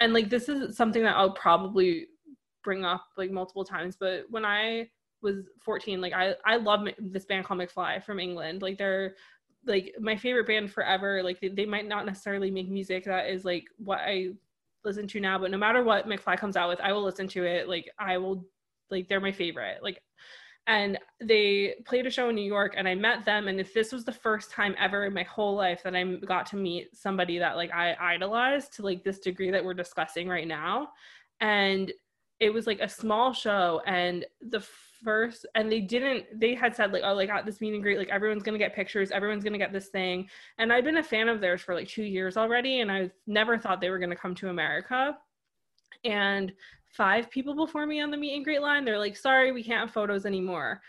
and 0.00 0.12
like 0.12 0.30
this 0.30 0.48
is 0.48 0.76
something 0.76 1.02
that 1.02 1.16
I'll 1.16 1.32
probably 1.32 2.06
bring 2.64 2.84
up 2.84 3.04
like 3.16 3.30
multiple 3.30 3.64
times, 3.64 3.96
but 3.98 4.24
when 4.30 4.44
I 4.44 4.88
was 5.22 5.48
14 5.62 6.00
like 6.00 6.12
i 6.12 6.34
i 6.44 6.56
love 6.56 6.86
this 6.98 7.24
band 7.24 7.44
called 7.44 7.60
mcfly 7.60 8.02
from 8.02 8.20
england 8.20 8.62
like 8.62 8.78
they're 8.78 9.14
like 9.66 9.94
my 10.00 10.16
favorite 10.16 10.46
band 10.46 10.70
forever 10.70 11.22
like 11.22 11.40
they, 11.40 11.48
they 11.48 11.66
might 11.66 11.88
not 11.88 12.06
necessarily 12.06 12.50
make 12.50 12.68
music 12.68 13.04
that 13.04 13.28
is 13.28 13.44
like 13.44 13.64
what 13.78 13.98
i 14.00 14.28
listen 14.84 15.08
to 15.08 15.20
now 15.20 15.38
but 15.38 15.50
no 15.50 15.58
matter 15.58 15.82
what 15.82 16.08
mcfly 16.08 16.38
comes 16.38 16.56
out 16.56 16.68
with 16.68 16.80
i 16.80 16.92
will 16.92 17.02
listen 17.02 17.26
to 17.26 17.44
it 17.44 17.68
like 17.68 17.90
i 17.98 18.16
will 18.16 18.44
like 18.90 19.08
they're 19.08 19.20
my 19.20 19.32
favorite 19.32 19.82
like 19.82 20.00
and 20.68 20.98
they 21.20 21.74
played 21.84 22.06
a 22.06 22.10
show 22.10 22.28
in 22.28 22.34
new 22.34 22.40
york 22.40 22.74
and 22.76 22.86
i 22.86 22.94
met 22.94 23.24
them 23.24 23.48
and 23.48 23.58
if 23.58 23.74
this 23.74 23.90
was 23.90 24.04
the 24.04 24.12
first 24.12 24.50
time 24.50 24.74
ever 24.78 25.06
in 25.06 25.14
my 25.14 25.24
whole 25.24 25.56
life 25.56 25.82
that 25.82 25.96
i 25.96 26.04
got 26.26 26.46
to 26.46 26.56
meet 26.56 26.96
somebody 26.96 27.38
that 27.38 27.56
like 27.56 27.72
i 27.72 27.96
idolized 28.00 28.72
to 28.74 28.82
like 28.82 29.02
this 29.02 29.18
degree 29.18 29.50
that 29.50 29.64
we're 29.64 29.74
discussing 29.74 30.28
right 30.28 30.46
now. 30.46 30.88
And 31.40 31.92
it 32.40 32.52
was 32.52 32.66
like 32.66 32.80
a 32.80 32.88
small 32.88 33.32
show 33.32 33.82
and 33.86 34.24
the 34.40 34.60
first 35.04 35.46
and 35.54 35.70
they 35.70 35.80
didn't 35.80 36.24
they 36.40 36.54
had 36.54 36.74
said 36.74 36.92
like 36.92 37.02
oh 37.04 37.14
like 37.14 37.28
at 37.28 37.46
this 37.46 37.60
meet 37.60 37.72
and 37.72 37.82
greet 37.82 37.98
like 37.98 38.08
everyone's 38.08 38.42
gonna 38.42 38.58
get 38.58 38.74
pictures 38.74 39.12
everyone's 39.12 39.44
gonna 39.44 39.58
get 39.58 39.72
this 39.72 39.88
thing. 39.88 40.28
And 40.58 40.72
i'd 40.72 40.84
been 40.84 40.98
a 40.98 41.02
fan 41.02 41.28
of 41.28 41.40
theirs 41.40 41.60
for 41.60 41.74
like 41.74 41.88
two 41.88 42.04
years 42.04 42.36
already 42.36 42.80
and 42.80 42.90
i 42.90 43.10
never 43.26 43.58
thought 43.58 43.80
they 43.80 43.90
were 43.90 43.98
gonna 43.98 44.16
come 44.16 44.34
to 44.36 44.48
america. 44.48 45.16
And 46.04 46.52
five 46.90 47.30
people 47.30 47.54
before 47.54 47.86
me 47.86 48.00
on 48.00 48.10
the 48.10 48.16
meet 48.16 48.34
and 48.34 48.44
greet 48.44 48.62
line 48.62 48.84
they're 48.84 48.98
like 48.98 49.16
sorry 49.16 49.52
we 49.52 49.62
can't 49.62 49.80
have 49.80 49.90
photos 49.90 50.26
anymore 50.26 50.80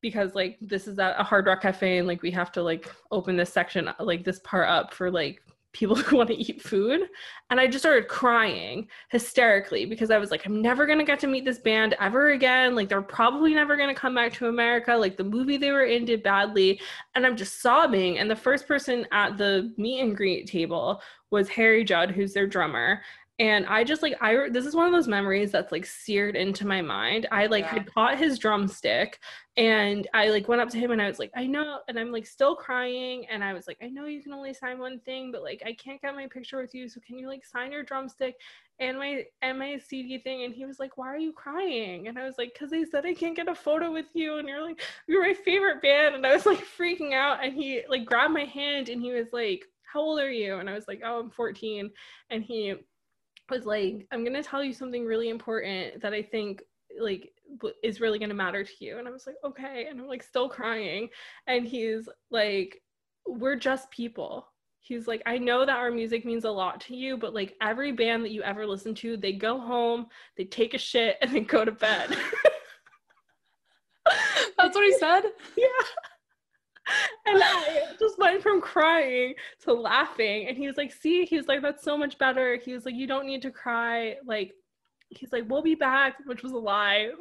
because 0.00 0.34
like 0.34 0.56
this 0.60 0.86
is 0.86 0.98
at 0.98 1.18
a 1.18 1.22
hard 1.22 1.46
rock 1.46 1.62
cafe 1.62 1.98
and 1.98 2.06
like 2.06 2.22
we 2.22 2.30
have 2.30 2.52
to 2.52 2.62
like 2.62 2.90
open 3.10 3.36
this 3.36 3.52
section 3.52 3.90
like 4.00 4.24
this 4.24 4.40
part 4.44 4.68
up 4.68 4.92
for 4.92 5.10
like 5.10 5.40
people 5.76 5.96
who 5.96 6.16
want 6.16 6.28
to 6.28 6.34
eat 6.34 6.62
food. 6.62 7.02
And 7.50 7.60
I 7.60 7.66
just 7.66 7.82
started 7.82 8.08
crying 8.08 8.88
hysterically 9.10 9.84
because 9.84 10.10
I 10.10 10.18
was 10.18 10.30
like, 10.30 10.46
I'm 10.46 10.62
never 10.62 10.86
going 10.86 10.98
to 10.98 11.04
get 11.04 11.20
to 11.20 11.26
meet 11.26 11.44
this 11.44 11.58
band 11.58 11.94
ever 12.00 12.30
again. 12.30 12.74
Like, 12.74 12.88
they're 12.88 13.02
probably 13.02 13.54
never 13.54 13.76
going 13.76 13.94
to 13.94 14.00
come 14.00 14.14
back 14.14 14.32
to 14.34 14.48
America. 14.48 14.94
Like, 14.94 15.16
the 15.16 15.24
movie 15.24 15.56
they 15.56 15.70
were 15.70 15.84
in 15.84 16.04
did 16.04 16.22
badly. 16.22 16.80
And 17.14 17.26
I'm 17.26 17.36
just 17.36 17.60
sobbing. 17.60 18.18
And 18.18 18.30
the 18.30 18.36
first 18.36 18.66
person 18.66 19.06
at 19.12 19.36
the 19.36 19.72
meet 19.76 20.00
and 20.00 20.16
greet 20.16 20.46
table 20.48 21.02
was 21.30 21.48
Harry 21.48 21.84
Judd, 21.84 22.10
who's 22.10 22.32
their 22.32 22.46
drummer 22.46 23.02
and 23.38 23.66
i 23.66 23.84
just 23.84 24.02
like 24.02 24.14
i 24.22 24.48
this 24.48 24.64
is 24.64 24.74
one 24.74 24.86
of 24.86 24.92
those 24.92 25.08
memories 25.08 25.52
that's 25.52 25.72
like 25.72 25.84
seared 25.84 26.36
into 26.36 26.66
my 26.66 26.80
mind. 26.80 27.26
I 27.30 27.46
like 27.46 27.64
yeah. 27.64 27.74
had 27.74 27.92
caught 27.92 28.18
his 28.18 28.38
drumstick 28.38 29.18
and 29.56 30.06
i 30.14 30.28
like 30.28 30.48
went 30.48 30.60
up 30.60 30.70
to 30.70 30.78
him 30.78 30.90
and 30.90 31.00
i 31.00 31.06
was 31.06 31.18
like 31.18 31.30
i 31.36 31.46
know 31.46 31.80
and 31.88 31.98
i'm 31.98 32.12
like 32.12 32.26
still 32.26 32.54
crying 32.54 33.26
and 33.30 33.42
i 33.42 33.52
was 33.52 33.66
like 33.66 33.78
i 33.82 33.88
know 33.88 34.06
you 34.06 34.22
can 34.22 34.32
only 34.32 34.52
sign 34.52 34.78
one 34.78 35.00
thing 35.00 35.32
but 35.32 35.42
like 35.42 35.62
i 35.66 35.72
can't 35.72 36.00
get 36.00 36.14
my 36.14 36.26
picture 36.26 36.60
with 36.60 36.74
you 36.74 36.88
so 36.88 37.00
can 37.06 37.18
you 37.18 37.26
like 37.26 37.44
sign 37.44 37.72
your 37.72 37.82
drumstick 37.82 38.36
and 38.78 38.98
my 38.98 39.24
and 39.42 39.58
my 39.58 39.78
cd 39.78 40.18
thing? 40.18 40.44
And 40.44 40.54
he 40.54 40.66
was 40.66 40.78
like 40.78 40.98
why 40.98 41.08
are 41.08 41.18
you 41.18 41.32
crying? 41.32 42.08
And 42.08 42.18
i 42.18 42.24
was 42.24 42.36
like 42.38 42.52
because 42.52 42.70
they 42.70 42.84
said 42.84 43.06
i 43.06 43.14
can't 43.14 43.36
get 43.36 43.48
a 43.48 43.54
photo 43.54 43.92
with 43.92 44.06
you 44.14 44.36
and 44.36 44.48
you're 44.48 44.62
like 44.62 44.80
you're 45.06 45.26
my 45.26 45.34
favorite 45.34 45.82
band 45.82 46.14
and 46.14 46.26
i 46.26 46.34
was 46.34 46.46
like 46.46 46.62
freaking 46.78 47.12
out 47.12 47.44
and 47.44 47.54
he 47.54 47.82
like 47.88 48.04
grabbed 48.04 48.34
my 48.34 48.44
hand 48.44 48.88
and 48.88 49.00
he 49.00 49.12
was 49.12 49.32
like 49.32 49.64
how 49.92 50.00
old 50.00 50.20
are 50.20 50.30
you? 50.30 50.58
And 50.58 50.68
i 50.68 50.74
was 50.74 50.88
like 50.88 51.00
oh 51.04 51.20
i'm 51.20 51.30
14 51.30 51.90
and 52.30 52.42
he 52.42 52.74
was 53.50 53.64
like, 53.64 54.06
I'm 54.10 54.24
gonna 54.24 54.42
tell 54.42 54.62
you 54.64 54.72
something 54.72 55.04
really 55.04 55.28
important 55.28 56.00
that 56.00 56.12
I 56.12 56.22
think 56.22 56.62
like 57.00 57.32
is 57.82 58.00
really 58.00 58.18
gonna 58.18 58.34
matter 58.34 58.64
to 58.64 58.84
you. 58.84 58.98
And 58.98 59.06
I 59.06 59.10
was 59.10 59.26
like, 59.26 59.36
okay. 59.44 59.86
And 59.88 60.00
I'm 60.00 60.08
like 60.08 60.22
still 60.22 60.48
crying. 60.48 61.08
And 61.46 61.66
he's 61.66 62.08
like, 62.30 62.82
we're 63.26 63.56
just 63.56 63.90
people. 63.90 64.48
He's 64.80 65.08
like, 65.08 65.22
I 65.26 65.38
know 65.38 65.66
that 65.66 65.76
our 65.76 65.90
music 65.90 66.24
means 66.24 66.44
a 66.44 66.50
lot 66.50 66.80
to 66.82 66.94
you, 66.94 67.16
but 67.16 67.34
like 67.34 67.56
every 67.60 67.90
band 67.90 68.24
that 68.24 68.30
you 68.30 68.42
ever 68.42 68.64
listen 68.66 68.94
to, 68.96 69.16
they 69.16 69.32
go 69.32 69.58
home, 69.58 70.06
they 70.36 70.44
take 70.44 70.74
a 70.74 70.78
shit, 70.78 71.16
and 71.20 71.32
then 71.32 71.42
go 71.44 71.64
to 71.64 71.72
bed. 71.72 72.10
That's 74.56 74.74
what 74.76 74.84
he 74.84 74.92
said? 74.98 75.22
Yeah 75.56 75.66
and 77.26 77.42
I 77.42 77.82
just 77.98 78.18
went 78.18 78.42
from 78.42 78.60
crying 78.60 79.34
to 79.64 79.72
laughing. 79.72 80.48
And 80.48 80.56
he 80.56 80.66
was 80.66 80.76
like, 80.76 80.92
see, 80.92 81.24
he 81.24 81.36
was 81.36 81.48
like, 81.48 81.62
that's 81.62 81.82
so 81.82 81.96
much 81.96 82.18
better. 82.18 82.56
He 82.56 82.72
was 82.72 82.84
like, 82.84 82.94
you 82.94 83.06
don't 83.06 83.26
need 83.26 83.42
to 83.42 83.50
cry. 83.50 84.16
Like, 84.24 84.52
he's 85.10 85.32
like, 85.32 85.44
we'll 85.48 85.62
be 85.62 85.74
back, 85.74 86.16
which 86.26 86.42
was 86.42 86.52
a 86.52 86.58
lie. 86.58 87.10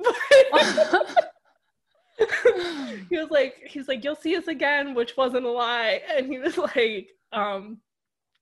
he 3.10 3.18
was 3.18 3.30
like, 3.30 3.56
he's 3.68 3.88
like, 3.88 4.04
you'll 4.04 4.16
see 4.16 4.36
us 4.36 4.48
again, 4.48 4.94
which 4.94 5.18
wasn't 5.18 5.46
a 5.46 5.52
lie. 5.52 6.02
And 6.16 6.28
he 6.28 6.40
was 6.40 6.58
like, 6.58 7.10
um, 7.34 7.80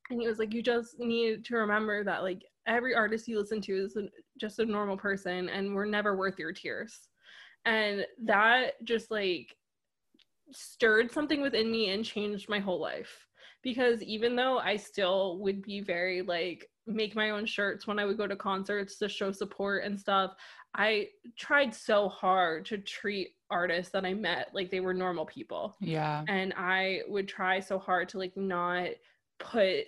and 0.10 0.22
he 0.22 0.28
was 0.28 0.40
like, 0.40 0.54
you 0.54 0.62
just 0.62 1.00
need 1.00 1.46
to 1.46 1.56
remember 1.56 2.04
that 2.04 2.24
like 2.24 2.44
every 2.68 2.94
artist 2.94 3.28
you 3.28 3.40
listen 3.40 3.62
to 3.62 3.74
is 3.74 3.98
just 4.40 4.60
a 4.60 4.66
normal 4.66 4.98
person 4.98 5.50
and 5.50 5.74
we're 5.74 5.86
never 5.86 6.16
worth 6.16 6.38
your 6.38 6.54
tears. 6.54 7.08
And 7.66 8.06
that 8.26 8.84
just 8.84 9.10
like 9.10 9.56
stirred 10.54 11.12
something 11.12 11.42
within 11.42 11.72
me 11.72 11.90
and 11.90 12.06
changed 12.06 12.50
my 12.50 12.60
whole 12.60 12.80
life 12.80 13.28
because 13.64 14.04
even 14.04 14.36
though 14.36 14.60
I 14.60 14.76
still 14.76 15.40
would 15.40 15.62
be 15.62 15.82
very 15.82 16.22
like 16.22 16.70
make 16.86 17.16
my 17.16 17.30
own 17.30 17.46
shirts 17.46 17.88
when 17.88 17.98
I 17.98 18.06
would 18.06 18.18
go 18.18 18.28
to 18.28 18.36
concerts 18.36 18.98
to 19.00 19.08
show 19.08 19.32
support 19.32 19.86
and 19.86 20.00
stuff, 20.00 20.36
I 20.76 21.08
tried 21.38 21.74
so 21.74 22.10
hard 22.10 22.66
to 22.66 22.78
treat 22.78 23.30
artists 23.50 23.92
that 23.94 24.06
I 24.06 24.14
met 24.14 24.50
like 24.54 24.70
they 24.70 24.82
were 24.82 24.94
normal 24.94 25.26
people. 25.26 25.76
Yeah. 25.80 26.26
And 26.28 26.54
I 26.58 27.02
would 27.08 27.28
try 27.28 27.60
so 27.60 27.80
hard 27.80 28.10
to 28.10 28.18
like 28.18 28.36
not 28.36 28.90
put 29.40 29.86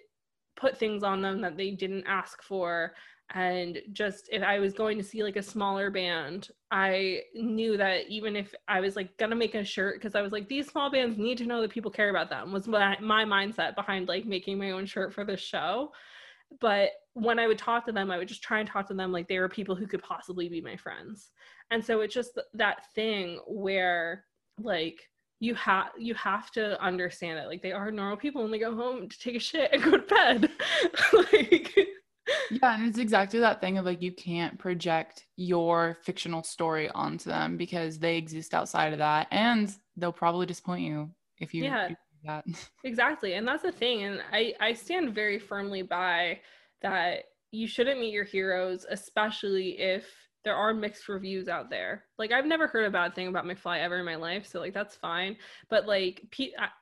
put 0.55 0.77
things 0.77 1.03
on 1.03 1.21
them 1.21 1.41
that 1.41 1.57
they 1.57 1.71
didn't 1.71 2.05
ask 2.07 2.41
for 2.41 2.93
and 3.33 3.81
just 3.91 4.29
if 4.31 4.43
i 4.43 4.59
was 4.59 4.73
going 4.73 4.97
to 4.97 5.03
see 5.03 5.23
like 5.23 5.35
a 5.35 5.41
smaller 5.41 5.89
band 5.89 6.49
i 6.71 7.21
knew 7.33 7.75
that 7.75 8.01
even 8.07 8.35
if 8.35 8.53
i 8.67 8.79
was 8.79 8.95
like 8.95 9.17
gonna 9.17 9.35
make 9.35 9.55
a 9.55 9.63
shirt 9.63 9.95
because 9.95 10.13
i 10.13 10.21
was 10.21 10.31
like 10.31 10.47
these 10.47 10.67
small 10.67 10.91
bands 10.91 11.17
need 11.17 11.37
to 11.37 11.45
know 11.45 11.61
that 11.61 11.71
people 11.71 11.89
care 11.89 12.09
about 12.09 12.29
them 12.29 12.51
was 12.51 12.67
my, 12.67 12.95
my 13.01 13.25
mindset 13.25 13.75
behind 13.75 14.07
like 14.07 14.25
making 14.25 14.57
my 14.57 14.71
own 14.71 14.85
shirt 14.85 15.13
for 15.13 15.25
this 15.25 15.39
show. 15.39 15.91
But 16.61 16.89
when 17.13 17.39
i 17.39 17.47
would 17.47 17.57
talk 17.57 17.85
to 17.85 17.91
them 17.91 18.11
i 18.11 18.17
would 18.17 18.27
just 18.27 18.43
try 18.43 18.59
and 18.59 18.69
talk 18.69 18.87
to 18.87 18.93
them 18.93 19.11
like 19.11 19.27
they 19.27 19.39
were 19.39 19.49
people 19.49 19.75
who 19.75 19.87
could 19.87 20.03
possibly 20.03 20.47
be 20.47 20.61
my 20.61 20.77
friends. 20.77 21.31
And 21.71 21.83
so 21.83 22.01
it's 22.01 22.13
just 22.13 22.39
that 22.53 22.93
thing 22.93 23.39
where 23.47 24.25
like 24.61 25.01
you 25.39 25.55
have 25.55 25.87
you 25.97 26.13
have 26.13 26.51
to 26.51 26.81
understand 26.81 27.39
it 27.39 27.47
like 27.47 27.61
they 27.61 27.71
are 27.71 27.91
normal 27.91 28.17
people 28.17 28.45
and 28.45 28.53
they 28.53 28.59
go 28.59 28.75
home 28.75 29.09
to 29.09 29.19
take 29.19 29.35
a 29.35 29.39
shit 29.39 29.71
and 29.73 29.83
go 29.83 29.91
to 29.91 29.97
bed. 29.99 30.49
Like 31.13 31.75
yeah, 32.51 32.75
and 32.75 32.87
it's 32.87 32.97
exactly 32.97 33.39
that 33.39 33.61
thing 33.61 33.77
of 33.77 33.85
like 33.85 34.01
you 34.01 34.11
can't 34.11 34.57
project 34.57 35.25
your 35.35 35.97
fictional 36.03 36.43
story 36.43 36.89
onto 36.89 37.29
them 37.29 37.57
because 37.57 37.99
they 37.99 38.17
exist 38.17 38.53
outside 38.53 38.93
of 38.93 38.99
that 38.99 39.27
and 39.31 39.75
they'll 39.97 40.11
probably 40.11 40.45
disappoint 40.45 40.81
you 40.81 41.09
if 41.39 41.53
you 41.53 41.63
yeah 41.63 41.89
that. 42.23 42.45
exactly 42.83 43.33
and 43.33 43.47
that's 43.47 43.63
the 43.63 43.71
thing 43.71 44.03
and 44.03 44.21
i 44.31 44.53
i 44.59 44.73
stand 44.73 45.13
very 45.13 45.39
firmly 45.39 45.81
by 45.81 46.39
that 46.81 47.25
you 47.51 47.67
shouldn't 47.67 47.99
meet 47.99 48.13
your 48.13 48.23
heroes 48.23 48.85
especially 48.89 49.79
if 49.79 50.05
there 50.45 50.55
are 50.55 50.73
mixed 50.73 51.09
reviews 51.09 51.49
out 51.49 51.71
there. 51.71 52.05
Like 52.19 52.31
I've 52.31 52.45
never 52.45 52.67
heard 52.67 52.85
a 52.85 52.91
bad 52.91 53.15
thing 53.15 53.27
about 53.27 53.45
McFly 53.45 53.79
ever 53.79 53.97
in 53.97 54.05
my 54.05 54.15
life, 54.15 54.45
so 54.45 54.59
like 54.59 54.75
that's 54.75 54.95
fine. 54.95 55.35
But 55.69 55.87
like, 55.87 56.21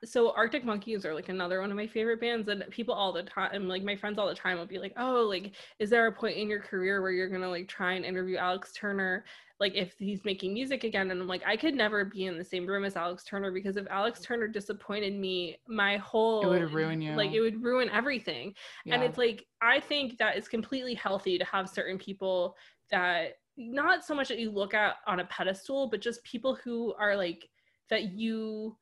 so 0.04 0.32
Arctic 0.36 0.66
Monkeys 0.66 1.06
are 1.06 1.16
like 1.16 1.30
another 1.30 1.62
one 1.62 1.72
of 1.72 1.78
my 1.78 1.88
favorite 1.88 2.20
bands, 2.20 2.50
and 2.50 2.66
people 2.70 2.94
all 2.94 3.14
the 3.14 3.24
time, 3.24 3.70
like 3.70 3.82
my 3.82 3.96
friends 3.96 4.20
all 4.20 4.28
the 4.28 4.36
time, 4.36 4.60
will 4.60 4.68
be 4.68 4.80
like, 4.80 4.94
"Oh, 4.98 5.22
like, 5.22 5.54
is 5.80 5.90
there 5.90 6.06
a 6.08 6.12
point 6.12 6.38
in 6.38 6.50
your 6.50 6.60
career 6.60 7.02
where 7.02 7.12
you're 7.12 7.30
gonna 7.30 7.50
like 7.50 7.70
try 7.70 7.94
and 7.94 8.04
interview 8.06 8.36
Alex 8.36 8.74
Turner, 8.74 9.24
like 9.62 9.74
if 9.76 9.94
he's 9.98 10.26
making 10.26 10.54
music 10.54 10.84
again?" 10.84 11.10
And 11.10 11.22
I'm 11.22 11.28
like, 11.28 11.44
I 11.48 11.56
could 11.56 11.74
never 11.74 12.04
be 12.04 12.26
in 12.26 12.38
the 12.38 12.44
same 12.44 12.68
room 12.68 12.84
as 12.84 12.98
Alex 12.98 13.24
Turner 13.24 13.52
because 13.52 13.78
if 13.78 13.88
Alex 13.90 14.20
Turner 14.20 14.50
disappointed 14.50 15.14
me, 15.14 15.58
my 15.70 15.96
whole 15.98 16.42
it 16.44 16.60
would 16.60 16.74
ruin 16.74 17.02
you. 17.02 17.14
Like 17.14 17.32
it 17.32 17.40
would 17.40 17.64
ruin 17.64 17.90
everything. 17.90 18.54
Yeah. 18.84 18.96
And 18.96 19.04
it's 19.04 19.18
like 19.18 19.46
I 19.62 19.80
think 19.80 20.18
that 20.18 20.36
it's 20.36 20.50
completely 20.50 20.96
healthy 20.96 21.38
to 21.38 21.46
have 21.46 21.70
certain 21.70 21.98
people 21.98 22.58
that 22.92 23.38
not 23.58 24.04
so 24.04 24.16
much 24.16 24.30
that 24.30 24.40
you 24.40 24.52
look 24.52 24.74
at 24.74 24.96
on 25.08 25.20
a 25.20 25.26
pedestal, 25.26 25.88
but 25.90 26.02
just 26.02 26.24
people 26.24 26.58
who 26.64 26.94
are 26.94 27.16
like 27.16 27.48
that 27.90 28.14
you 28.14 28.78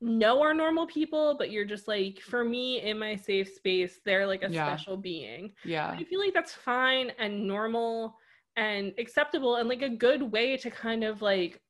know 0.00 0.42
are 0.42 0.54
normal 0.54 0.86
people, 0.86 1.36
but 1.38 1.50
you're 1.50 1.64
just 1.64 1.86
like, 1.86 2.20
for 2.20 2.44
me 2.44 2.80
in 2.80 2.98
my 2.98 3.14
safe 3.14 3.48
space, 3.48 4.00
they're 4.04 4.26
like 4.26 4.42
a 4.42 4.50
yeah. 4.50 4.66
special 4.66 4.96
being. 4.96 5.52
Yeah. 5.64 5.90
I 5.90 6.04
feel 6.04 6.20
like 6.20 6.34
that's 6.34 6.54
fine 6.54 7.12
and 7.18 7.46
normal 7.46 8.16
and 8.56 8.92
acceptable 8.98 9.56
and 9.56 9.68
like 9.68 9.82
a 9.82 9.88
good 9.88 10.22
way 10.22 10.56
to 10.58 10.70
kind 10.70 11.04
of 11.04 11.22
like 11.22 11.60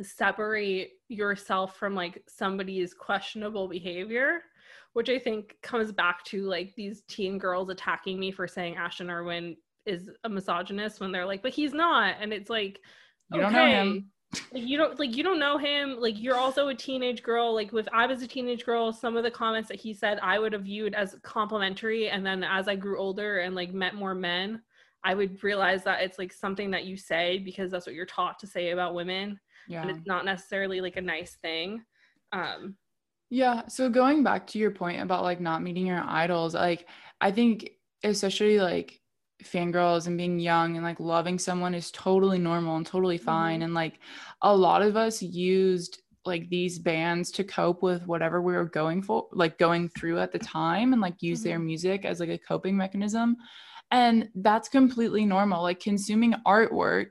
separate 0.00 0.90
yourself 1.08 1.76
from 1.76 1.94
like 1.94 2.22
somebody's 2.28 2.94
questionable 2.94 3.68
behavior 3.68 4.42
which 4.92 5.08
I 5.08 5.18
think 5.18 5.56
comes 5.62 5.92
back 5.92 6.24
to 6.26 6.42
like 6.42 6.74
these 6.76 7.02
teen 7.08 7.38
girls 7.38 7.70
attacking 7.70 8.18
me 8.18 8.30
for 8.30 8.46
saying 8.46 8.76
Ashton 8.76 9.10
Irwin 9.10 9.56
is 9.86 10.10
a 10.24 10.28
misogynist 10.28 11.00
when 11.00 11.12
they're 11.12 11.26
like, 11.26 11.42
but 11.42 11.52
he's 11.52 11.72
not. 11.72 12.16
And 12.20 12.32
it's 12.32 12.50
like, 12.50 12.80
You 13.32 13.40
don't 13.40 13.52
know 13.52 13.66
him. 13.66 14.10
Like, 14.52 14.62
you 14.62 14.78
don't 14.78 14.98
like 14.98 15.14
you 15.14 15.22
don't 15.22 15.38
know 15.38 15.58
him 15.58 15.96
like 16.00 16.18
you're 16.18 16.36
also 16.36 16.68
a 16.68 16.74
teenage 16.74 17.22
girl 17.22 17.52
like 17.54 17.70
if 17.74 17.86
i 17.92 18.06
was 18.06 18.22
a 18.22 18.26
teenage 18.26 18.64
girl 18.64 18.90
some 18.90 19.14
of 19.14 19.24
the 19.24 19.30
comments 19.30 19.68
that 19.68 19.78
he 19.78 19.92
said 19.92 20.18
i 20.22 20.38
would 20.38 20.54
have 20.54 20.62
viewed 20.62 20.94
as 20.94 21.16
complimentary 21.22 22.08
and 22.08 22.24
then 22.24 22.42
as 22.42 22.66
i 22.66 22.74
grew 22.74 22.98
older 22.98 23.40
and 23.40 23.54
like 23.54 23.74
met 23.74 23.94
more 23.94 24.14
men 24.14 24.62
i 25.04 25.12
would 25.12 25.44
realize 25.44 25.84
that 25.84 26.00
it's 26.00 26.18
like 26.18 26.32
something 26.32 26.70
that 26.70 26.86
you 26.86 26.96
say 26.96 27.40
because 27.40 27.70
that's 27.70 27.84
what 27.84 27.94
you're 27.94 28.06
taught 28.06 28.38
to 28.38 28.46
say 28.46 28.70
about 28.70 28.94
women 28.94 29.38
Yeah. 29.68 29.82
and 29.82 29.90
it's 29.90 30.06
not 30.06 30.24
necessarily 30.24 30.80
like 30.80 30.96
a 30.96 31.02
nice 31.02 31.36
thing 31.42 31.84
um 32.32 32.74
Yeah. 33.28 33.66
So 33.68 33.90
going 33.90 34.22
back 34.22 34.46
to 34.48 34.58
your 34.58 34.70
point 34.70 35.02
about 35.02 35.24
like 35.24 35.40
not 35.42 35.62
meeting 35.62 35.86
your 35.86 36.02
idols, 36.06 36.54
like 36.54 36.88
I 37.20 37.32
think 37.32 37.68
especially 38.02 38.60
like 38.60 38.98
fangirls 39.44 40.06
and 40.06 40.16
being 40.16 40.38
young 40.38 40.76
and 40.76 40.84
like 40.84 41.00
loving 41.00 41.38
someone 41.38 41.74
is 41.74 41.90
totally 41.90 42.38
normal 42.38 42.76
and 42.76 42.86
totally 42.86 43.18
fine. 43.18 43.60
Mhm. 43.60 43.64
And 43.64 43.74
like 43.74 44.00
a 44.42 44.54
lot 44.56 44.82
of 44.82 44.96
us 44.96 45.22
used 45.22 46.02
like 46.24 46.48
these 46.48 46.78
bands 46.78 47.30
to 47.32 47.44
cope 47.44 47.82
with 47.82 48.06
whatever 48.06 48.40
we 48.40 48.52
were 48.52 48.64
going 48.64 49.02
for, 49.02 49.28
like 49.32 49.58
going 49.58 49.88
through 49.88 50.20
at 50.20 50.32
the 50.32 50.38
time 50.38 50.92
and 50.92 51.02
like 51.02 51.20
use 51.20 51.42
their 51.42 51.58
music 51.58 52.04
as 52.04 52.20
like 52.20 52.28
a 52.28 52.38
coping 52.38 52.76
mechanism. 52.76 53.36
And 53.90 54.28
that's 54.36 54.68
completely 54.68 55.26
normal. 55.26 55.62
Like 55.62 55.80
consuming 55.80 56.34
artwork, 56.46 57.08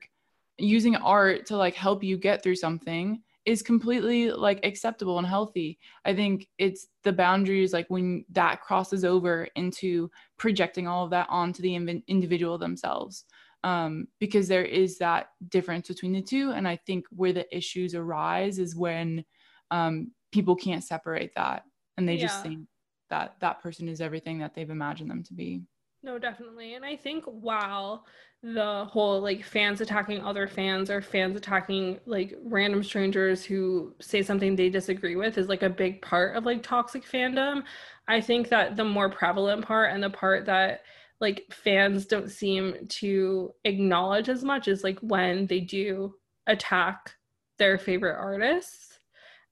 using 0.58 0.96
art 0.96 1.46
to 1.48 1.58
like 1.58 1.76
help 1.76 2.04
you 2.04 2.18
get 2.18 2.42
through 2.42 2.56
something 2.56 3.22
is 3.46 3.62
completely 3.64 4.32
like 4.32 4.60
acceptable 4.64 5.18
and 5.18 5.28
healthy. 5.28 5.80
I 6.06 6.14
think 6.14 6.48
it's 6.58 6.88
the 7.04 7.12
boundaries 7.12 7.74
like 7.74 7.88
when 7.90 8.24
that 8.32 8.62
crosses 8.62 9.04
over 9.04 9.48
into 9.56 10.12
projecting 10.42 10.88
all 10.88 11.04
of 11.04 11.12
that 11.12 11.28
onto 11.30 11.62
the 11.62 11.70
inv- 11.70 12.04
individual 12.08 12.58
themselves. 12.58 13.26
Um, 13.64 14.08
because 14.20 14.48
there 14.48 14.66
is 14.66 14.98
that 14.98 15.28
difference 15.50 15.88
between 15.88 16.14
the 16.14 16.22
two. 16.22 16.52
And 16.52 16.68
I 16.68 16.78
think 16.78 17.06
where 17.12 17.32
the 17.32 17.46
issues 17.56 17.94
arise 17.94 18.58
is 18.58 18.76
when 18.76 19.24
um, 19.70 20.10
people 20.32 20.56
can't 20.56 20.84
separate 20.84 21.32
that 21.36 21.64
and 21.96 22.10
they 22.10 22.18
just 22.18 22.42
think 22.42 22.68
that 23.12 23.36
that 23.40 23.62
person 23.62 23.88
is 23.88 24.02
everything 24.02 24.40
that 24.40 24.56
they've 24.56 24.68
imagined 24.68 25.12
them 25.12 25.22
to 25.26 25.34
be. 25.36 25.62
No, 26.04 26.18
definitely. 26.18 26.74
And 26.74 26.84
I 26.84 26.96
think 26.96 27.24
while 27.26 28.06
the 28.44 28.86
whole 28.86 29.22
like 29.22 29.44
fans 29.44 29.82
attacking 29.82 30.22
other 30.22 30.48
fans 30.48 30.90
or 30.90 31.00
fans 31.02 31.38
attacking 31.38 32.00
like 32.08 32.34
random 32.44 32.84
strangers 32.84 33.46
who 33.46 33.94
say 34.02 34.24
something 34.24 34.56
they 34.56 34.70
disagree 34.70 35.16
with 35.16 35.38
is 35.38 35.48
like 35.48 35.62
a 35.62 35.70
big 35.70 36.02
part 36.02 36.36
of 36.36 36.44
like 36.46 36.64
toxic 36.64 37.06
fandom, 37.06 37.64
I 38.08 38.20
think 38.20 38.50
that 38.50 38.76
the 38.76 38.84
more 38.84 39.10
prevalent 39.10 39.64
part 39.64 39.94
and 39.94 40.02
the 40.02 40.10
part 40.10 40.46
that 40.48 40.82
like 41.20 41.46
fans 41.52 42.08
don't 42.08 42.32
seem 42.32 42.88
to 42.88 43.54
acknowledge 43.64 44.28
as 44.28 44.44
much 44.44 44.68
is 44.68 44.84
like 44.84 44.98
when 45.02 45.46
they 45.46 45.60
do 45.60 46.16
attack 46.48 47.16
their 47.60 47.78
favorite 47.78 48.18
artists. 48.18 48.98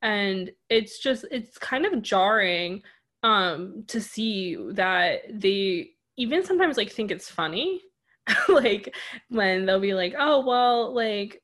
And 0.01 0.51
it's 0.69 0.97
just 0.99 1.25
it's 1.31 1.59
kind 1.59 1.85
of 1.85 2.01
jarring 2.01 2.81
um 3.21 3.83
to 3.87 4.01
see 4.01 4.55
that 4.71 5.21
they 5.31 5.91
even 6.19 6.45
sometimes 6.45 6.77
like 6.77 6.91
think 6.91 7.11
it's 7.11 7.29
funny. 7.29 7.81
Like 8.47 8.93
when 9.29 9.65
they'll 9.65 9.79
be 9.79 9.95
like 9.95 10.13
oh 10.19 10.45
well 10.45 10.93
like 10.93 11.41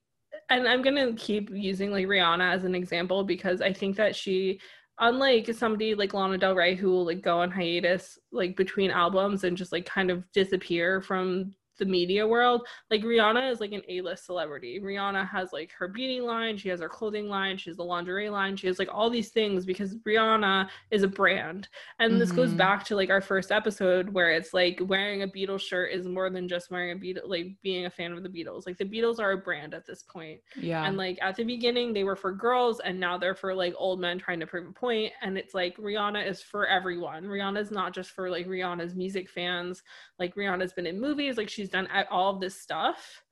and 0.50 0.68
i'm 0.68 0.82
gonna 0.82 1.14
keep 1.14 1.50
using 1.50 1.92
like 1.92 2.06
rihanna 2.06 2.54
as 2.54 2.64
an 2.64 2.76
example 2.76 3.24
because 3.24 3.62
i 3.62 3.74
think 3.74 3.96
that 3.96 4.16
she 4.16 4.60
unlike 5.00 5.52
somebody 5.54 5.96
like 5.96 6.14
lana 6.14 6.38
del 6.38 6.56
rey 6.56 6.76
who 6.76 6.90
will 6.90 7.06
like 7.06 7.22
go 7.22 7.40
on 7.40 7.52
hiatus 7.52 8.18
like 8.32 8.56
between 8.56 8.92
albums 8.92 9.44
and 9.44 9.58
just 9.58 9.72
like 9.72 9.86
kind 9.86 10.12
of 10.12 10.24
disappear 10.32 11.02
from 11.02 11.52
the 11.78 11.86
media 11.86 12.26
world 12.26 12.66
like 12.90 13.02
rihanna 13.04 13.52
is 13.52 13.60
like 13.60 13.72
an 13.72 13.82
a-list 13.90 14.26
celebrity 14.26 14.80
rihanna 14.82 15.28
has 15.28 15.52
like 15.54 15.72
her 15.78 15.88
beauty 15.88 16.22
line 16.22 16.58
she 16.58 16.70
has 16.70 16.80
her 16.80 16.90
clothing 16.90 17.28
line 17.28 17.58
she 17.58 17.70
has 17.70 17.78
the 17.78 17.84
lingerie 17.84 18.30
line 18.30 18.56
she 18.56 18.68
has 18.68 18.80
like 18.80 18.90
all 18.94 19.10
these 19.10 19.30
things 19.30 19.66
because 19.66 19.96
rihanna 20.08 20.68
is 20.92 21.04
a 21.04 21.08
brand 21.08 21.68
and 22.00 22.20
this 22.20 22.32
goes 22.32 22.52
Mhm. 22.52 22.58
back 22.58 22.86
to 22.86 22.96
like 22.96 23.10
our 23.10 23.22
first 23.22 23.52
episode 23.52 24.10
where 24.10 24.32
it's 24.32 24.54
like 24.54 24.80
wearing 24.84 25.24
a 25.24 25.28
Beatles 25.28 25.62
shirt 25.62 25.92
is 25.92 26.08
more 26.08 26.30
than 26.30 26.48
just 26.48 26.72
wearing 26.72 26.92
a 26.92 27.00
Beatles, 27.00 27.28
like 27.28 27.48
being 27.62 27.86
a 27.86 27.90
fan 27.90 28.12
of 28.14 28.24
the 28.24 28.30
Beatles. 28.30 28.66
Like 28.66 28.78
the 28.78 28.86
Beatles 28.86 29.20
are 29.20 29.32
a 29.32 29.38
brand 29.38 29.74
at 29.74 29.86
this 29.86 30.04
point. 30.04 30.40
Yeah. 30.56 30.86
And 30.86 30.96
like 30.98 31.18
at 31.22 31.36
the 31.36 31.44
beginning, 31.44 31.94
they 31.94 32.04
were 32.04 32.16
for 32.16 32.32
girls, 32.32 32.80
and 32.80 33.00
now 33.00 33.18
they're 33.18 33.36
for 33.36 33.54
like 33.54 33.74
old 33.78 34.00
men 34.00 34.18
trying 34.20 34.40
to 34.40 34.48
prove 34.48 34.68
a 34.68 34.72
point. 34.72 35.12
And 35.22 35.38
it's 35.38 35.54
like 35.54 35.76
Rihanna 35.78 36.26
is 36.28 36.42
for 36.42 36.68
everyone. 36.68 37.24
Rihanna's 37.26 37.72
not 37.72 37.94
just 37.94 38.12
for 38.12 38.30
like 38.30 38.48
Rihanna's 38.48 38.96
music 38.96 39.30
fans. 39.30 39.84
Like 40.20 40.36
Rihanna's 40.36 40.74
been 40.74 40.86
in 40.88 41.00
movies, 41.00 41.38
like 41.38 41.50
she's 41.50 41.65
done 41.70 41.88
all 42.12 42.34
of 42.34 42.42
this 42.42 42.60
stuff. 42.60 43.24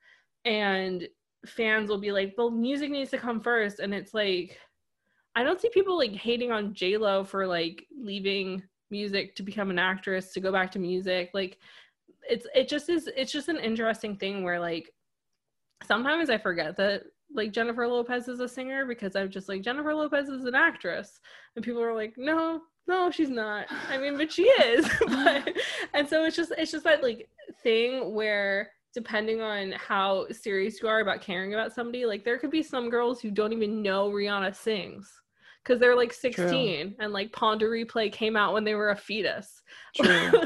And 0.46 1.08
fans 1.46 1.90
will 1.90 2.00
be 2.00 2.12
like, 2.12 2.34
well, 2.38 2.52
music 2.52 2.92
needs 2.92 3.12
to 3.12 3.18
come 3.18 3.40
first. 3.40 3.80
And 3.80 3.94
it's 3.94 4.14
like, 4.14 4.60
I 5.36 5.44
don't 5.44 5.60
see 5.60 5.70
people 5.70 5.98
like 5.98 6.12
hating 6.12 6.52
on 6.52 6.74
J 6.74 6.98
Lo 6.98 7.24
for 7.24 7.48
like 7.48 7.86
leaving 7.98 8.62
music 8.92 9.36
to 9.36 9.44
become 9.44 9.70
an 9.70 9.80
actress 9.80 10.32
to 10.34 10.40
go 10.40 10.52
back 10.52 10.72
to 10.72 10.80
music. 10.80 11.32
Like 11.34 11.58
it's 12.30 12.46
it 12.56 12.70
just 12.70 12.90
is 12.90 13.10
it's 13.18 13.32
just 13.32 13.50
an 13.50 13.58
interesting 13.58 14.16
thing 14.16 14.44
where 14.44 14.60
like 14.60 14.92
sometimes 15.86 16.30
I 16.30 16.38
forget 16.38 16.78
that 16.78 17.04
like 17.34 17.52
Jennifer 17.52 17.88
Lopez 17.88 18.28
is 18.28 18.40
a 18.40 18.48
singer 18.48 18.86
because 18.86 19.16
I'm 19.16 19.30
just 19.30 19.50
like 19.50 19.64
Jennifer 19.64 19.94
Lopez 19.94 20.30
is 20.30 20.46
an 20.46 20.56
actress 20.56 21.20
and 21.56 21.66
people 21.66 21.82
are 21.82 21.96
like 21.96 22.14
no 22.18 22.62
no 22.88 23.10
she's 23.12 23.30
not. 23.30 23.68
I 23.90 23.98
mean 23.98 24.18
but 24.18 24.32
she 24.32 24.44
is. 24.44 24.90
But, 25.08 25.54
and 25.94 26.08
so 26.08 26.26
it's 26.26 26.36
just 26.36 26.52
it's 26.58 26.72
just 26.72 26.84
that 26.84 27.04
like 27.04 27.30
thing 27.64 28.14
where 28.14 28.72
depending 28.94 29.42
on 29.42 29.72
how 29.74 30.28
serious 30.32 30.82
you 30.82 30.88
are 30.88 31.00
about 31.00 31.22
caring 31.22 31.54
about 31.54 31.74
somebody 31.74 32.06
like 32.06 32.24
there 32.24 32.38
could 32.38 32.52
be 32.52 32.64
some 32.64 32.90
girls 32.90 33.20
who 33.20 33.32
don't 33.32 33.54
even 33.54 33.82
know 33.82 34.10
Rihanna 34.10 34.56
sings 34.56 35.23
because 35.64 35.80
they're 35.80 35.96
like 35.96 36.14
16 36.14 36.96
and 37.00 37.14
like 37.14 37.32
Pon 37.32 37.58
de 37.58 37.66
Replay 37.66 38.12
came 38.12 38.36
out 38.36 38.54
when 38.54 38.64
they 38.64 38.76
were 38.76 38.92
a 38.92 38.96
fetus. 38.96 39.62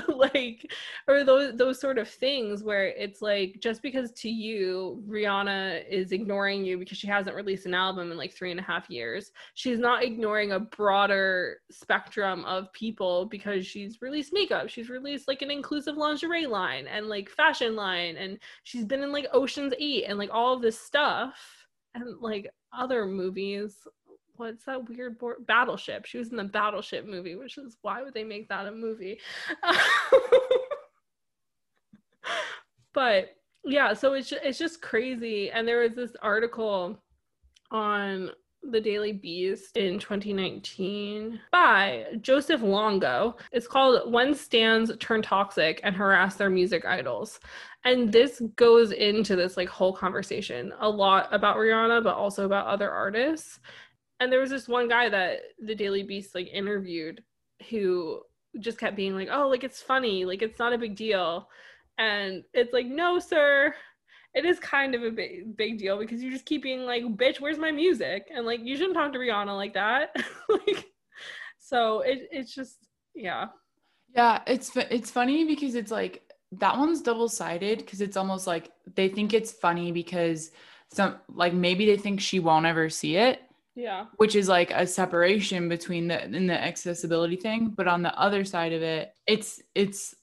Like 0.08 0.72
or 1.08 1.24
those 1.24 1.56
those 1.56 1.80
sort 1.80 1.98
of 1.98 2.10
things 2.10 2.64
where 2.64 2.88
it's 2.88 3.22
like 3.22 3.58
just 3.62 3.82
because 3.82 4.12
to 4.14 4.30
you 4.30 5.04
rihanna 5.08 5.88
is 5.90 6.12
ignoring 6.12 6.66
you 6.66 6.78
because 6.78 6.98
she 6.98 7.08
hasn't 7.08 7.36
released 7.36 7.66
an 7.66 7.74
album 7.74 8.12
in 8.12 8.18
like 8.18 8.34
three 8.34 8.52
and 8.52 8.60
a 8.60 8.64
half 8.64 8.90
years 8.90 9.32
she's 9.54 9.80
not 9.80 10.04
ignoring 10.04 10.54
a 10.54 10.60
broader 10.60 11.60
spectrum 11.70 12.44
of 12.46 12.74
people 12.74 13.26
because 13.26 13.66
she's 13.66 14.02
released 14.02 14.34
makeup 14.34 14.70
she's 14.70 14.90
released 14.90 15.28
like 15.28 15.42
an 15.42 15.52
inclusive 15.52 15.98
lingerie 15.98 16.48
line 16.48 16.88
and 16.88 17.08
like 17.08 17.30
fashion 17.30 17.76
line 17.76 18.18
and 18.18 18.40
she's 18.64 18.86
been 18.86 19.04
in 19.04 19.12
like 19.12 19.28
oceans 19.34 19.74
8 19.80 20.06
and 20.08 20.18
like 20.18 20.32
all 20.34 20.54
of 20.54 20.62
this 20.62 20.80
stuff 20.80 21.36
and 21.94 22.20
like 22.20 22.50
other 22.74 23.06
movies 23.06 23.88
what's 24.38 24.66
that 24.66 24.90
weird 24.90 25.18
board 25.18 25.46
battleship 25.46 26.06
she 26.06 26.18
was 26.18 26.30
in 26.30 26.38
the 26.38 26.44
battleship 26.44 27.06
movie 27.06 27.36
which 27.36 27.58
is 27.58 27.78
why 27.82 28.02
would 28.02 28.14
they 28.14 28.24
make 28.24 28.48
that 28.50 28.68
a 28.68 28.72
movie 28.72 29.20
but 32.94 33.36
yeah 33.66 33.94
so 33.94 34.14
it's 34.14 34.30
just, 34.30 34.44
it's 34.44 34.60
just 34.60 34.82
crazy 34.82 35.52
and 35.52 35.68
there 35.68 35.82
was 35.82 35.96
this 35.96 36.14
article 36.22 36.98
on 37.72 38.32
the 38.64 38.82
Daily 38.82 39.14
Beast 39.14 39.78
in 39.78 40.00
2019 40.00 41.40
by 41.52 42.06
Joseph 42.22 42.62
Longo. 42.62 43.38
It's 43.52 43.68
called 43.68 44.12
When 44.12 44.34
Stans 44.34 44.92
Turn 45.00 45.22
Toxic 45.22 45.80
and 45.84 45.96
Harass 45.96 46.36
Their 46.36 46.50
Music 46.50 46.86
Idols. 46.86 47.40
And 47.86 48.12
this 48.12 48.42
goes 48.56 48.92
into 48.92 49.36
this 49.36 49.56
like 49.56 49.70
whole 49.70 49.94
conversation 49.94 50.74
a 50.80 50.90
lot 50.90 51.30
about 51.32 51.58
Rihanna, 51.58 52.04
but 52.04 52.16
also 52.16 52.46
about 52.46 52.68
other 52.68 52.92
artists. 52.92 53.60
And 54.20 54.32
there 54.32 54.40
was 54.40 54.50
this 54.50 54.68
one 54.68 54.88
guy 54.88 55.10
that 55.10 55.40
the 55.60 55.76
Daily 55.76 56.04
Beast 56.04 56.34
like 56.34 56.48
interviewed 56.48 57.24
who 57.70 58.22
just 58.60 58.80
kept 58.80 58.96
being 58.96 59.16
like, 59.16 59.30
oh, 59.32 59.48
like 59.48 59.64
it's 59.64 59.82
funny, 59.82 60.26
like 60.26 60.42
it's 60.42 60.60
not 60.60 60.74
a 60.74 60.78
big 60.78 60.96
deal. 60.96 61.50
And 61.98 62.44
it's 62.54 62.74
like, 62.74 62.86
no, 62.88 63.20
sir, 63.20 63.74
it 64.34 64.46
is 64.46 64.60
kind 64.60 64.94
of 64.96 65.04
a 65.04 65.12
big 65.12 65.58
big 65.58 65.78
deal 65.80 65.98
because 65.98 66.22
you 66.22 66.32
just 66.32 66.46
keep 66.46 66.64
being 66.64 66.86
like, 66.86 67.04
bitch, 67.04 67.40
where's 67.40 67.58
my 67.58 67.72
music? 67.72 68.28
And 68.34 68.46
like 68.46 68.62
you 68.64 68.76
shouldn't 68.76 68.96
talk 68.96 69.14
to 69.14 69.20
Rihanna 69.20 69.56
like 69.56 69.74
that. 69.74 70.16
like 70.50 70.86
so 71.60 72.02
it 72.02 72.28
it's 72.32 72.54
just 72.54 72.78
yeah. 73.16 73.48
Yeah, 74.16 74.42
it's 74.48 74.76
it's 74.76 75.12
funny 75.12 75.46
because 75.46 75.76
it's 75.76 75.92
like 75.92 76.24
that 76.54 76.78
one's 76.78 77.02
double 77.02 77.30
sided 77.30 77.80
because 77.80 78.00
it's 78.02 78.18
almost 78.18 78.48
like 78.48 78.72
they 78.96 79.10
think 79.10 79.34
it's 79.34 79.52
funny 79.52 79.92
because 79.92 80.52
some 80.92 81.18
like 81.34 81.54
maybe 81.54 81.86
they 81.86 81.98
think 81.98 82.22
she 82.22 82.40
won't 82.40 82.66
ever 82.66 82.90
see 82.90 83.18
it, 83.18 83.42
Yeah. 83.78 84.06
which 84.18 84.36
is 84.36 84.48
like 84.50 84.72
a 84.72 84.86
separation 84.88 85.70
between 85.70 86.08
the 86.08 86.26
in 86.26 86.48
the 86.48 86.60
accessibility 86.62 87.36
thing. 87.38 87.70
But 87.78 87.88
on 87.88 88.02
the 88.02 88.14
other 88.20 88.44
side 88.44 88.74
of 88.74 88.82
it, 88.82 89.14
it's 89.28 89.62
it's 89.76 90.16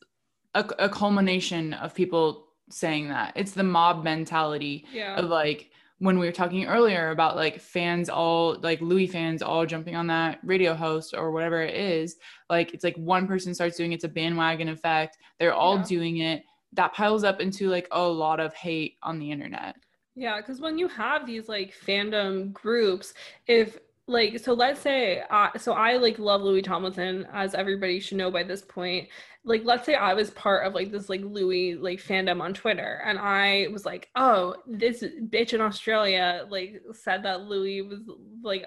a, 0.55 0.65
a 0.79 0.89
culmination 0.89 1.73
of 1.75 1.95
people 1.95 2.49
saying 2.71 3.09
that 3.11 3.33
it's 3.37 3.53
the 3.53 3.63
mob 3.63 4.03
mentality 4.05 4.85
Yeah. 4.93 5.17
of 5.17 5.27
like 5.27 5.71
when 5.99 6.19
we 6.19 6.27
were 6.27 6.33
talking 6.33 6.67
earlier 6.67 7.11
about 7.11 7.37
like 7.37 7.61
fans 7.61 8.09
all 8.09 8.59
like 8.61 8.81
Louis 8.81 9.07
fans 9.07 9.41
all 9.43 9.65
jumping 9.65 9.95
on 9.95 10.09
that 10.09 10.41
radio 10.43 10.75
host 10.75 11.15
or 11.17 11.31
whatever 11.31 11.63
it 11.63 11.75
is, 11.77 12.17
like 12.51 12.75
it's 12.75 12.83
like 12.85 12.97
one 12.97 13.29
person 13.29 13.55
starts 13.55 13.77
doing 13.77 13.93
it, 13.93 13.97
it's 13.97 14.05
a 14.05 14.09
bandwagon 14.09 14.69
effect. 14.69 15.17
They're 15.39 15.55
all 15.55 15.77
Yeah. 15.79 15.85
doing 15.85 16.17
it. 16.19 16.43
That 16.73 16.93
piles 16.93 17.23
up 17.23 17.41
into 17.41 17.69
like 17.69 17.87
a 17.93 18.03
lot 18.03 18.41
of 18.41 18.53
hate 18.55 18.97
on 19.03 19.21
the 19.21 19.31
internet. 19.31 19.77
Yeah, 20.17 20.37
because 20.41 20.61
when 20.61 20.79
you 20.79 20.89
have 20.89 21.27
these 21.27 21.49
like 21.49 21.75
fandom 21.75 22.53
groups, 22.53 23.15
if 23.47 23.79
like 24.07 24.39
so 24.39 24.53
let's 24.53 24.81
say 24.81 25.23
uh, 25.31 25.49
so 25.59 25.73
I 25.73 25.97
like 25.97 26.19
love 26.19 26.43
Louis 26.43 26.63
Tomlinson 26.63 27.27
as 27.33 27.55
everybody 27.55 27.99
should 28.01 28.19
know 28.19 28.31
by 28.31 28.43
this 28.45 28.63
point. 28.63 29.09
Like 29.45 29.63
let's 29.65 29.85
say 29.85 29.95
I 29.95 30.15
was 30.15 30.31
part 30.31 30.67
of 30.67 30.75
like 30.75 30.93
this 30.93 31.09
like 31.09 31.23
Louis 31.23 31.75
like 31.75 32.01
fandom 32.01 32.41
on 32.41 32.55
Twitter 32.55 33.03
and 33.05 33.19
I 33.19 33.69
was 33.73 33.85
like, 33.85 34.09
"Oh, 34.15 34.57
this 34.67 35.03
bitch 35.03 35.53
in 35.53 35.61
Australia 35.61 36.47
like 36.49 36.81
said 36.93 37.23
that 37.25 37.43
Louis 37.43 37.83
was 37.83 38.01
like 38.43 38.65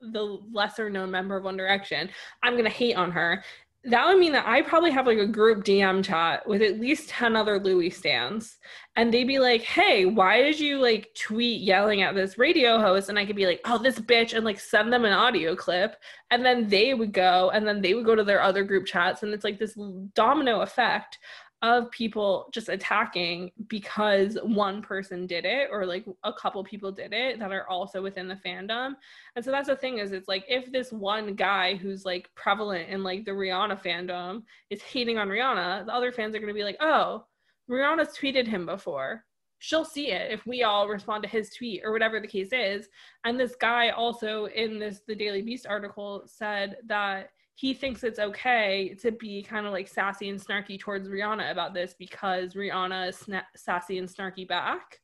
the 0.00 0.22
lesser 0.52 0.90
known 0.90 1.10
member 1.10 1.36
of 1.36 1.44
One 1.44 1.56
Direction. 1.56 2.10
I'm 2.42 2.54
to 2.64 2.70
hate 2.70 2.96
on 2.96 3.12
her." 3.12 3.42
That 3.84 4.06
would 4.06 4.18
mean 4.18 4.32
that 4.32 4.46
I 4.46 4.62
probably 4.62 4.92
have 4.92 5.06
like 5.06 5.18
a 5.18 5.26
group 5.26 5.64
DM 5.64 6.04
chat 6.04 6.46
with 6.46 6.62
at 6.62 6.78
least 6.78 7.08
10 7.08 7.34
other 7.34 7.58
Louis 7.58 7.90
stans 7.90 8.58
and 8.96 9.12
they'd 9.12 9.24
be 9.24 9.38
like, 9.38 9.62
"Hey, 9.62 10.04
why 10.04 10.42
did 10.42 10.60
you 10.60 10.78
like 10.78 11.14
tweet 11.14 11.62
yelling 11.62 12.02
at 12.02 12.14
this 12.14 12.36
radio 12.38 12.78
host?" 12.78 13.08
And 13.08 13.18
I 13.18 13.24
could 13.24 13.36
be 13.36 13.46
like, 13.46 13.60
"Oh, 13.64 13.78
this 13.78 13.98
bitch," 13.98 14.34
and 14.34 14.44
like 14.44 14.60
send 14.60 14.92
them 14.92 15.04
an 15.04 15.12
audio 15.12 15.56
clip, 15.56 15.96
and 16.30 16.44
then 16.44 16.68
they 16.68 16.94
would 16.94 17.12
go, 17.12 17.50
and 17.54 17.66
then 17.66 17.80
they 17.80 17.94
would 17.94 18.04
go 18.04 18.14
to 18.14 18.24
their 18.24 18.42
other 18.42 18.64
group 18.64 18.86
chats, 18.86 19.22
and 19.22 19.32
it's 19.32 19.44
like 19.44 19.58
this 19.58 19.78
domino 20.14 20.60
effect 20.60 21.18
of 21.62 21.90
people 21.92 22.48
just 22.52 22.68
attacking 22.68 23.52
because 23.68 24.36
one 24.42 24.82
person 24.82 25.26
did 25.26 25.44
it 25.44 25.68
or 25.70 25.86
like 25.86 26.04
a 26.24 26.32
couple 26.32 26.62
people 26.64 26.90
did 26.90 27.12
it 27.12 27.38
that 27.38 27.52
are 27.52 27.68
also 27.68 28.02
within 28.02 28.26
the 28.26 28.34
fandom. 28.44 28.94
And 29.36 29.44
so 29.44 29.52
that's 29.52 29.68
the 29.68 29.76
thing 29.76 29.98
is 29.98 30.10
it's 30.10 30.26
like 30.26 30.44
if 30.48 30.72
this 30.72 30.90
one 30.90 31.34
guy 31.34 31.76
who's 31.76 32.04
like 32.04 32.28
prevalent 32.34 32.88
in 32.88 33.04
like 33.04 33.24
the 33.24 33.30
Rihanna 33.30 33.80
fandom 33.80 34.42
is 34.70 34.82
hating 34.82 35.18
on 35.18 35.28
Rihanna, 35.28 35.86
the 35.86 35.94
other 35.94 36.10
fans 36.10 36.34
are 36.34 36.40
going 36.40 36.48
to 36.48 36.54
be 36.54 36.64
like, 36.64 36.78
"Oh, 36.80 37.26
Rihanna's 37.70 38.16
tweeted 38.16 38.46
him 38.46 38.66
before. 38.66 39.24
She'll 39.60 39.84
see 39.84 40.10
it 40.10 40.32
if 40.32 40.44
we 40.44 40.64
all 40.64 40.88
respond 40.88 41.22
to 41.22 41.28
his 41.28 41.54
tweet 41.54 41.82
or 41.84 41.92
whatever 41.92 42.18
the 42.18 42.26
case 42.26 42.52
is. 42.52 42.88
And 43.24 43.38
this 43.38 43.54
guy 43.54 43.90
also 43.90 44.46
in 44.46 44.80
this 44.80 45.02
the 45.06 45.14
Daily 45.14 45.42
Beast 45.42 45.66
article 45.68 46.24
said 46.26 46.78
that 46.86 47.30
he 47.54 47.74
thinks 47.74 48.02
it's 48.02 48.18
okay 48.18 48.96
to 49.02 49.12
be 49.12 49.42
kind 49.42 49.66
of 49.66 49.72
like 49.72 49.88
sassy 49.88 50.28
and 50.28 50.40
snarky 50.40 50.78
towards 50.78 51.08
Rihanna 51.08 51.50
about 51.50 51.74
this 51.74 51.94
because 51.98 52.54
Rihanna 52.54 53.08
is 53.10 53.16
sna- 53.16 53.44
sassy 53.56 53.98
and 53.98 54.08
snarky 54.08 54.46
back. 54.46 54.98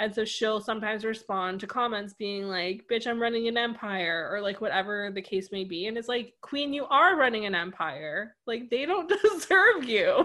And 0.00 0.14
so 0.14 0.24
she'll 0.24 0.60
sometimes 0.60 1.04
respond 1.04 1.58
to 1.60 1.66
comments 1.66 2.14
being 2.14 2.44
like, 2.44 2.84
bitch, 2.90 3.08
I'm 3.08 3.20
running 3.20 3.48
an 3.48 3.56
empire, 3.56 4.28
or 4.30 4.40
like 4.40 4.60
whatever 4.60 5.10
the 5.12 5.22
case 5.22 5.50
may 5.50 5.64
be. 5.64 5.86
And 5.86 5.98
it's 5.98 6.06
like, 6.06 6.34
Queen, 6.40 6.72
you 6.72 6.86
are 6.86 7.16
running 7.16 7.46
an 7.46 7.54
empire. 7.56 8.36
Like, 8.46 8.70
they 8.70 8.86
don't 8.86 9.12
deserve 9.22 9.84
you. 9.84 10.24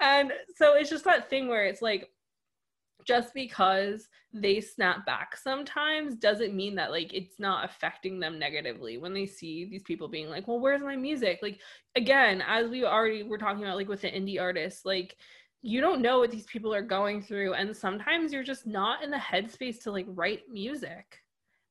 and 0.00 0.32
so 0.56 0.74
it's 0.74 0.90
just 0.90 1.04
that 1.04 1.30
thing 1.30 1.48
where 1.48 1.64
it's 1.64 1.80
like, 1.80 2.10
just 3.04 3.34
because 3.34 4.08
they 4.32 4.60
snap 4.60 5.06
back 5.06 5.36
sometimes 5.36 6.16
doesn't 6.16 6.54
mean 6.54 6.74
that 6.74 6.90
like 6.90 7.12
it's 7.14 7.38
not 7.38 7.64
affecting 7.64 8.18
them 8.18 8.38
negatively 8.38 8.98
when 8.98 9.14
they 9.14 9.26
see 9.26 9.64
these 9.66 9.82
people 9.82 10.08
being 10.08 10.28
like 10.28 10.48
well 10.48 10.60
where's 10.60 10.82
my 10.82 10.96
music? 10.96 11.38
Like 11.42 11.60
again 11.96 12.42
as 12.46 12.68
we 12.68 12.84
already 12.84 13.22
were 13.22 13.38
talking 13.38 13.62
about 13.62 13.76
like 13.76 13.88
with 13.88 14.00
the 14.00 14.10
indie 14.10 14.40
artists 14.40 14.84
like 14.84 15.16
you 15.62 15.80
don't 15.80 16.02
know 16.02 16.18
what 16.18 16.30
these 16.30 16.44
people 16.46 16.74
are 16.74 16.82
going 16.82 17.22
through 17.22 17.54
and 17.54 17.74
sometimes 17.74 18.32
you're 18.32 18.42
just 18.42 18.66
not 18.66 19.02
in 19.02 19.10
the 19.10 19.16
headspace 19.16 19.82
to 19.82 19.90
like 19.90 20.06
write 20.08 20.42
music. 20.50 21.20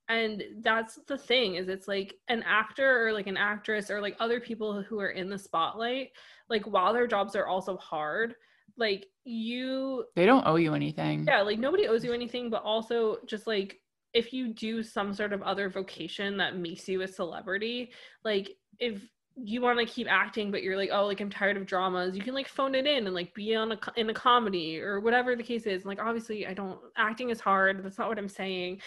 And 0.09 0.43
that's 0.61 0.99
the 1.07 1.17
thing 1.17 1.55
is 1.55 1.69
it's 1.69 1.87
like 1.87 2.15
an 2.27 2.43
actor 2.43 3.07
or 3.07 3.13
like 3.13 3.27
an 3.27 3.37
actress 3.37 3.89
or 3.89 4.01
like 4.01 4.15
other 4.19 4.39
people 4.39 4.81
who 4.81 4.99
are 4.99 5.11
in 5.11 5.29
the 5.29 5.37
spotlight 5.37 6.09
like 6.49 6.65
while 6.65 6.93
their 6.93 7.07
jobs 7.07 7.35
are 7.35 7.47
also 7.47 7.77
hard 7.77 8.35
like 8.77 9.07
you 9.25 10.05
They 10.15 10.25
don't 10.25 10.45
owe 10.47 10.55
you 10.55 10.73
anything. 10.73 11.25
yeah 11.27 11.41
like 11.41 11.59
nobody 11.59 11.87
owes 11.87 12.03
you 12.03 12.13
anything 12.13 12.49
but 12.49 12.63
also 12.63 13.17
just 13.25 13.47
like 13.47 13.79
if 14.13 14.31
you 14.33 14.53
do 14.53 14.83
some 14.83 15.13
sort 15.13 15.33
of 15.33 15.41
other 15.41 15.69
vocation 15.69 16.37
that 16.37 16.55
makes 16.57 16.87
you 16.87 17.01
a 17.01 17.07
celebrity 17.07 17.91
like 18.23 18.55
if 18.79 19.01
you 19.35 19.61
want 19.61 19.79
to 19.79 19.85
keep 19.85 20.05
acting 20.11 20.51
but 20.51 20.61
you're 20.61 20.77
like 20.77 20.91
oh 20.93 21.07
like 21.07 21.19
i'm 21.19 21.29
tired 21.29 21.57
of 21.57 21.65
dramas 21.65 22.15
you 22.15 22.21
can 22.21 22.35
like 22.35 22.47
phone 22.47 22.75
it 22.75 22.85
in 22.85 23.07
and 23.07 23.15
like 23.15 23.33
be 23.33 23.55
on 23.55 23.71
a 23.71 23.79
in 23.95 24.07
a 24.11 24.13
comedy 24.13 24.79
or 24.79 24.99
whatever 24.99 25.35
the 25.35 25.41
case 25.41 25.65
is 25.65 25.85
like 25.85 25.99
obviously 25.99 26.45
i 26.45 26.53
don't 26.53 26.77
acting 26.97 27.31
is 27.31 27.39
hard 27.39 27.83
that's 27.83 27.97
not 27.97 28.07
what 28.07 28.19
i'm 28.19 28.29
saying 28.29 28.79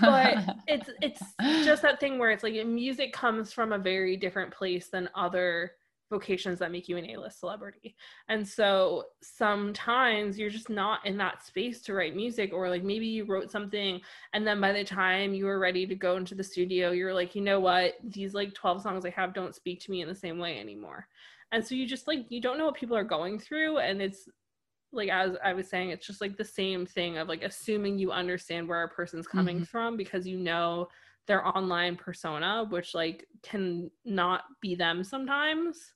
but 0.00 0.38
it's 0.66 0.88
it's 1.02 1.22
just 1.66 1.82
that 1.82 2.00
thing 2.00 2.18
where 2.18 2.30
it's 2.30 2.42
like 2.42 2.54
music 2.66 3.12
comes 3.12 3.52
from 3.52 3.72
a 3.74 3.78
very 3.78 4.16
different 4.16 4.50
place 4.50 4.88
than 4.88 5.06
other 5.14 5.72
vocations 6.10 6.58
that 6.58 6.72
make 6.72 6.88
you 6.88 6.96
an 6.96 7.08
A-list 7.08 7.38
celebrity. 7.40 7.96
And 8.28 8.46
so 8.46 9.04
sometimes 9.22 10.38
you're 10.38 10.50
just 10.50 10.68
not 10.68 11.06
in 11.06 11.16
that 11.18 11.42
space 11.42 11.80
to 11.82 11.94
write 11.94 12.14
music 12.16 12.52
or 12.52 12.68
like 12.68 12.82
maybe 12.82 13.06
you 13.06 13.24
wrote 13.24 13.50
something 13.50 14.00
and 14.32 14.46
then 14.46 14.60
by 14.60 14.72
the 14.72 14.84
time 14.84 15.32
you 15.32 15.46
were 15.46 15.58
ready 15.58 15.86
to 15.86 15.94
go 15.94 16.16
into 16.16 16.34
the 16.34 16.44
studio 16.44 16.90
you're 16.90 17.14
like, 17.14 17.34
"You 17.34 17.42
know 17.42 17.60
what? 17.60 17.94
These 18.02 18.34
like 18.34 18.52
12 18.54 18.82
songs 18.82 19.04
I 19.06 19.10
have 19.10 19.32
don't 19.34 19.54
speak 19.54 19.80
to 19.82 19.90
me 19.90 20.02
in 20.02 20.08
the 20.08 20.14
same 20.14 20.38
way 20.38 20.58
anymore." 20.58 21.08
And 21.52 21.66
so 21.66 21.74
you 21.74 21.86
just 21.86 22.06
like 22.06 22.26
you 22.30 22.40
don't 22.40 22.58
know 22.58 22.66
what 22.66 22.74
people 22.76 22.96
are 22.96 23.04
going 23.04 23.38
through 23.38 23.78
and 23.78 24.02
it's 24.02 24.28
like 24.92 25.08
as 25.10 25.36
I 25.42 25.52
was 25.52 25.68
saying, 25.68 25.90
it's 25.90 26.06
just 26.06 26.20
like 26.20 26.36
the 26.36 26.44
same 26.44 26.84
thing 26.86 27.18
of 27.18 27.28
like 27.28 27.42
assuming 27.42 27.98
you 27.98 28.10
understand 28.12 28.68
where 28.68 28.82
a 28.82 28.88
person's 28.88 29.28
coming 29.28 29.60
Mhm. 29.60 29.64
from 29.64 29.96
because 29.96 30.26
you 30.26 30.38
know 30.38 30.88
their 31.26 31.46
online 31.46 31.96
persona, 31.96 32.64
which 32.70 32.94
like 32.94 33.28
can 33.42 33.90
not 34.04 34.44
be 34.60 34.74
them 34.74 35.04
sometimes. 35.04 35.92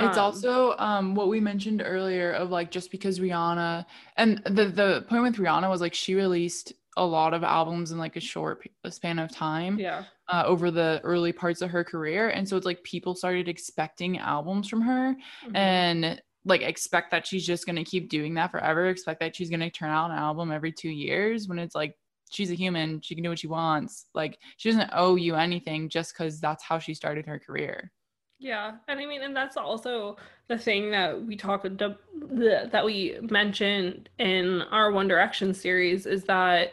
It's 0.00 0.16
Um, 0.16 0.24
also 0.24 0.76
um, 0.78 1.14
what 1.14 1.28
we 1.28 1.40
mentioned 1.40 1.82
earlier 1.84 2.32
of 2.32 2.50
like 2.50 2.70
just 2.70 2.90
because 2.90 3.18
Rihanna 3.18 3.84
and 4.16 4.38
the 4.44 4.66
the 4.66 5.04
point 5.08 5.22
with 5.22 5.36
Rihanna 5.36 5.68
was 5.68 5.80
like 5.80 5.94
she 5.94 6.14
released 6.14 6.72
a 6.96 7.04
lot 7.04 7.34
of 7.34 7.42
albums 7.44 7.90
in 7.92 7.98
like 7.98 8.16
a 8.16 8.20
short 8.20 8.66
span 8.90 9.18
of 9.18 9.30
time 9.30 9.78
yeah, 9.78 10.04
uh, 10.28 10.42
over 10.46 10.70
the 10.70 11.00
early 11.04 11.32
parts 11.32 11.62
of 11.62 11.70
her 11.70 11.84
career, 11.84 12.28
and 12.30 12.48
so 12.48 12.56
it's 12.56 12.66
like 12.66 12.82
people 12.82 13.14
started 13.14 13.48
expecting 13.48 14.18
albums 14.18 14.68
from 14.68 14.80
her 14.82 15.16
Mhm. 15.46 15.56
and 15.56 16.22
like 16.44 16.62
expect 16.62 17.10
that 17.10 17.26
she's 17.26 17.46
just 17.46 17.66
gonna 17.66 17.84
keep 17.84 18.08
doing 18.08 18.34
that 18.34 18.50
forever. 18.50 18.88
Expect 18.88 19.20
that 19.20 19.34
she's 19.36 19.50
gonna 19.50 19.70
turn 19.70 19.90
out 19.90 20.10
an 20.10 20.16
album 20.18 20.50
every 20.52 20.72
two 20.72 20.88
years 20.90 21.46
when 21.48 21.58
it's 21.58 21.74
like 21.74 21.94
she's 22.30 22.50
a 22.50 22.54
human, 22.54 23.00
she 23.00 23.14
can 23.14 23.24
do 23.24 23.30
what 23.30 23.38
she 23.38 23.46
wants. 23.48 24.06
Like 24.14 24.38
she 24.58 24.70
doesn't 24.70 24.90
owe 24.92 25.16
you 25.16 25.34
anything 25.34 25.88
just 25.88 26.12
because 26.14 26.40
that's 26.40 26.62
how 26.64 26.78
she 26.78 26.94
started 26.94 27.26
her 27.26 27.38
career. 27.38 27.90
Yeah, 28.38 28.76
and 28.86 29.00
I 29.00 29.06
mean, 29.06 29.22
and 29.22 29.34
that's 29.34 29.56
also 29.56 30.16
the 30.48 30.58
thing 30.58 30.90
that 30.92 31.20
we 31.20 31.36
talked 31.36 31.64
that 31.64 32.82
we 32.84 33.18
mentioned 33.22 34.08
in 34.18 34.62
our 34.70 34.92
One 34.92 35.08
Direction 35.08 35.52
series 35.52 36.06
is 36.06 36.24
that 36.24 36.72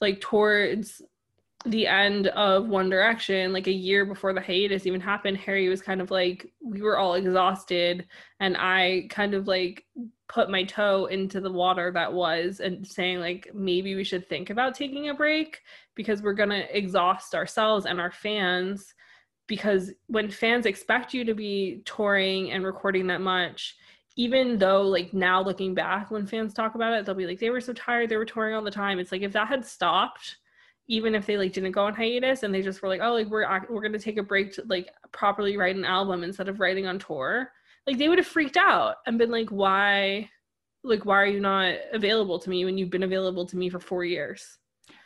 like 0.00 0.20
towards 0.20 1.02
the 1.64 1.86
end 1.86 2.28
of 2.28 2.68
One 2.68 2.90
Direction, 2.90 3.52
like 3.52 3.66
a 3.66 3.72
year 3.72 4.04
before 4.04 4.32
the 4.32 4.40
hiatus 4.40 4.86
even 4.86 5.00
happened, 5.00 5.38
Harry 5.38 5.68
was 5.68 5.82
kind 5.82 6.00
of 6.00 6.10
like, 6.10 6.52
we 6.62 6.82
were 6.82 6.98
all 6.98 7.14
exhausted. 7.14 8.06
And 8.38 8.56
I 8.56 9.08
kind 9.10 9.34
of 9.34 9.48
like 9.48 9.84
put 10.28 10.50
my 10.50 10.64
toe 10.64 11.06
into 11.06 11.40
the 11.40 11.50
water 11.50 11.90
that 11.92 12.12
was 12.12 12.60
and 12.60 12.86
saying, 12.86 13.20
like, 13.20 13.50
maybe 13.54 13.94
we 13.94 14.04
should 14.04 14.28
think 14.28 14.50
about 14.50 14.74
taking 14.74 15.08
a 15.08 15.14
break 15.14 15.62
because 15.94 16.22
we're 16.22 16.34
going 16.34 16.50
to 16.50 16.76
exhaust 16.76 17.34
ourselves 17.34 17.86
and 17.86 18.00
our 18.00 18.12
fans. 18.12 18.94
Because 19.46 19.92
when 20.08 20.30
fans 20.30 20.66
expect 20.66 21.14
you 21.14 21.24
to 21.24 21.34
be 21.34 21.82
touring 21.84 22.50
and 22.50 22.64
recording 22.64 23.06
that 23.08 23.20
much, 23.20 23.76
even 24.16 24.58
though 24.58 24.82
like 24.82 25.12
now 25.12 25.42
looking 25.42 25.74
back 25.74 26.10
when 26.10 26.26
fans 26.26 26.54
talk 26.54 26.74
about 26.74 26.94
it 26.94 27.04
they'll 27.04 27.14
be 27.14 27.26
like 27.26 27.38
they 27.38 27.50
were 27.50 27.60
so 27.60 27.74
tired 27.74 28.08
they 28.08 28.16
were 28.16 28.24
touring 28.24 28.54
all 28.54 28.62
the 28.62 28.70
time. 28.70 28.98
It's 28.98 29.12
like 29.12 29.22
if 29.22 29.32
that 29.32 29.48
had 29.48 29.64
stopped 29.64 30.36
even 30.88 31.14
if 31.14 31.26
they 31.26 31.36
like 31.36 31.52
didn't 31.52 31.72
go 31.72 31.84
on 31.84 31.94
hiatus 31.94 32.42
and 32.42 32.54
they 32.54 32.62
just 32.62 32.82
were 32.82 32.88
like 32.88 33.00
oh 33.02 33.12
like 33.12 33.28
we're 33.28 33.46
we're 33.68 33.82
gonna 33.82 33.98
take 33.98 34.18
a 34.18 34.22
break 34.22 34.52
to 34.52 34.62
like 34.68 34.88
properly 35.12 35.56
write 35.56 35.76
an 35.76 35.84
album 35.84 36.22
instead 36.22 36.48
of 36.48 36.60
writing 36.60 36.86
on 36.86 36.98
tour 36.98 37.50
like 37.86 37.98
they 37.98 38.08
would 38.08 38.18
have 38.18 38.26
freaked 38.26 38.56
out 38.56 38.96
and 39.06 39.18
been 39.18 39.30
like 39.30 39.48
why 39.50 40.28
like 40.84 41.04
why 41.04 41.16
are 41.16 41.26
you 41.26 41.40
not 41.40 41.74
available 41.92 42.38
to 42.38 42.50
me 42.50 42.64
when 42.64 42.78
you've 42.78 42.90
been 42.90 43.02
available 43.02 43.44
to 43.44 43.56
me 43.56 43.68
for 43.68 43.80
four 43.80 44.04
years 44.04 44.58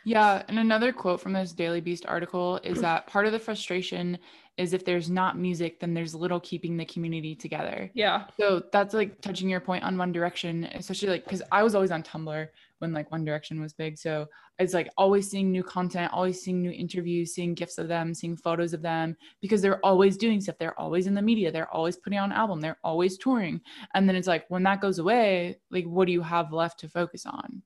Yeah, 0.05 0.43
and 0.47 0.59
another 0.59 0.91
quote 0.91 1.21
from 1.21 1.33
this 1.33 1.53
Daily 1.53 1.81
Beast 1.81 2.05
article 2.07 2.59
is 2.63 2.81
that 2.81 3.07
part 3.07 3.25
of 3.25 3.31
the 3.31 3.39
frustration 3.39 4.17
is 4.57 4.73
if 4.73 4.83
there's 4.83 5.09
not 5.09 5.37
music, 5.37 5.79
then 5.79 5.93
there's 5.93 6.13
little 6.13 6.39
keeping 6.39 6.75
the 6.75 6.85
community 6.85 7.35
together. 7.35 7.89
yeah 7.93 8.25
So 8.37 8.63
that's 8.71 8.93
like 8.93 9.21
touching 9.21 9.49
your 9.49 9.59
point 9.59 9.83
on 9.83 9.97
One 9.97 10.11
Direction, 10.11 10.65
especially 10.73 11.09
like 11.09 11.23
because 11.23 11.41
I 11.51 11.63
was 11.63 11.73
always 11.73 11.91
on 11.91 12.03
Tumblr 12.03 12.47
when 12.79 12.93
like 12.93 13.11
One 13.11 13.23
Direction 13.23 13.61
was 13.61 13.73
big. 13.73 13.97
So 13.97 14.27
it's 14.59 14.73
like 14.73 14.89
always 14.97 15.29
seeing 15.29 15.51
new 15.51 15.63
content, 15.63 16.11
always 16.13 16.41
seeing 16.41 16.61
new 16.61 16.71
interviews, 16.71 17.33
seeing 17.33 17.53
gifs 17.53 17.77
of 17.77 17.87
them, 17.87 18.13
seeing 18.13 18.35
photos 18.35 18.73
of 18.73 18.81
them 18.81 19.15
because 19.41 19.61
they're 19.61 19.83
always 19.85 20.17
doing 20.17 20.41
stuff. 20.41 20.57
They're 20.59 20.79
always 20.79 21.07
in 21.07 21.13
the 21.13 21.21
media. 21.21 21.51
They're 21.51 21.73
always 21.73 21.97
putting 21.97 22.19
out 22.19 22.25
an 22.25 22.33
album. 22.33 22.59
They're 22.59 22.79
always 22.83 23.17
touring. 23.17 23.61
And 23.93 24.07
then 24.07 24.15
it's 24.15 24.27
like 24.27 24.45
when 24.49 24.63
that 24.63 24.81
goes 24.81 24.99
away, 24.99 25.59
like 25.71 25.85
what 25.85 26.05
do 26.05 26.11
you 26.11 26.21
have 26.21 26.51
left 26.51 26.79
to 26.81 26.89
focus 26.89 27.25
on? 27.25 27.61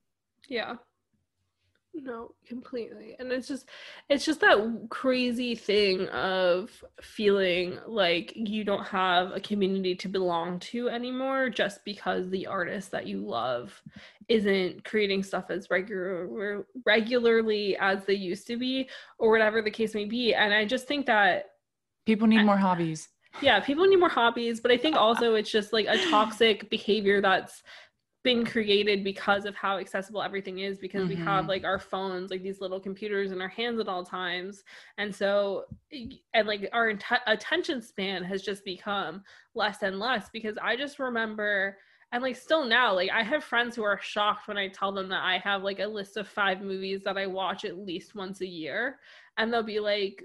Yeah. 0.48 0.76
No 2.04 2.32
completely. 2.48 3.16
And 3.20 3.32
it's 3.32 3.48
just 3.48 3.70
it's 4.10 4.26
just 4.26 4.42
that 4.42 4.88
crazy 4.90 5.56
thing 5.56 6.08
of 6.10 6.84
feeling 7.02 7.80
like 7.88 8.34
you 8.36 8.64
don't 8.64 8.86
have 8.86 9.32
a 9.32 9.40
community 9.40 9.96
to 9.96 10.10
belong 10.10 10.60
to 10.60 10.90
anymore 10.90 11.50
just 11.50 11.86
because 11.86 12.30
the 12.30 12.48
artist 12.48 12.92
that 12.92 13.08
you 13.08 13.26
love 13.26 13.82
isn't 14.28 14.84
creating 14.84 15.24
stuff 15.24 15.46
as 15.50 15.70
regular 15.70 16.66
regularly 16.86 17.78
as 17.78 18.06
they 18.06 18.14
used 18.14 18.48
to 18.48 18.58
be 18.58 18.90
or 19.18 19.32
whatever 19.32 19.62
the 19.62 19.72
case 19.72 19.94
may 19.94 20.06
be. 20.06 20.34
And 20.34 20.54
i 20.54 20.66
just 20.66 20.88
think 20.88 21.06
that 21.06 21.52
people 22.06 22.28
need 22.28 22.44
more 22.44 22.58
hobbies. 22.58 23.10
Yeah 23.42 23.60
people 23.60 23.86
need 23.86 24.00
more 24.00 24.10
hobbies 24.10 24.60
but 24.60 24.72
i 24.72 24.78
think 24.78 24.96
also 24.96 25.36
it's 25.36 25.52
just 25.52 25.74
like 25.74 25.88
a 25.88 25.98
toxic 26.10 26.70
behavior 26.70 27.22
that's 27.22 27.64
been 28.26 28.44
created 28.44 29.04
because 29.04 29.46
of 29.46 29.56
how 29.56 29.78
accessible 29.78 30.20
everything 30.20 30.58
is 30.58 30.80
because 30.80 31.02
mm-hmm. 31.02 31.10
we 31.10 31.16
have 31.16 31.42
mm-hmm. 31.42 31.50
like 31.50 31.64
our 31.64 31.78
phones 31.78 32.32
like 32.32 32.42
these 32.42 32.60
little 32.60 32.80
computers 32.80 33.32
in 33.32 33.40
our 33.40 33.48
hands 33.48 33.80
at 33.80 33.88
all 33.88 34.04
times 34.04 34.64
and 34.98 35.16
so 35.16 35.64
and 36.34 36.48
like 36.48 36.68
our 36.74 36.92
attention 37.28 37.80
span 37.80 38.24
has 38.24 38.42
just 38.42 38.66
become 38.66 39.24
less 39.54 39.84
and 39.84 40.00
less 40.00 40.28
because 40.34 40.58
i 40.60 40.76
just 40.76 40.98
remember 40.98 41.78
and 42.14 42.24
like 42.24 42.36
still 42.36 42.66
now 42.66 42.92
like 42.96 43.12
i 43.12 43.22
have 43.22 43.44
friends 43.44 43.76
who 43.76 43.84
are 43.84 44.00
shocked 44.02 44.48
when 44.48 44.58
i 44.58 44.68
tell 44.68 44.92
them 44.92 45.08
that 45.08 45.22
i 45.24 45.38
have 45.38 45.62
like 45.62 45.80
a 45.80 45.86
list 45.86 46.18
of 46.18 46.28
five 46.28 46.62
movies 46.62 47.04
that 47.04 47.20
i 47.20 47.28
watch 47.28 47.64
at 47.64 47.78
least 47.78 48.16
once 48.16 48.42
a 48.42 48.48
year 48.48 48.98
and 49.38 49.54
they'll 49.54 49.62
be 49.62 49.80
like 49.80 50.24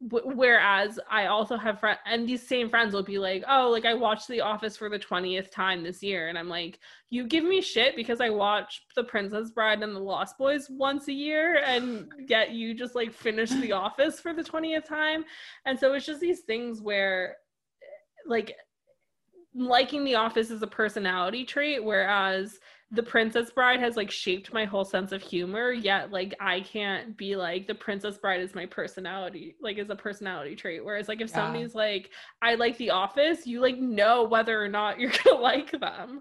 whereas 0.00 0.98
I 1.10 1.26
also 1.26 1.56
have 1.56 1.80
friends, 1.80 2.00
and 2.06 2.28
these 2.28 2.46
same 2.46 2.68
friends 2.68 2.94
will 2.94 3.02
be 3.02 3.18
like, 3.18 3.44
"Oh, 3.48 3.70
like 3.70 3.84
I 3.84 3.94
watched 3.94 4.28
The 4.28 4.40
Office 4.40 4.76
for 4.76 4.88
the 4.88 4.98
twentieth 4.98 5.50
time 5.50 5.82
this 5.82 6.02
year," 6.02 6.28
and 6.28 6.38
I'm 6.38 6.48
like, 6.48 6.78
"You 7.10 7.26
give 7.26 7.44
me 7.44 7.60
shit 7.60 7.96
because 7.96 8.20
I 8.20 8.30
watch 8.30 8.82
The 8.96 9.04
Princess 9.04 9.50
Bride 9.50 9.82
and 9.82 9.94
The 9.94 10.00
Lost 10.00 10.38
Boys 10.38 10.68
once 10.70 11.08
a 11.08 11.12
year, 11.12 11.62
and 11.64 12.10
yet 12.28 12.50
you 12.50 12.74
just 12.74 12.94
like 12.94 13.12
finish 13.12 13.50
The 13.50 13.72
Office 13.72 14.20
for 14.20 14.32
the 14.32 14.44
twentieth 14.44 14.88
time," 14.88 15.24
and 15.64 15.78
so 15.78 15.92
it's 15.94 16.06
just 16.06 16.20
these 16.20 16.40
things 16.40 16.80
where, 16.80 17.36
like, 18.26 18.54
liking 19.54 20.04
The 20.04 20.16
Office 20.16 20.50
is 20.50 20.62
a 20.62 20.66
personality 20.66 21.44
trait, 21.44 21.82
whereas 21.82 22.58
the 22.94 23.02
princess 23.02 23.50
bride 23.50 23.80
has 23.80 23.96
like 23.96 24.10
shaped 24.10 24.52
my 24.52 24.64
whole 24.64 24.84
sense 24.84 25.12
of 25.12 25.22
humor 25.22 25.72
yet 25.72 26.10
like 26.10 26.34
i 26.40 26.60
can't 26.60 27.16
be 27.16 27.34
like 27.34 27.66
the 27.66 27.74
princess 27.74 28.18
bride 28.18 28.40
is 28.40 28.54
my 28.54 28.66
personality 28.66 29.56
like 29.60 29.78
is 29.78 29.90
a 29.90 29.96
personality 29.96 30.54
trait 30.54 30.84
whereas 30.84 31.08
like 31.08 31.20
if 31.20 31.28
yeah. 31.30 31.34
somebody's 31.34 31.74
like 31.74 32.10
i 32.42 32.54
like 32.54 32.76
the 32.78 32.90
office 32.90 33.46
you 33.46 33.60
like 33.60 33.78
know 33.78 34.24
whether 34.24 34.62
or 34.62 34.68
not 34.68 34.98
you're 35.00 35.12
gonna 35.24 35.40
like 35.40 35.70
them 35.80 36.20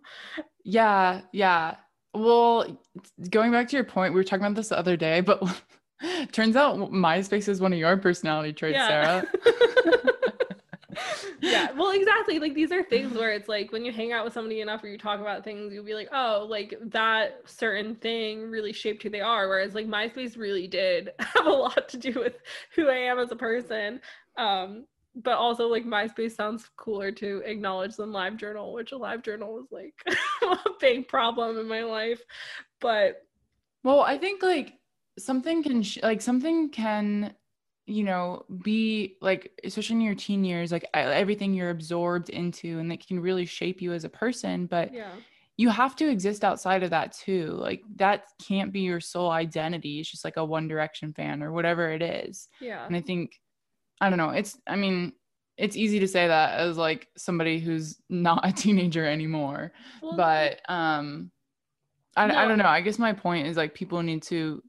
yeah 0.63 1.21
yeah 1.31 1.75
well 2.13 2.65
going 3.29 3.51
back 3.51 3.67
to 3.67 3.75
your 3.75 3.85
point 3.85 4.13
we 4.13 4.19
were 4.19 4.23
talking 4.23 4.45
about 4.45 4.55
this 4.55 4.69
the 4.69 4.77
other 4.77 4.97
day 4.97 5.21
but 5.21 5.41
turns 6.31 6.55
out 6.55 6.77
myspace 6.91 7.47
is 7.47 7.61
one 7.61 7.73
of 7.73 7.79
your 7.79 7.97
personality 7.97 8.53
traits 8.53 8.75
yeah. 8.75 8.87
sarah 8.87 9.27
yeah 11.41 11.71
well 11.71 11.91
exactly 11.91 12.39
like 12.39 12.53
these 12.53 12.71
are 12.71 12.83
things 12.83 13.17
where 13.17 13.31
it's 13.31 13.49
like 13.49 13.71
when 13.71 13.83
you 13.85 13.91
hang 13.91 14.11
out 14.11 14.23
with 14.23 14.33
somebody 14.33 14.61
enough 14.61 14.83
or 14.83 14.87
you 14.87 14.97
talk 14.97 15.19
about 15.19 15.43
things 15.43 15.73
you'll 15.73 15.83
be 15.83 15.93
like 15.93 16.09
oh 16.13 16.45
like 16.49 16.73
that 16.81 17.41
certain 17.45 17.95
thing 17.95 18.49
really 18.49 18.73
shaped 18.73 19.03
who 19.03 19.09
they 19.09 19.21
are 19.21 19.47
whereas 19.47 19.75
like 19.75 19.87
myspace 19.87 20.37
really 20.37 20.67
did 20.67 21.11
have 21.19 21.45
a 21.45 21.49
lot 21.49 21.87
to 21.89 21.97
do 21.97 22.13
with 22.13 22.37
who 22.75 22.89
i 22.89 22.95
am 22.95 23.19
as 23.19 23.31
a 23.31 23.35
person 23.35 23.99
um 24.37 24.85
but 25.15 25.37
also 25.37 25.67
like 25.67 25.85
myspace 25.85 26.35
sounds 26.35 26.69
cooler 26.75 27.11
to 27.11 27.41
acknowledge 27.45 27.95
than 27.95 28.09
livejournal 28.09 28.73
which 28.73 28.91
a 28.91 28.95
livejournal 28.95 29.49
was 29.49 29.67
like 29.71 29.93
a 30.41 30.69
big 30.79 31.07
problem 31.07 31.57
in 31.57 31.67
my 31.67 31.83
life 31.83 32.21
but 32.79 33.23
well 33.83 34.01
i 34.01 34.17
think 34.17 34.41
like 34.41 34.73
something 35.19 35.61
can 35.61 35.83
sh- 35.83 35.99
like 36.01 36.21
something 36.21 36.69
can 36.69 37.33
you 37.85 38.03
know 38.03 38.45
be 38.63 39.17
like 39.21 39.51
especially 39.63 39.95
in 39.95 40.01
your 40.01 40.15
teen 40.15 40.43
years 40.43 40.71
like 40.71 40.85
everything 40.93 41.53
you're 41.53 41.69
absorbed 41.69 42.29
into 42.29 42.79
and 42.79 42.89
that 42.89 43.05
can 43.05 43.19
really 43.19 43.45
shape 43.45 43.81
you 43.81 43.91
as 43.91 44.05
a 44.05 44.09
person 44.09 44.65
but 44.65 44.93
yeah. 44.93 45.11
you 45.57 45.69
have 45.69 45.95
to 45.95 46.09
exist 46.09 46.45
outside 46.45 46.83
of 46.83 46.91
that 46.91 47.11
too 47.11 47.47
like 47.59 47.81
that 47.95 48.23
can't 48.47 48.71
be 48.71 48.81
your 48.81 49.01
sole 49.01 49.29
identity 49.29 49.99
it's 49.99 50.09
just 50.09 50.23
like 50.23 50.37
a 50.37 50.45
one 50.45 50.67
direction 50.67 51.13
fan 51.13 51.43
or 51.43 51.51
whatever 51.51 51.91
it 51.91 52.01
is. 52.01 52.47
Yeah. 52.61 52.85
And 52.85 52.95
i 52.95 53.01
think 53.01 53.39
i 53.99 54.09
don't 54.09 54.17
know 54.17 54.29
it's 54.29 54.57
i 54.65 54.75
mean 54.75 55.13
it's 55.57 55.75
easy 55.75 55.99
to 55.99 56.07
say 56.07 56.27
that 56.27 56.59
as 56.59 56.77
like 56.77 57.09
somebody 57.17 57.59
who's 57.59 57.99
not 58.09 58.47
a 58.47 58.51
teenager 58.53 59.05
anymore 59.05 59.73
well, 60.01 60.15
but 60.15 60.61
um 60.69 61.31
I, 62.15 62.27
no. 62.27 62.35
I 62.35 62.47
don't 62.47 62.59
know 62.59 62.65
i 62.65 62.79
guess 62.79 62.97
my 62.97 63.11
point 63.11 63.47
is 63.47 63.57
like 63.57 63.73
people 63.73 64.01
need 64.03 64.23
to 64.23 64.63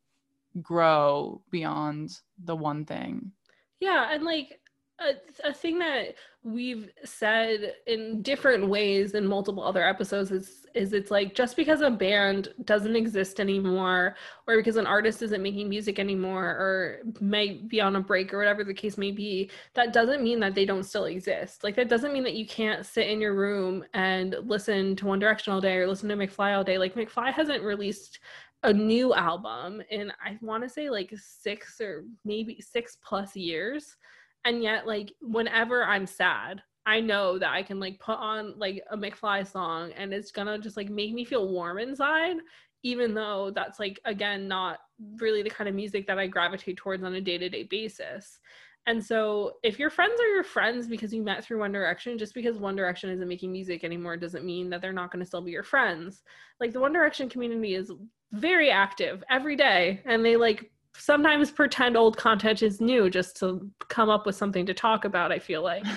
grow 0.63 1.43
beyond 1.51 2.19
the 2.43 2.57
one 2.57 2.85
thing. 2.85 3.33
Yeah, 3.81 4.09
and 4.13 4.25
like 4.25 4.61
a, 5.01 5.15
a 5.49 5.53
thing 5.53 5.79
that 5.81 6.15
we've 6.45 6.91
said 7.05 7.75
in 7.87 8.23
different 8.23 8.69
ways 8.69 9.15
in 9.15 9.27
multiple 9.27 9.65
other 9.65 9.87
episodes 9.87 10.31
is 10.31 10.67
is 10.75 10.93
it's 10.93 11.11
like 11.11 11.35
just 11.35 11.57
because 11.57 11.81
a 11.81 11.91
band 11.91 12.49
doesn't 12.65 12.97
exist 12.97 13.41
anymore 13.41 14.15
or 14.47 14.57
because 14.57 14.77
an 14.77 14.87
artist 14.87 15.23
isn't 15.23 15.43
making 15.43 15.69
music 15.69 15.99
anymore 15.99 16.45
or 16.45 16.99
may 17.21 17.63
be 17.69 17.81
on 17.81 17.97
a 17.97 18.01
break 18.01 18.35
or 18.35 18.39
whatever 18.39 18.63
the 18.63 18.75
case 18.75 18.99
may 18.99 19.11
be 19.11 19.51
that 19.73 19.93
doesn't 19.93 20.23
mean 20.23 20.39
that 20.39 20.55
they 20.55 20.67
don't 20.67 20.85
still 20.85 21.07
exist 21.07 21.65
like 21.65 21.75
that 21.77 21.89
doesn't 21.89 22.13
mean 22.13 22.25
that 22.25 22.35
you 22.35 22.47
can't 22.47 22.85
sit 22.85 23.09
in 23.09 23.21
your 23.21 23.35
room 23.35 23.85
and 23.95 24.37
listen 24.43 24.95
to 24.95 25.07
one 25.07 25.19
direction 25.19 25.53
all 25.53 25.61
day 25.61 25.77
or 25.77 25.89
listen 25.89 26.09
to 26.09 26.17
mcfly 26.17 26.55
all 26.55 26.65
day 26.65 26.77
like 26.77 26.95
mcfly 26.95 27.33
hasn't 27.33 27.63
released 27.63 28.19
a 28.65 28.73
new 28.73 29.15
album 29.15 29.83
in 29.91 30.11
I 30.25 30.37
want 30.41 30.63
to 30.65 30.69
say 30.69 30.91
like 30.91 31.13
6 31.17 31.81
or 31.81 32.05
maybe 32.25 32.61
6 32.61 32.99
plus 33.05 33.37
years 33.37 33.97
and 34.45 34.63
yet 34.63 34.87
like 34.87 35.13
whenever 35.21 35.85
I'm 35.85 36.07
sad 36.07 36.63
I 36.87 37.01
know 37.01 37.39
that 37.39 37.51
I 37.51 37.63
can 37.63 37.81
like 37.81 37.99
put 37.99 38.19
on 38.19 38.59
like 38.59 38.83
a 38.91 38.97
McFly 38.97 39.47
song 39.47 39.93
and 39.93 40.13
it's 40.13 40.31
gonna 40.31 40.59
just 40.59 40.77
like 40.77 40.91
make 40.91 41.15
me 41.15 41.25
feel 41.25 41.49
warm 41.49 41.79
inside, 41.79 42.37
even 42.83 43.15
though 43.15 43.51
that's 43.55 43.81
like 43.81 43.99
again 44.05 44.47
not 44.49 44.81
really 45.17 45.43
the 45.43 45.51
kind 45.51 45.69
of 45.69 45.75
music 45.75 46.07
that 46.07 46.19
I 46.19 46.27
gravitate 46.27 46.77
towards 46.77 47.03
on 47.03 47.15
a 47.15 47.21
day 47.21 47.39
to 47.39 47.49
day 47.49 47.63
basis. 47.63 48.39
And 48.87 49.03
so 49.03 49.53
if 49.63 49.79
your 49.79 49.89
friends 49.89 50.21
are 50.21 50.35
your 50.35 50.45
friends 50.45 50.87
because 50.87 51.15
you 51.15 51.23
met 51.23 51.43
through 51.43 51.61
One 51.61 51.73
Direction, 51.73 52.19
just 52.19 52.35
because 52.35 52.59
One 52.59 52.77
Direction 52.77 53.09
isn't 53.09 53.29
making 53.29 53.51
music 53.51 53.83
anymore 53.83 54.19
doesn't 54.19 54.45
mean 54.45 54.69
that 54.69 54.83
they're 54.83 54.93
not 54.93 55.11
going 55.11 55.21
to 55.21 55.27
still 55.27 55.41
be 55.41 55.53
your 55.53 55.63
friends. 55.63 56.23
Like 56.61 56.75
the 56.75 56.81
One 56.81 56.93
Direction 56.93 57.31
community 57.31 57.77
is 57.77 57.91
very 58.35 58.71
active 58.71 59.23
every 59.31 59.57
day 59.57 60.03
and 60.07 60.25
they 60.25 60.37
like 60.37 60.71
sometimes 60.97 61.51
pretend 61.51 61.97
old 61.97 62.17
content 62.17 62.63
is 62.63 62.81
new 62.81 63.11
just 63.11 63.37
to 63.37 63.69
come 63.89 64.09
up 64.09 64.27
with 64.27 64.37
something 64.37 64.65
to 64.65 64.73
talk 64.73 65.05
about 65.05 65.33
i 65.33 65.39
feel 65.39 65.63
like. 65.63 65.85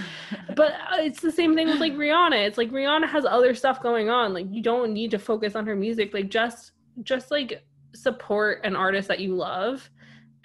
But 0.55 0.71
uh, 0.71 0.97
it's 0.97 1.21
the 1.21 1.31
same 1.31 1.53
thing 1.53 1.67
with 1.67 1.79
like 1.79 1.93
rihanna. 1.93 2.47
It's 2.47 2.57
like 2.57 2.71
rihanna 2.71 3.07
has 3.09 3.25
other 3.25 3.53
stuff 3.53 3.79
going 3.79 4.09
on. 4.09 4.33
Like 4.33 4.47
you 4.49 4.63
don't 4.63 4.91
need 4.91 5.11
to 5.11 5.19
focus 5.19 5.55
on 5.55 5.67
her 5.67 5.75
music. 5.75 6.15
Like 6.15 6.29
just 6.29 6.71
just 7.03 7.29
like 7.29 7.63
support 7.93 8.65
an 8.65 8.75
artist 8.75 9.07
that 9.07 9.19
you 9.19 9.35
love 9.35 9.87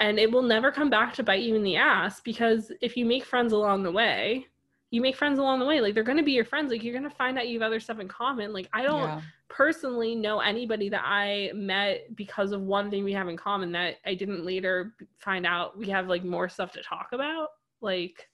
and 0.01 0.19
it 0.19 0.31
will 0.31 0.43
never 0.43 0.71
come 0.71 0.91
back 0.91 1.15
to 1.15 1.23
bite 1.23 1.41
you 1.41 1.55
in 1.55 1.63
the 1.63 1.77
ass 1.77 2.21
because 2.21 2.71
if 2.83 2.95
you 2.95 3.07
make 3.07 3.25
friends 3.25 3.55
along 3.55 3.85
the 3.85 3.91
way 3.91 4.47
you 4.91 5.01
make 5.01 5.17
friends 5.17 5.39
along 5.39 5.59
the 5.59 5.65
way. 5.65 5.81
Like 5.81 5.95
they're 5.95 6.03
going 6.05 6.19
to 6.19 6.23
be 6.23 6.33
your 6.33 6.45
friends. 6.45 6.71
Like 6.71 6.85
you're 6.85 6.93
going 6.93 7.09
to 7.09 7.17
find 7.17 7.39
out 7.39 7.49
you 7.49 7.59
have 7.59 7.67
other 7.67 7.81
stuff 7.81 7.99
in 7.99 8.09
common. 8.09 8.53
Like 8.53 8.69
i 8.75 8.83
don't 8.83 9.09
yeah 9.09 9.21
personally 9.53 10.15
know 10.15 10.41
anybody 10.41 10.89
that 10.89 11.03
I 11.05 11.51
met 11.55 12.17
because 12.17 12.53
of 12.53 12.63
one 12.63 12.91
thing 12.91 13.05
we 13.05 13.13
have 13.13 13.29
in 13.29 13.37
common 13.37 13.71
that 13.73 13.97
I 14.07 14.15
didn't 14.15 14.47
later 14.47 14.95
find 15.19 15.45
out 15.45 15.77
we 15.77 15.91
have 15.91 16.09
like 16.09 16.25
more 16.25 16.49
stuff 16.49 16.73
to 16.73 16.83
talk 16.83 17.09
about. 17.13 17.49
Like, 17.83 18.29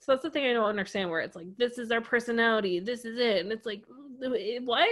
so 0.00 0.12
that's 0.12 0.24
the 0.24 0.30
thing 0.30 0.46
I 0.46 0.52
don't 0.52 0.68
understand 0.68 1.08
where 1.08 1.20
it's 1.20 1.36
like, 1.36 1.46
this 1.56 1.78
is 1.78 1.92
our 1.92 2.00
personality, 2.00 2.80
this 2.80 3.04
is 3.04 3.18
it. 3.18 3.42
And 3.42 3.52
it's 3.52 3.64
like, 3.64 3.84
what? 4.64 4.88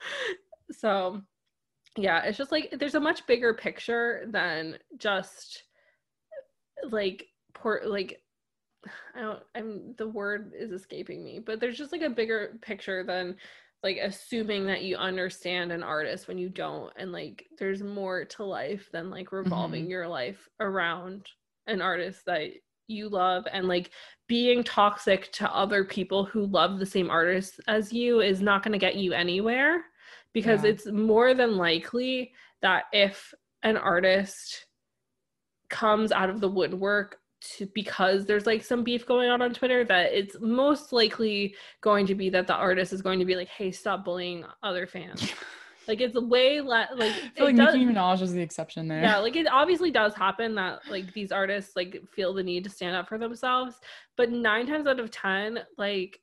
so, 0.72 1.20
yeah, 1.98 2.22
it's 2.22 2.38
just 2.38 2.52
like 2.52 2.74
there's 2.78 2.94
a 2.94 3.00
much 3.00 3.26
bigger 3.26 3.52
picture 3.52 4.24
than 4.28 4.78
just 4.96 5.64
like, 6.90 7.26
port, 7.52 7.86
like, 7.86 8.22
I 9.14 9.20
don't, 9.20 9.40
I'm 9.54 9.94
the 9.98 10.08
word 10.08 10.52
is 10.58 10.72
escaping 10.72 11.22
me, 11.22 11.38
but 11.38 11.60
there's 11.60 11.76
just 11.76 11.92
like 11.92 12.00
a 12.00 12.08
bigger 12.08 12.58
picture 12.62 13.04
than 13.04 13.36
like 13.82 13.98
assuming 14.02 14.66
that 14.66 14.82
you 14.82 14.96
understand 14.96 15.72
an 15.72 15.82
artist 15.82 16.28
when 16.28 16.38
you 16.38 16.48
don't 16.48 16.92
and 16.96 17.12
like 17.12 17.46
there's 17.58 17.82
more 17.82 18.24
to 18.24 18.44
life 18.44 18.88
than 18.92 19.10
like 19.10 19.32
revolving 19.32 19.82
mm-hmm. 19.82 19.90
your 19.90 20.08
life 20.08 20.48
around 20.60 21.26
an 21.66 21.80
artist 21.80 22.24
that 22.26 22.50
you 22.88 23.08
love 23.08 23.46
and 23.52 23.68
like 23.68 23.90
being 24.28 24.62
toxic 24.64 25.30
to 25.32 25.50
other 25.54 25.84
people 25.84 26.24
who 26.24 26.46
love 26.46 26.78
the 26.78 26.86
same 26.86 27.08
artist 27.08 27.60
as 27.68 27.92
you 27.92 28.20
is 28.20 28.42
not 28.42 28.62
going 28.62 28.72
to 28.72 28.78
get 28.78 28.96
you 28.96 29.12
anywhere 29.12 29.82
because 30.32 30.64
yeah. 30.64 30.70
it's 30.70 30.86
more 30.86 31.34
than 31.34 31.56
likely 31.56 32.32
that 32.62 32.84
if 32.92 33.32
an 33.62 33.76
artist 33.76 34.66
comes 35.68 36.12
out 36.12 36.28
of 36.28 36.40
the 36.40 36.48
woodwork 36.48 37.18
to 37.40 37.66
because 37.74 38.26
there's 38.26 38.46
like 38.46 38.62
some 38.62 38.84
beef 38.84 39.06
going 39.06 39.30
on 39.30 39.40
on 39.42 39.54
Twitter 39.54 39.84
that 39.84 40.12
it's 40.12 40.36
most 40.40 40.92
likely 40.92 41.54
going 41.80 42.06
to 42.06 42.14
be 42.14 42.30
that 42.30 42.46
the 42.46 42.54
artist 42.54 42.92
is 42.92 43.02
going 43.02 43.18
to 43.18 43.24
be 43.24 43.34
like, 43.36 43.48
"Hey, 43.48 43.70
stop 43.70 44.04
bullying 44.04 44.44
other 44.62 44.86
fans." 44.86 45.32
Like 45.88 46.00
it's 46.02 46.14
way 46.14 46.60
less. 46.60 46.88
Like 46.94 47.10
I 47.10 47.28
feel 47.34 47.46
like 47.46 47.56
does- 47.56 47.74
Nicki 47.74 47.86
Minaj 47.86 48.22
is 48.22 48.32
the 48.32 48.40
exception 48.40 48.86
there. 48.86 49.00
yeah 49.00 49.16
like 49.18 49.34
it 49.34 49.48
obviously 49.50 49.90
does 49.90 50.14
happen 50.14 50.54
that 50.54 50.80
like 50.88 51.12
these 51.14 51.32
artists 51.32 51.74
like 51.74 52.00
feel 52.14 52.32
the 52.32 52.44
need 52.44 52.62
to 52.64 52.70
stand 52.70 52.94
up 52.94 53.08
for 53.08 53.18
themselves 53.18 53.80
but 54.16 54.30
nine 54.30 54.66
times 54.68 54.86
out 54.86 55.00
of 55.00 55.10
ten 55.10 55.58
like 55.78 56.20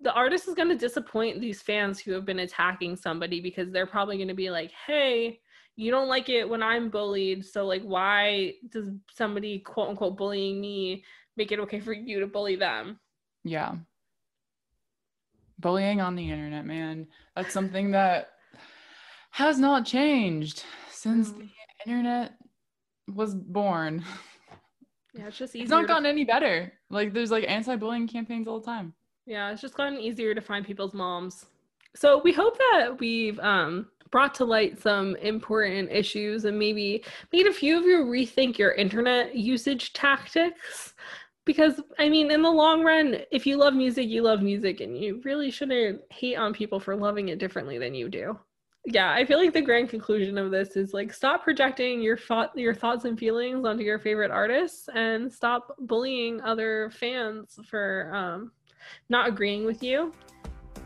the 0.00 0.12
artist 0.14 0.48
is 0.48 0.54
going 0.54 0.68
to 0.68 0.76
disappoint 0.76 1.40
these 1.40 1.60
fans 1.60 1.98
who 2.00 2.12
have 2.12 2.24
been 2.24 2.38
attacking 2.38 2.96
somebody 2.96 3.40
because 3.40 3.70
they're 3.70 3.86
probably 3.86 4.16
going 4.16 4.28
to 4.28 4.34
be 4.34 4.50
like 4.50 4.70
hey 4.86 5.40
you 5.80 5.90
don't 5.90 6.08
like 6.08 6.28
it 6.28 6.48
when 6.48 6.62
i'm 6.62 6.90
bullied 6.90 7.44
so 7.44 7.66
like 7.66 7.82
why 7.82 8.52
does 8.70 8.88
somebody 9.14 9.58
quote 9.60 9.88
unquote 9.88 10.16
bullying 10.16 10.60
me 10.60 11.02
make 11.36 11.52
it 11.52 11.58
okay 11.60 11.80
for 11.80 11.92
you 11.92 12.20
to 12.20 12.26
bully 12.26 12.56
them 12.56 12.98
Yeah. 13.44 13.74
Bullying 15.58 16.00
on 16.00 16.16
the 16.16 16.30
internet, 16.30 16.64
man. 16.64 17.06
That's 17.36 17.52
something 17.52 17.90
that 17.90 18.30
has 19.30 19.58
not 19.58 19.84
changed 19.84 20.64
since 20.90 21.32
the 21.32 21.48
internet 21.86 22.32
was 23.14 23.34
born. 23.34 24.02
yeah 25.14 25.26
it's 25.26 25.36
just 25.38 25.54
easier 25.54 25.62
It's 25.64 25.70
not 25.70 25.82
to- 25.82 25.86
gotten 25.86 26.06
any 26.06 26.24
better. 26.24 26.72
Like 26.88 27.12
there's 27.12 27.30
like 27.30 27.44
anti-bullying 27.48 28.08
campaigns 28.08 28.48
all 28.48 28.60
the 28.60 28.66
time. 28.66 28.94
Yeah, 29.26 29.52
it's 29.52 29.60
just 29.60 29.74
gotten 29.76 29.98
easier 30.00 30.34
to 30.34 30.40
find 30.40 30.64
people's 30.66 30.94
moms. 30.94 31.44
So 31.94 32.20
we 32.24 32.32
hope 32.32 32.56
that 32.72 32.98
we've 32.98 33.38
um, 33.40 33.88
brought 34.10 34.34
to 34.34 34.44
light 34.44 34.80
some 34.80 35.16
important 35.16 35.90
issues 35.90 36.44
and 36.44 36.58
maybe 36.58 37.04
made 37.32 37.46
a 37.46 37.52
few 37.52 37.78
of 37.78 37.84
you 37.84 38.04
rethink 38.04 38.58
your 38.58 38.72
internet 38.72 39.34
usage 39.34 39.92
tactics. 39.92 40.94
Because 41.46 41.80
I 41.98 42.08
mean, 42.08 42.30
in 42.30 42.42
the 42.42 42.50
long 42.50 42.82
run, 42.82 43.18
if 43.30 43.46
you 43.46 43.56
love 43.56 43.74
music, 43.74 44.08
you 44.08 44.22
love 44.22 44.42
music, 44.42 44.80
and 44.80 44.96
you 44.96 45.20
really 45.24 45.50
shouldn't 45.50 46.02
hate 46.10 46.36
on 46.36 46.52
people 46.52 46.78
for 46.78 46.94
loving 46.94 47.28
it 47.28 47.38
differently 47.38 47.78
than 47.78 47.94
you 47.94 48.08
do. 48.08 48.38
Yeah, 48.86 49.12
I 49.12 49.24
feel 49.26 49.38
like 49.38 49.52
the 49.52 49.60
grand 49.60 49.90
conclusion 49.90 50.38
of 50.38 50.50
this 50.50 50.76
is 50.76 50.94
like 50.94 51.12
stop 51.12 51.44
projecting 51.44 52.00
your 52.00 52.16
thought 52.16 52.56
your 52.56 52.74
thoughts 52.74 53.04
and 53.04 53.18
feelings 53.18 53.66
onto 53.66 53.84
your 53.84 53.98
favorite 53.98 54.30
artists 54.30 54.88
and 54.94 55.30
stop 55.30 55.76
bullying 55.80 56.40
other 56.40 56.90
fans 56.90 57.58
for 57.68 58.10
um, 58.14 58.52
not 59.08 59.28
agreeing 59.28 59.64
with 59.64 59.82
you. 59.82 60.12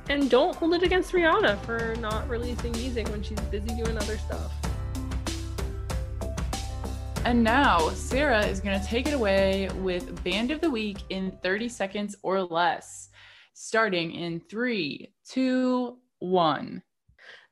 And 0.09 0.29
don't 0.31 0.55
hold 0.57 0.75
it 0.75 0.83
against 0.83 1.13
Rihanna 1.13 1.65
for 1.65 1.95
not 2.01 2.29
releasing 2.29 2.73
music 2.73 3.09
when 3.09 3.23
she's 3.23 3.41
busy 3.41 3.69
doing 3.69 3.97
other 3.97 4.19
stuff. 4.19 4.53
And 7.25 7.43
now 7.43 7.89
Sarah 7.91 8.45
is 8.45 8.61
going 8.61 8.79
to 8.79 8.87
take 8.87 9.07
it 9.07 9.15
away 9.15 9.71
with 9.77 10.23
Band 10.23 10.51
of 10.51 10.61
the 10.61 10.71
Week 10.71 10.99
in 11.09 11.31
30 11.43 11.71
seconds 11.71 12.17
or 12.23 12.43
less, 12.43 13.09
starting 13.55 14.13
in 14.13 14.41
three, 14.41 15.15
two, 15.27 15.97
one. 16.19 16.83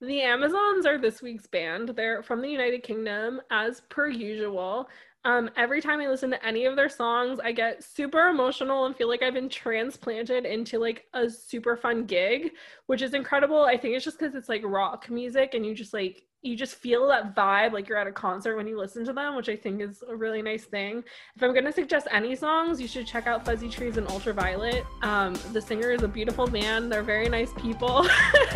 The 0.02 0.20
Amazons 0.20 0.84
are 0.84 0.98
this 0.98 1.22
week's 1.22 1.46
band. 1.46 1.90
They're 1.90 2.22
from 2.22 2.42
the 2.42 2.50
United 2.50 2.82
Kingdom, 2.82 3.40
as 3.50 3.80
per 3.88 4.08
usual. 4.08 4.88
Um, 5.24 5.50
every 5.56 5.80
time 5.80 6.00
I 6.00 6.08
listen 6.08 6.30
to 6.30 6.44
any 6.44 6.64
of 6.64 6.74
their 6.74 6.88
songs, 6.88 7.38
I 7.42 7.52
get 7.52 7.84
super 7.84 8.28
emotional 8.28 8.86
and 8.86 8.96
feel 8.96 9.08
like 9.08 9.22
I've 9.22 9.34
been 9.34 9.48
transplanted 9.48 10.44
into 10.44 10.78
like 10.78 11.06
a 11.14 11.30
super 11.30 11.76
fun 11.76 12.06
gig, 12.06 12.52
which 12.86 13.02
is 13.02 13.14
incredible. 13.14 13.62
I 13.62 13.76
think 13.76 13.94
it's 13.94 14.04
just 14.04 14.18
because 14.18 14.34
it's 14.34 14.48
like 14.48 14.62
rock 14.64 15.08
music 15.10 15.54
and 15.54 15.64
you 15.64 15.74
just 15.74 15.92
like 15.92 16.24
you 16.44 16.56
just 16.56 16.74
feel 16.74 17.06
that 17.06 17.36
vibe 17.36 17.72
like 17.72 17.88
you're 17.88 17.98
at 17.98 18.08
a 18.08 18.12
concert 18.12 18.56
when 18.56 18.66
you 18.66 18.76
listen 18.76 19.04
to 19.04 19.12
them, 19.12 19.36
which 19.36 19.48
I 19.48 19.54
think 19.54 19.80
is 19.80 20.02
a 20.08 20.16
really 20.16 20.42
nice 20.42 20.64
thing. 20.64 21.04
If 21.36 21.42
I'm 21.42 21.54
gonna 21.54 21.72
suggest 21.72 22.08
any 22.10 22.34
songs, 22.34 22.80
you 22.80 22.88
should 22.88 23.06
check 23.06 23.28
out 23.28 23.44
Fuzzy 23.44 23.68
Trees 23.68 23.96
and 23.96 24.08
Ultraviolet. 24.08 24.84
Um, 25.02 25.34
the 25.52 25.60
singer 25.60 25.92
is 25.92 26.02
a 26.02 26.08
beautiful 26.08 26.48
man. 26.48 26.88
They're 26.88 27.04
very 27.04 27.28
nice 27.28 27.52
people. 27.52 28.02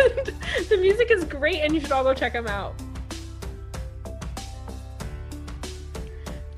the 0.68 0.78
music 0.80 1.12
is 1.12 1.24
great, 1.24 1.60
and 1.60 1.72
you 1.72 1.80
should 1.80 1.92
all 1.92 2.02
go 2.02 2.12
check 2.12 2.32
them 2.32 2.48
out. 2.48 2.74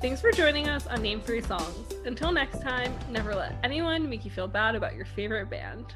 Thanks 0.01 0.21
for 0.21 0.31
joining 0.31 0.69
us 0.69 0.87
on 0.87 1.01
Name 1.01 1.19
Three 1.19 1.41
Songs. 1.41 1.93
Until 2.05 2.31
next 2.31 2.61
time, 2.61 2.93
never 3.11 3.35
let 3.35 3.57
anyone 3.65 4.09
make 4.09 4.23
you 4.23 4.31
feel 4.31 4.47
bad 4.47 4.75
about 4.75 4.95
your 4.95 5.03
favorite 5.03 5.49
band. 5.49 5.93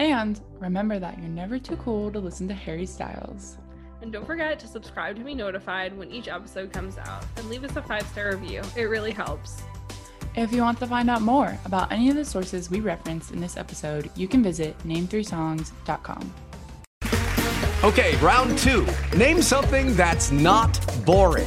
And 0.00 0.40
remember 0.58 0.98
that 0.98 1.20
you're 1.20 1.28
never 1.28 1.60
too 1.60 1.76
cool 1.76 2.10
to 2.10 2.18
listen 2.18 2.48
to 2.48 2.54
Harry 2.54 2.86
Styles. 2.86 3.58
And 4.02 4.12
don't 4.12 4.26
forget 4.26 4.58
to 4.58 4.66
subscribe 4.66 5.14
to 5.14 5.22
be 5.22 5.32
notified 5.32 5.96
when 5.96 6.10
each 6.10 6.26
episode 6.26 6.72
comes 6.72 6.98
out 6.98 7.24
and 7.36 7.48
leave 7.48 7.62
us 7.62 7.76
a 7.76 7.82
five 7.82 8.04
star 8.08 8.32
review. 8.32 8.62
It 8.76 8.86
really 8.86 9.12
helps. 9.12 9.62
If 10.34 10.52
you 10.52 10.62
want 10.62 10.80
to 10.80 10.86
find 10.88 11.08
out 11.08 11.22
more 11.22 11.56
about 11.66 11.92
any 11.92 12.10
of 12.10 12.16
the 12.16 12.24
sources 12.24 12.68
we 12.68 12.80
referenced 12.80 13.30
in 13.30 13.40
this 13.40 13.56
episode, 13.56 14.10
you 14.16 14.26
can 14.26 14.42
visit 14.42 14.76
name3songs.com. 14.78 16.34
Okay, 17.84 18.16
round 18.16 18.58
two. 18.58 18.84
Name 19.16 19.40
something 19.40 19.94
that's 19.94 20.32
not 20.32 20.80
boring. 21.06 21.46